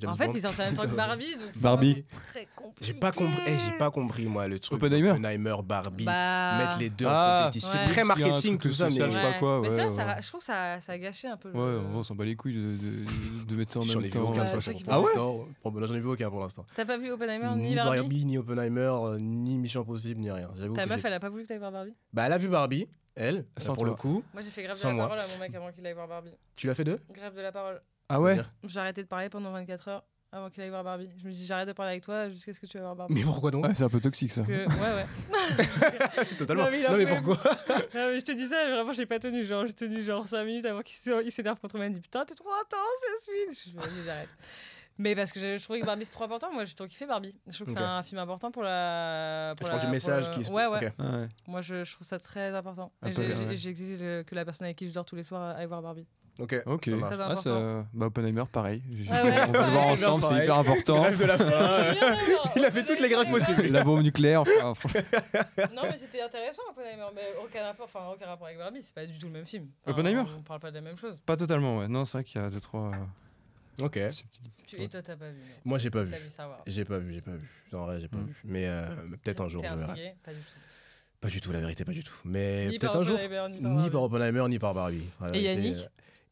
James 0.00 0.10
en 0.10 0.16
fait, 0.16 0.26
Bond. 0.26 0.32
il 0.34 0.40
sort 0.40 0.52
en 0.58 0.64
même 0.64 0.74
temps 0.74 0.82
que 0.82 0.94
Barbie. 0.96 1.32
donc 1.36 1.56
Barbie. 1.56 2.04
Très 2.28 2.48
compliqué. 2.56 2.92
J'ai 2.92 2.98
pas 2.98 3.12
compris. 3.12 3.42
eh, 3.46 3.52
j'ai 3.58 3.78
pas 3.78 3.90
compris 3.90 4.26
moi 4.26 4.48
le 4.48 4.58
truc. 4.58 4.72
Oppenheimer 4.82 5.10
Oppenheimer, 5.10 5.54
Barbie. 5.64 6.04
Bah... 6.04 6.58
Mettre 6.58 6.78
les 6.80 6.90
deux 6.90 7.06
Ah. 7.08 7.42
en 7.42 7.46
compétition. 7.46 7.78
Ouais. 7.78 7.84
C'est 7.84 7.90
très 7.92 8.04
marketing 8.04 8.58
tout 8.58 8.72
ça, 8.72 8.86
mais 8.86 8.90
je 8.90 8.96
sais 9.02 9.22
pas 9.22 9.32
quoi, 9.34 9.60
mais 9.60 9.68
ouais, 9.68 9.76
ça, 9.76 9.84
ouais. 9.84 9.90
ça, 9.90 10.20
je 10.20 10.28
trouve 10.28 10.40
que 10.40 10.46
ça, 10.46 10.80
ça 10.80 10.92
a 10.92 10.98
gâché 10.98 11.28
un 11.28 11.36
peu 11.36 11.50
le. 11.52 11.54
Ouais, 11.58 11.82
on 11.94 12.02
s'en 12.02 12.14
bat 12.16 12.24
les 12.24 12.34
couilles 12.36 12.54
de, 12.54 12.60
de, 12.60 13.44
de 13.44 13.54
mettre 13.56 13.72
ça 13.72 13.78
en 13.78 13.82
J'en 13.82 13.92
ai 13.92 13.94
même 13.94 14.02
vu 14.04 14.10
temps. 14.10 14.30
aucun 14.30 14.46
façon. 14.46 14.60
ça 14.60 14.74
qui 14.74 14.82
pour 14.84 14.92
Ah 14.92 15.00
ouais 15.00 15.86
J'en 15.86 15.94
ai 15.94 16.00
vu 16.00 16.08
aucun 16.08 16.28
pour 16.30 16.40
l'instant. 16.40 16.66
T'as 16.74 16.84
pas 16.84 16.98
vu 16.98 17.10
Oppenheimer 17.12 17.50
ni, 17.56 17.68
Ni 17.68 17.74
Barbie, 17.76 17.98
Barbie, 18.00 18.24
ni 18.24 18.38
Oppenheimer, 18.38 18.80
euh, 19.00 19.18
ni 19.20 19.58
Mission 19.58 19.82
Impossible, 19.82 20.20
ni 20.20 20.30
rien. 20.30 20.50
Ta 20.74 20.86
meuf, 20.86 21.04
elle 21.04 21.12
a 21.12 21.20
pas 21.20 21.28
voulu 21.28 21.44
que 21.44 21.48
t'ailles 21.48 21.58
voir 21.58 21.70
Barbie? 21.72 21.94
Bah, 22.12 22.24
elle 22.26 22.32
a 22.32 22.38
vu 22.38 22.48
Barbie, 22.48 22.88
elle, 23.14 23.44
Sans 23.56 23.74
pour 23.74 23.84
le 23.84 23.94
coup. 23.94 24.24
Moi, 24.32 24.42
j'ai 24.42 24.50
fait 24.50 24.62
grève 24.64 24.76
de 24.76 24.82
la 24.82 24.92
moi. 24.92 25.04
parole 25.06 25.20
à 25.20 25.26
mon 25.32 25.38
mec 25.38 25.54
avant 25.54 25.70
qu'il 25.70 25.86
aille 25.86 25.94
voir 25.94 26.08
Barbie. 26.08 26.30
Tu 26.56 26.66
l'as 26.66 26.74
fait 26.74 26.82
deux? 26.84 26.98
Grève 27.14 27.34
de 27.36 27.40
la 27.40 27.52
parole. 27.52 27.80
Ah 28.08 28.20
ouais 28.20 28.38
J'ai 28.64 28.80
arrêté 28.80 29.02
de 29.02 29.08
parler 29.08 29.28
pendant 29.28 29.50
24 29.52 29.88
heures 29.88 30.04
avant 30.32 30.50
qu'il 30.50 30.62
aille 30.62 30.70
voir 30.70 30.82
Barbie. 30.82 31.08
Je 31.16 31.26
me 31.26 31.30
dis, 31.30 31.46
j'arrête 31.46 31.68
de 31.68 31.72
parler 31.72 31.92
avec 31.92 32.02
toi 32.04 32.28
jusqu'à 32.28 32.52
ce 32.52 32.58
que 32.60 32.66
tu 32.66 32.76
vas 32.76 32.82
voir 32.84 32.96
Barbie. 32.96 33.14
Mais 33.14 33.22
pourquoi 33.22 33.50
donc 33.52 33.64
Ouais, 33.64 33.74
c'est 33.74 33.84
un 33.84 33.88
peu 33.88 34.00
toxique 34.00 34.32
ça. 34.32 34.42
Que, 34.42 34.50
ouais, 34.50 34.66
ouais. 34.66 36.34
Totalement. 36.38 36.64
Non, 36.64 36.70
mais 36.70 36.82
Non, 36.82 36.96
mais 36.96 37.06
pourquoi 37.06 37.36
Non, 37.94 38.08
mais 38.10 38.18
je 38.18 38.24
te 38.24 38.32
dis 38.32 38.48
ça, 38.48 38.68
vraiment, 38.68 38.92
j'ai 38.92 39.06
pas 39.06 39.18
tenu. 39.20 39.44
Genre, 39.44 39.64
j'ai 39.66 39.74
tenu 39.74 40.02
genre 40.02 40.26
5 40.26 40.44
minutes 40.44 40.66
avant 40.66 40.80
qu'il 40.82 40.96
s'é- 40.96 41.22
il 41.24 41.30
s'énerve 41.30 41.58
contre 41.60 41.76
moi. 41.76 41.86
Il 41.86 41.90
me 41.90 41.94
dit, 41.94 42.00
putain, 42.00 42.24
t'es 42.24 42.34
trop 42.34 42.50
intense, 42.50 43.28
Yasmine. 43.52 43.74
Je 43.74 43.80
me 43.80 43.94
dis, 44.00 44.04
j'arrête. 44.06 44.36
Mais 44.98 45.14
parce 45.16 45.32
que 45.32 45.40
je, 45.40 45.56
je 45.58 45.62
trouvais 45.64 45.80
que 45.80 45.86
Barbie 45.86 46.04
c'est 46.04 46.12
trop 46.12 46.24
important. 46.24 46.52
Moi, 46.52 46.64
j'ai 46.64 46.74
trop 46.74 46.86
kiffé 46.86 47.04
Barbie. 47.06 47.34
Je 47.48 47.54
trouve 47.54 47.66
que 47.68 47.72
c'est 47.72 47.78
un 47.80 48.02
film 48.04 48.20
important 48.20 48.50
pour 48.52 48.62
la. 48.64 49.54
Pour 49.56 49.66
Je 49.66 49.72
la, 49.72 49.78
pense 49.78 49.86
du 49.86 49.90
message 49.92 50.28
le- 50.36 50.42
qui. 50.44 50.50
Ouais, 50.50 50.66
ouais. 50.66 50.92
Ah 50.98 51.16
ouais. 51.18 51.28
Moi, 51.48 51.62
je, 51.62 51.82
je 51.84 51.94
trouve 51.94 52.06
ça 52.06 52.18
très 52.18 52.54
important. 52.54 52.92
Ouais. 53.02 53.12
J'exige 53.56 53.98
euh, 54.02 54.22
que 54.24 54.34
la 54.36 54.44
personne 54.44 54.66
avec 54.66 54.76
qui 54.76 54.88
je 54.88 54.94
dors 54.94 55.04
tous 55.04 55.16
les 55.16 55.24
soirs 55.24 55.56
aille 55.56 55.66
voir 55.66 55.82
Barbie. 55.82 56.06
Ok. 56.40 56.62
Ok. 56.66 56.90
Ça 57.00 57.26
Ah, 57.28 57.36
ça- 57.36 57.84
bah, 57.92 58.06
Oppenheimer, 58.06 58.42
pareil. 58.50 58.82
Ah 59.08 59.22
ouais. 59.24 59.30
On 59.48 59.52
peut 59.52 59.58
le 59.58 59.70
voir 59.70 59.86
ensemble, 59.86 60.24
c'est 60.24 60.42
hyper 60.42 60.58
important. 60.58 61.00
Grève 61.02 61.18
de 61.18 61.24
la 61.26 61.38
faim. 61.38 61.94
Il 62.56 62.64
a 62.64 62.70
fait 62.72 62.84
toutes 62.84 62.98
les 63.00 63.08
grèves 63.08 63.30
possibles. 63.30 63.68
La 63.68 63.84
bombe 63.84 64.02
nucléaire, 64.02 64.42
enfin. 64.42 64.88
Non, 65.74 65.82
mais 65.84 65.96
c'était 65.96 66.22
intéressant, 66.22 66.62
Oppenheimer. 66.70 67.04
Mais 67.14 67.22
aucun 67.44 67.62
rapport, 67.64 67.84
enfin, 67.86 68.00
aucun 68.12 68.26
rapport 68.26 68.46
avec 68.48 68.58
Barbie, 68.58 68.82
c'est 68.82 68.94
pas 68.94 69.06
du 69.06 69.16
tout 69.18 69.26
le 69.26 69.32
même 69.32 69.46
film. 69.46 69.68
Enfin, 69.84 69.92
Oppenheimer 69.92 70.24
On 70.36 70.42
parle 70.42 70.60
pas 70.60 70.70
de 70.70 70.74
la 70.76 70.80
même 70.80 70.98
chose. 70.98 71.16
pas 71.24 71.36
totalement, 71.36 71.78
ouais. 71.78 71.88
Non, 71.88 72.04
c'est 72.04 72.18
vrai 72.18 72.24
qu'il 72.24 72.40
y 72.40 72.44
a 72.44 72.50
deux, 72.50 72.60
trois 72.60 72.90
euh, 72.90 73.84
Ok. 73.84 73.98
Tu, 74.66 74.80
et 74.82 74.88
toi, 74.88 75.02
t'as 75.02 75.16
pas 75.16 75.30
vu. 75.30 75.38
non 75.38 75.54
Moi, 75.64 75.78
j'ai 75.78 75.90
pas 75.90 76.02
vu. 76.02 76.14
J'ai 76.66 76.84
pas 76.84 76.98
vu, 76.98 77.14
j'ai 77.14 77.20
pas 77.20 77.32
vu. 77.32 77.48
En 77.72 77.86
vrai, 77.86 78.00
j'ai 78.00 78.08
pas 78.08 78.16
Mm. 78.18 78.26
vu. 78.26 78.34
Mais 78.44 78.66
euh, 78.66 78.86
peut-être 79.22 79.40
un 79.40 79.48
jour, 79.48 79.62
je 79.64 79.74
verrai. 79.74 80.10
Pas 80.24 80.32
du 80.32 80.38
tout. 80.40 80.52
Pas 81.20 81.28
du 81.28 81.40
tout, 81.40 81.52
la 81.52 81.60
vérité, 81.60 81.84
pas 81.84 81.92
du 81.92 82.02
tout. 82.04 82.12
Mais 82.24 82.68
peut-être 82.78 82.96
un 82.96 83.02
jour. 83.04 83.18
Ni 83.60 83.88
par 83.90 84.02
Oppenheimer, 84.02 84.44
ni 84.48 84.58
par 84.58 84.74
Barbie. 84.74 85.04
Et 85.32 85.40
Yannick 85.42 85.76
euh, 85.76 85.86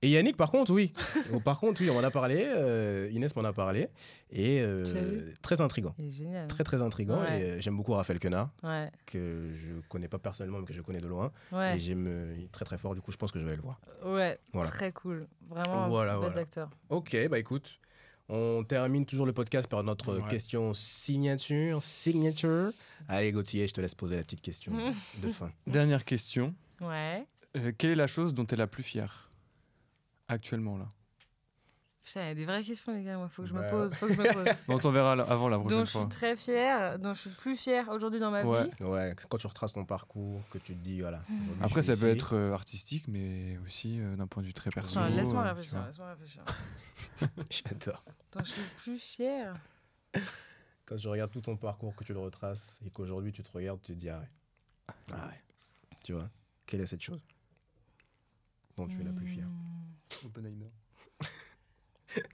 Et 0.04 0.10
Yannick, 0.10 0.36
par 0.36 0.50
contre, 0.50 0.72
oui. 0.72 0.92
Par 1.44 1.60
contre, 1.60 1.80
oui, 1.80 1.88
on 1.88 1.96
en 1.96 2.02
a 2.02 2.10
parlé. 2.10 2.44
euh, 2.44 3.08
Inès 3.12 3.36
m'en 3.36 3.44
a 3.44 3.52
parlé. 3.52 3.88
Et 4.32 4.60
euh, 4.60 5.32
très 5.42 5.60
intrigant. 5.60 5.94
Il 5.96 6.06
est 6.06 6.10
génial. 6.10 6.48
Très, 6.48 6.64
très 6.64 6.82
intrigant. 6.82 7.20
Ouais. 7.20 7.40
Et 7.40 7.44
euh, 7.44 7.60
j'aime 7.60 7.76
beaucoup 7.76 7.92
Raphaël 7.92 8.18
Quenard, 8.18 8.50
Ouais, 8.64 8.90
que 9.06 9.50
je 9.54 9.80
connais 9.88 10.08
pas 10.08 10.18
personnellement, 10.18 10.58
mais 10.58 10.64
que 10.66 10.72
je 10.72 10.82
connais 10.82 11.00
de 11.00 11.06
loin. 11.06 11.30
ouais, 11.52 11.76
Et 11.76 11.78
j'aime 11.78 12.34
il 12.36 12.44
est 12.44 12.50
très, 12.52 12.64
très 12.64 12.78
fort. 12.78 12.94
Du 12.96 13.00
coup, 13.00 13.12
je 13.12 13.16
pense 13.16 13.30
que 13.30 13.38
je 13.38 13.44
vais 13.44 13.54
le 13.54 13.62
voir. 13.62 13.80
ouais. 14.04 14.38
Voilà. 14.52 14.68
Très 14.68 14.90
cool. 14.90 15.28
Vraiment, 15.48 15.88
Voilà, 15.88 16.12
bête 16.14 16.20
voilà. 16.20 16.34
d'acteur. 16.34 16.70
Ok, 16.88 17.16
bah 17.30 17.38
écoute. 17.38 17.78
On 18.28 18.64
termine 18.64 19.04
toujours 19.04 19.26
le 19.26 19.32
podcast 19.32 19.68
par 19.68 19.84
notre 19.84 20.16
Ouais. 20.16 20.28
question 20.30 20.72
signature. 20.74 21.82
Signature. 21.82 22.72
Allez, 23.08 23.30
Gauthier, 23.30 23.66
je 23.68 23.72
te 23.74 23.80
laisse 23.80 23.94
poser 23.94 24.16
la 24.16 24.22
petite 24.22 24.40
question 24.40 24.72
de 25.22 25.30
fin. 25.30 25.52
Dernière 25.66 26.04
question. 26.04 26.54
Ouais. 26.80 27.24
Euh, 27.56 27.72
quelle 27.76 27.90
est 27.90 27.94
la 27.96 28.06
chose 28.06 28.32
dont 28.34 28.44
tu 28.44 28.54
es 28.54 28.56
la 28.56 28.66
plus 28.66 28.82
fière? 28.82 29.30
Actuellement 30.32 30.76
là 30.78 30.88
Putain, 32.04 32.22
il 32.24 32.26
y 32.26 32.30
a 32.30 32.34
des 32.34 32.44
vraies 32.46 32.64
questions, 32.64 32.92
les 32.92 33.04
gars. 33.04 33.16
Moi, 33.16 33.28
faut 33.28 33.42
que 33.42 33.48
je 33.48 33.54
me 33.54 33.60
Bah. 33.60 33.68
pose. 33.70 33.94
Faut 33.94 34.08
que 34.08 34.14
je 34.14 34.18
me 34.18 34.24
pose. 34.32 34.44
Bon, 34.66 34.74
on 34.74 34.78
t'en 34.80 34.90
verra 34.90 35.12
avant 35.12 35.48
la 35.48 35.56
prochaine 35.56 35.78
dont 35.78 35.84
je 35.84 35.90
suis 35.90 35.98
fois. 36.00 36.08
très 36.08 36.34
fière, 36.36 36.98
dont 36.98 37.14
je 37.14 37.20
suis 37.20 37.30
plus 37.30 37.56
fière 37.56 37.88
aujourd'hui 37.90 38.18
dans 38.18 38.32
ma 38.32 38.42
Ouais. 38.42 38.64
vie. 38.64 38.82
Ouais, 38.82 39.14
quand 39.28 39.38
tu 39.38 39.46
retraces 39.46 39.72
ton 39.72 39.84
parcours, 39.84 40.40
que 40.50 40.58
tu 40.58 40.74
te 40.74 40.80
dis, 40.82 41.00
voilà. 41.00 41.20
aujourd'hui, 41.30 41.54
Après, 41.62 41.82
ça 41.82 41.94
peut 41.96 42.08
être 42.08 42.34
euh, 42.34 42.52
artistique, 42.54 43.06
mais 43.06 43.56
aussi 43.58 44.00
euh, 44.00 44.16
d'un 44.16 44.26
point 44.26 44.42
de 44.42 44.48
vue 44.48 44.52
très 44.52 44.70
personnel. 44.70 45.14
Laisse-moi 45.14 45.42
euh, 45.42 45.44
tu 45.44 45.54
réfléchir, 45.54 45.86
laisse-moi 45.86 46.08
réfléchir. 46.10 46.42
J'adore. 47.50 48.04
dont 48.32 48.40
je 48.44 48.50
suis 48.50 48.62
plus 48.82 48.98
fière. 48.98 49.54
Quand 50.86 50.96
je 50.96 51.08
regarde 51.08 51.30
tout 51.30 51.40
ton 51.40 51.56
parcours, 51.56 51.94
que 51.94 52.02
tu 52.02 52.12
le 52.12 52.18
retraces, 52.18 52.80
et 52.84 52.90
qu'aujourd'hui 52.90 53.30
tu 53.30 53.44
te 53.44 53.52
regardes, 53.52 53.80
tu 53.80 53.92
te 53.92 53.98
dis, 53.98 54.08
ah 54.08 54.18
ouais. 54.18 54.94
Ah 55.12 55.28
ouais. 55.28 55.40
Tu 56.02 56.14
vois, 56.14 56.28
quelle 56.66 56.80
est 56.80 56.86
cette 56.86 57.00
chose? 57.02 57.20
Dont 58.76 58.86
tu 58.86 59.00
es 59.00 59.04
la 59.04 59.12
plus 59.12 59.26
fière 59.26 59.46
Hmm. 59.46 60.26
Oppenheimer. 60.26 60.70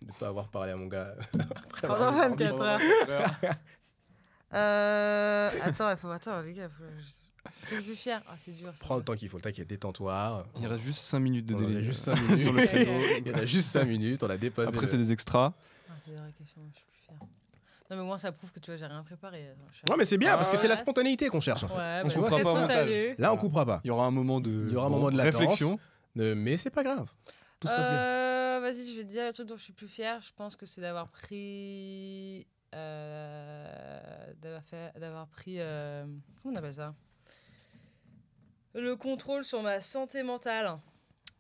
De 0.00 0.06
ne 0.06 0.12
pas 0.18 0.28
avoir 0.28 0.48
parlé 0.48 0.72
à 0.72 0.76
mon 0.76 0.86
gars. 0.86 1.14
Pendant 1.82 1.94
avoir 1.94 2.12
vu 2.12 2.18
24 2.44 2.58
Barbie. 2.58 2.84
heures. 3.08 3.54
Euh, 4.54 5.50
attends, 5.62 5.90
il 5.90 5.96
faut 5.96 6.10
attends 6.10 6.40
les 6.40 6.54
gars, 6.54 6.68
faut... 6.70 6.82
je 7.62 7.68
suis 7.68 7.76
le 7.76 7.82
plus 7.82 7.94
fière. 7.96 8.22
Ah, 8.28 8.34
c'est 8.36 8.52
dur. 8.52 8.70
ça. 8.74 8.84
Prends 8.84 8.96
le 8.96 9.02
temps 9.02 9.14
qu'il 9.14 9.28
faut, 9.28 9.38
t'inquiète, 9.38 9.68
détends-toi. 9.68 10.46
Il 10.60 10.66
reste 10.66 10.82
juste 10.84 11.00
5 11.00 11.18
minutes 11.20 11.46
de 11.46 11.54
On 11.54 11.58
en 11.58 11.64
a 11.64 11.66
délai. 11.66 11.84
juste 11.84 12.08
euh, 12.08 12.16
5 12.16 12.22
minutes 12.22 12.40
sur 12.40 12.52
le 12.52 12.66
créneau. 12.66 12.98
Il 13.24 13.28
y 13.28 13.34
en 13.34 13.38
a 13.38 13.44
juste 13.46 13.68
5 13.68 13.84
minutes, 13.84 14.22
on 14.22 14.30
a 14.30 14.36
dépassé. 14.36 14.68
Après, 14.68 14.80
le- 14.80 14.86
c'est 14.86 14.98
des 14.98 15.12
extras. 15.12 15.52
Ah, 15.88 15.92
c'est 16.04 16.10
des 16.12 16.16
vraies 16.16 16.32
questions, 16.36 16.62
je 16.72 16.76
suis 16.78 16.86
plus 16.86 17.04
fière. 17.06 17.18
Non, 17.90 17.96
mais 17.98 18.02
moi, 18.02 18.18
ça 18.18 18.32
prouve 18.32 18.50
que 18.52 18.60
tu 18.60 18.70
vois, 18.70 18.76
j'ai 18.78 18.86
rien 18.86 19.02
préparé. 19.02 19.50
Ouais, 19.88 19.96
mais 19.98 20.04
c'est 20.04 20.18
bien, 20.18 20.32
Ah, 20.32 20.36
parce 20.36 20.50
que 20.50 20.56
c'est 20.56 20.68
la 20.68 20.76
spontanéité 20.76 21.28
qu'on 21.28 21.40
cherche 21.40 21.62
en 21.64 21.68
fait. 21.68 21.76
Ouais, 21.76 22.00
On 22.04 22.08
bah, 22.08 22.14
coupera 22.14 22.64
pas. 22.66 22.84
Là, 23.18 23.32
on 23.32 23.36
coupera 23.36 23.66
pas. 23.66 23.80
Il 23.84 23.88
y 23.88 23.90
aura 23.90 24.06
un 24.06 24.10
moment 24.10 24.40
de, 24.40 24.50
Il 24.50 24.72
y 24.72 24.76
aura 24.76 24.86
un 24.86 24.90
bon, 24.90 24.96
moment 24.96 25.10
de 25.10 25.16
latence. 25.18 25.40
réflexion. 25.40 25.78
Euh, 26.18 26.34
mais 26.34 26.58
c'est 26.58 26.70
pas 26.70 26.82
grave. 26.82 27.08
Tout 27.60 27.68
se 27.68 27.72
passe 27.74 27.88
bien. 27.88 27.96
Euh, 27.98 28.60
Vas-y, 28.60 28.88
je 28.88 28.96
vais 28.96 29.04
te 29.04 29.10
dire 29.10 29.26
le 29.26 29.32
truc 29.32 29.46
dont 29.46 29.56
je 29.56 29.62
suis 29.62 29.72
plus 29.72 29.88
fière. 29.88 30.20
Je 30.20 30.32
pense 30.34 30.56
que 30.56 30.66
c'est 30.66 30.80
d'avoir 30.80 31.08
pris. 31.08 32.46
euh, 32.74 34.32
d'avoir 34.40 34.62
fait. 34.64 34.92
D'avoir 34.98 35.26
pris. 35.28 35.56
comment 35.56 36.54
on 36.54 36.56
appelle 36.56 36.74
ça? 36.74 36.94
Le 38.74 38.96
contrôle 38.96 39.44
sur 39.44 39.62
ma 39.62 39.80
santé 39.80 40.22
mentale. 40.22 40.76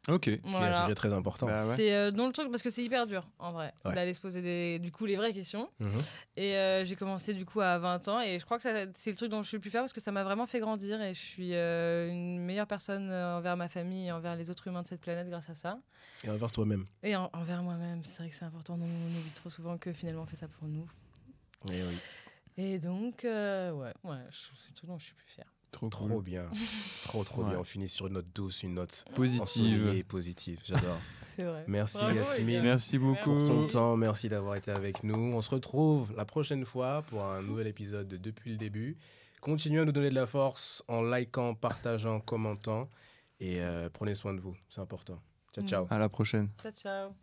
Ok. 0.08 0.24
Ce 0.24 0.30
qui 0.30 0.54
est 0.54 0.56
un 0.56 0.82
sujet 0.82 0.94
très 0.94 1.12
important. 1.12 1.46
Bah 1.46 1.66
ouais. 1.66 1.76
C'est 1.76 1.94
euh, 1.94 2.10
dans 2.10 2.26
le 2.26 2.32
truc 2.32 2.50
parce 2.50 2.62
que 2.62 2.70
c'est 2.70 2.82
hyper 2.82 3.06
dur 3.06 3.26
en 3.38 3.52
vrai 3.52 3.72
Ouais. 3.84 3.94
d'aller 3.94 4.14
se 4.14 4.20
poser 4.20 4.40
des, 4.42 4.78
du 4.78 4.90
coup 4.90 5.04
les 5.06 5.16
vraies 5.16 5.32
questions. 5.32 5.70
Mhm. 5.80 5.90
Et 6.36 6.56
euh, 6.56 6.84
j'ai 6.84 6.96
commencé 6.96 7.34
du 7.34 7.44
coup 7.44 7.60
à 7.60 7.78
20 7.78 8.08
ans 8.08 8.20
et 8.20 8.38
je 8.38 8.44
crois 8.44 8.56
que 8.58 8.62
c'est 8.62 9.10
le 9.10 9.16
truc 9.16 9.30
dont 9.30 9.42
je 9.42 9.48
suis 9.48 9.56
le 9.56 9.60
plus 9.60 9.70
fière 9.70 9.82
parce 9.82 9.92
que 9.92 10.00
ça 10.00 10.10
m'a 10.12 10.24
vraiment 10.24 10.46
fait 10.46 10.60
grandir 10.60 11.00
et 11.02 11.12
je 11.14 11.20
suis 11.20 11.50
euh, 11.54 12.08
une 12.08 12.40
meilleure 12.40 12.66
personne 12.66 13.10
euh, 13.10 13.36
envers 13.38 13.56
ma 13.56 13.68
famille 13.68 14.06
et 14.06 14.12
envers 14.12 14.34
les 14.36 14.50
autres 14.50 14.66
humains 14.66 14.82
de 14.82 14.86
cette 14.86 15.00
planète 15.00 15.28
grâce 15.28 15.50
à 15.50 15.54
ça. 15.54 15.78
Et 16.24 16.30
envers 16.30 16.50
toi-même. 16.52 16.86
Et 17.02 17.14
en- 17.14 17.30
envers 17.32 17.62
moi-même, 17.62 18.02
c'est 18.04 18.18
vrai 18.22 18.28
que 18.30 18.34
c'est 18.34 18.44
important, 18.46 18.78
on 18.80 18.84
oublie 19.18 19.30
trop 19.34 19.50
souvent 19.50 19.76
que 19.78 19.92
finalement 19.92 20.22
on 20.22 20.26
fait 20.26 20.36
ça 20.36 20.48
pour 20.48 20.68
nous. 20.68 20.86
Eh 21.70 21.82
oui. 21.82 21.98
Et 22.56 22.78
donc, 22.78 23.24
euh, 23.24 23.70
ouais, 23.72 23.92
ouais, 24.04 24.16
c'est 24.30 24.70
le 24.70 24.74
truc 24.76 24.88
dont 24.90 24.98
je 24.98 25.04
suis 25.04 25.14
plus 25.14 25.28
fière. 25.28 25.52
Trop 25.70 25.88
Trop 25.90 26.06
cool. 26.08 26.22
bien. 26.22 26.46
trop, 27.04 27.24
trop 27.24 27.42
Ouais. 27.42 27.50
bien. 27.50 27.58
On 27.60 27.64
finit 27.64 27.88
sur 27.88 28.06
une 28.06 28.14
note 28.14 28.26
douce, 28.34 28.62
une 28.62 28.74
note 28.74 29.04
Positive. 29.14 29.42
ensoleillée, 29.82 30.02
positive. 30.04 30.60
J'adore. 30.64 30.96
C'est 31.36 31.44
vrai. 31.44 31.64
Merci, 31.68 31.98
Bravo, 31.98 32.16
Yasmine. 32.16 32.62
Merci 32.62 32.98
pour 32.98 33.08
beaucoup. 33.14 33.46
ton 33.46 33.66
temps. 33.66 33.96
Merci 33.96 34.28
d'avoir 34.28 34.56
été 34.56 34.70
avec 34.70 35.04
nous. 35.04 35.14
On 35.34 35.42
se 35.42 35.50
retrouve 35.50 36.12
la 36.16 36.24
prochaine 36.24 36.64
fois 36.64 37.02
pour 37.08 37.24
un 37.24 37.42
nouvel 37.42 37.66
épisode 37.66 38.08
de 38.08 38.16
Depuis 38.16 38.50
le 38.50 38.56
début. 38.56 38.96
Continuez 39.40 39.80
à 39.80 39.84
nous 39.84 39.92
donner 39.92 40.10
de 40.10 40.14
la 40.16 40.26
force 40.26 40.82
en 40.88 41.02
likant, 41.02 41.54
partageant, 41.54 42.18
commentant. 42.20 42.88
Et 43.38 43.60
euh, 43.60 43.88
prenez 43.92 44.14
soin 44.16 44.34
de 44.34 44.40
vous. 44.40 44.56
C'est 44.68 44.80
important. 44.80 45.20
Ciao, 45.54 45.64
ciao. 45.66 45.86
À 45.90 45.98
la 45.98 46.08
prochaine. 46.08 46.48
Ciao, 46.60 46.72
ciao. 46.72 47.18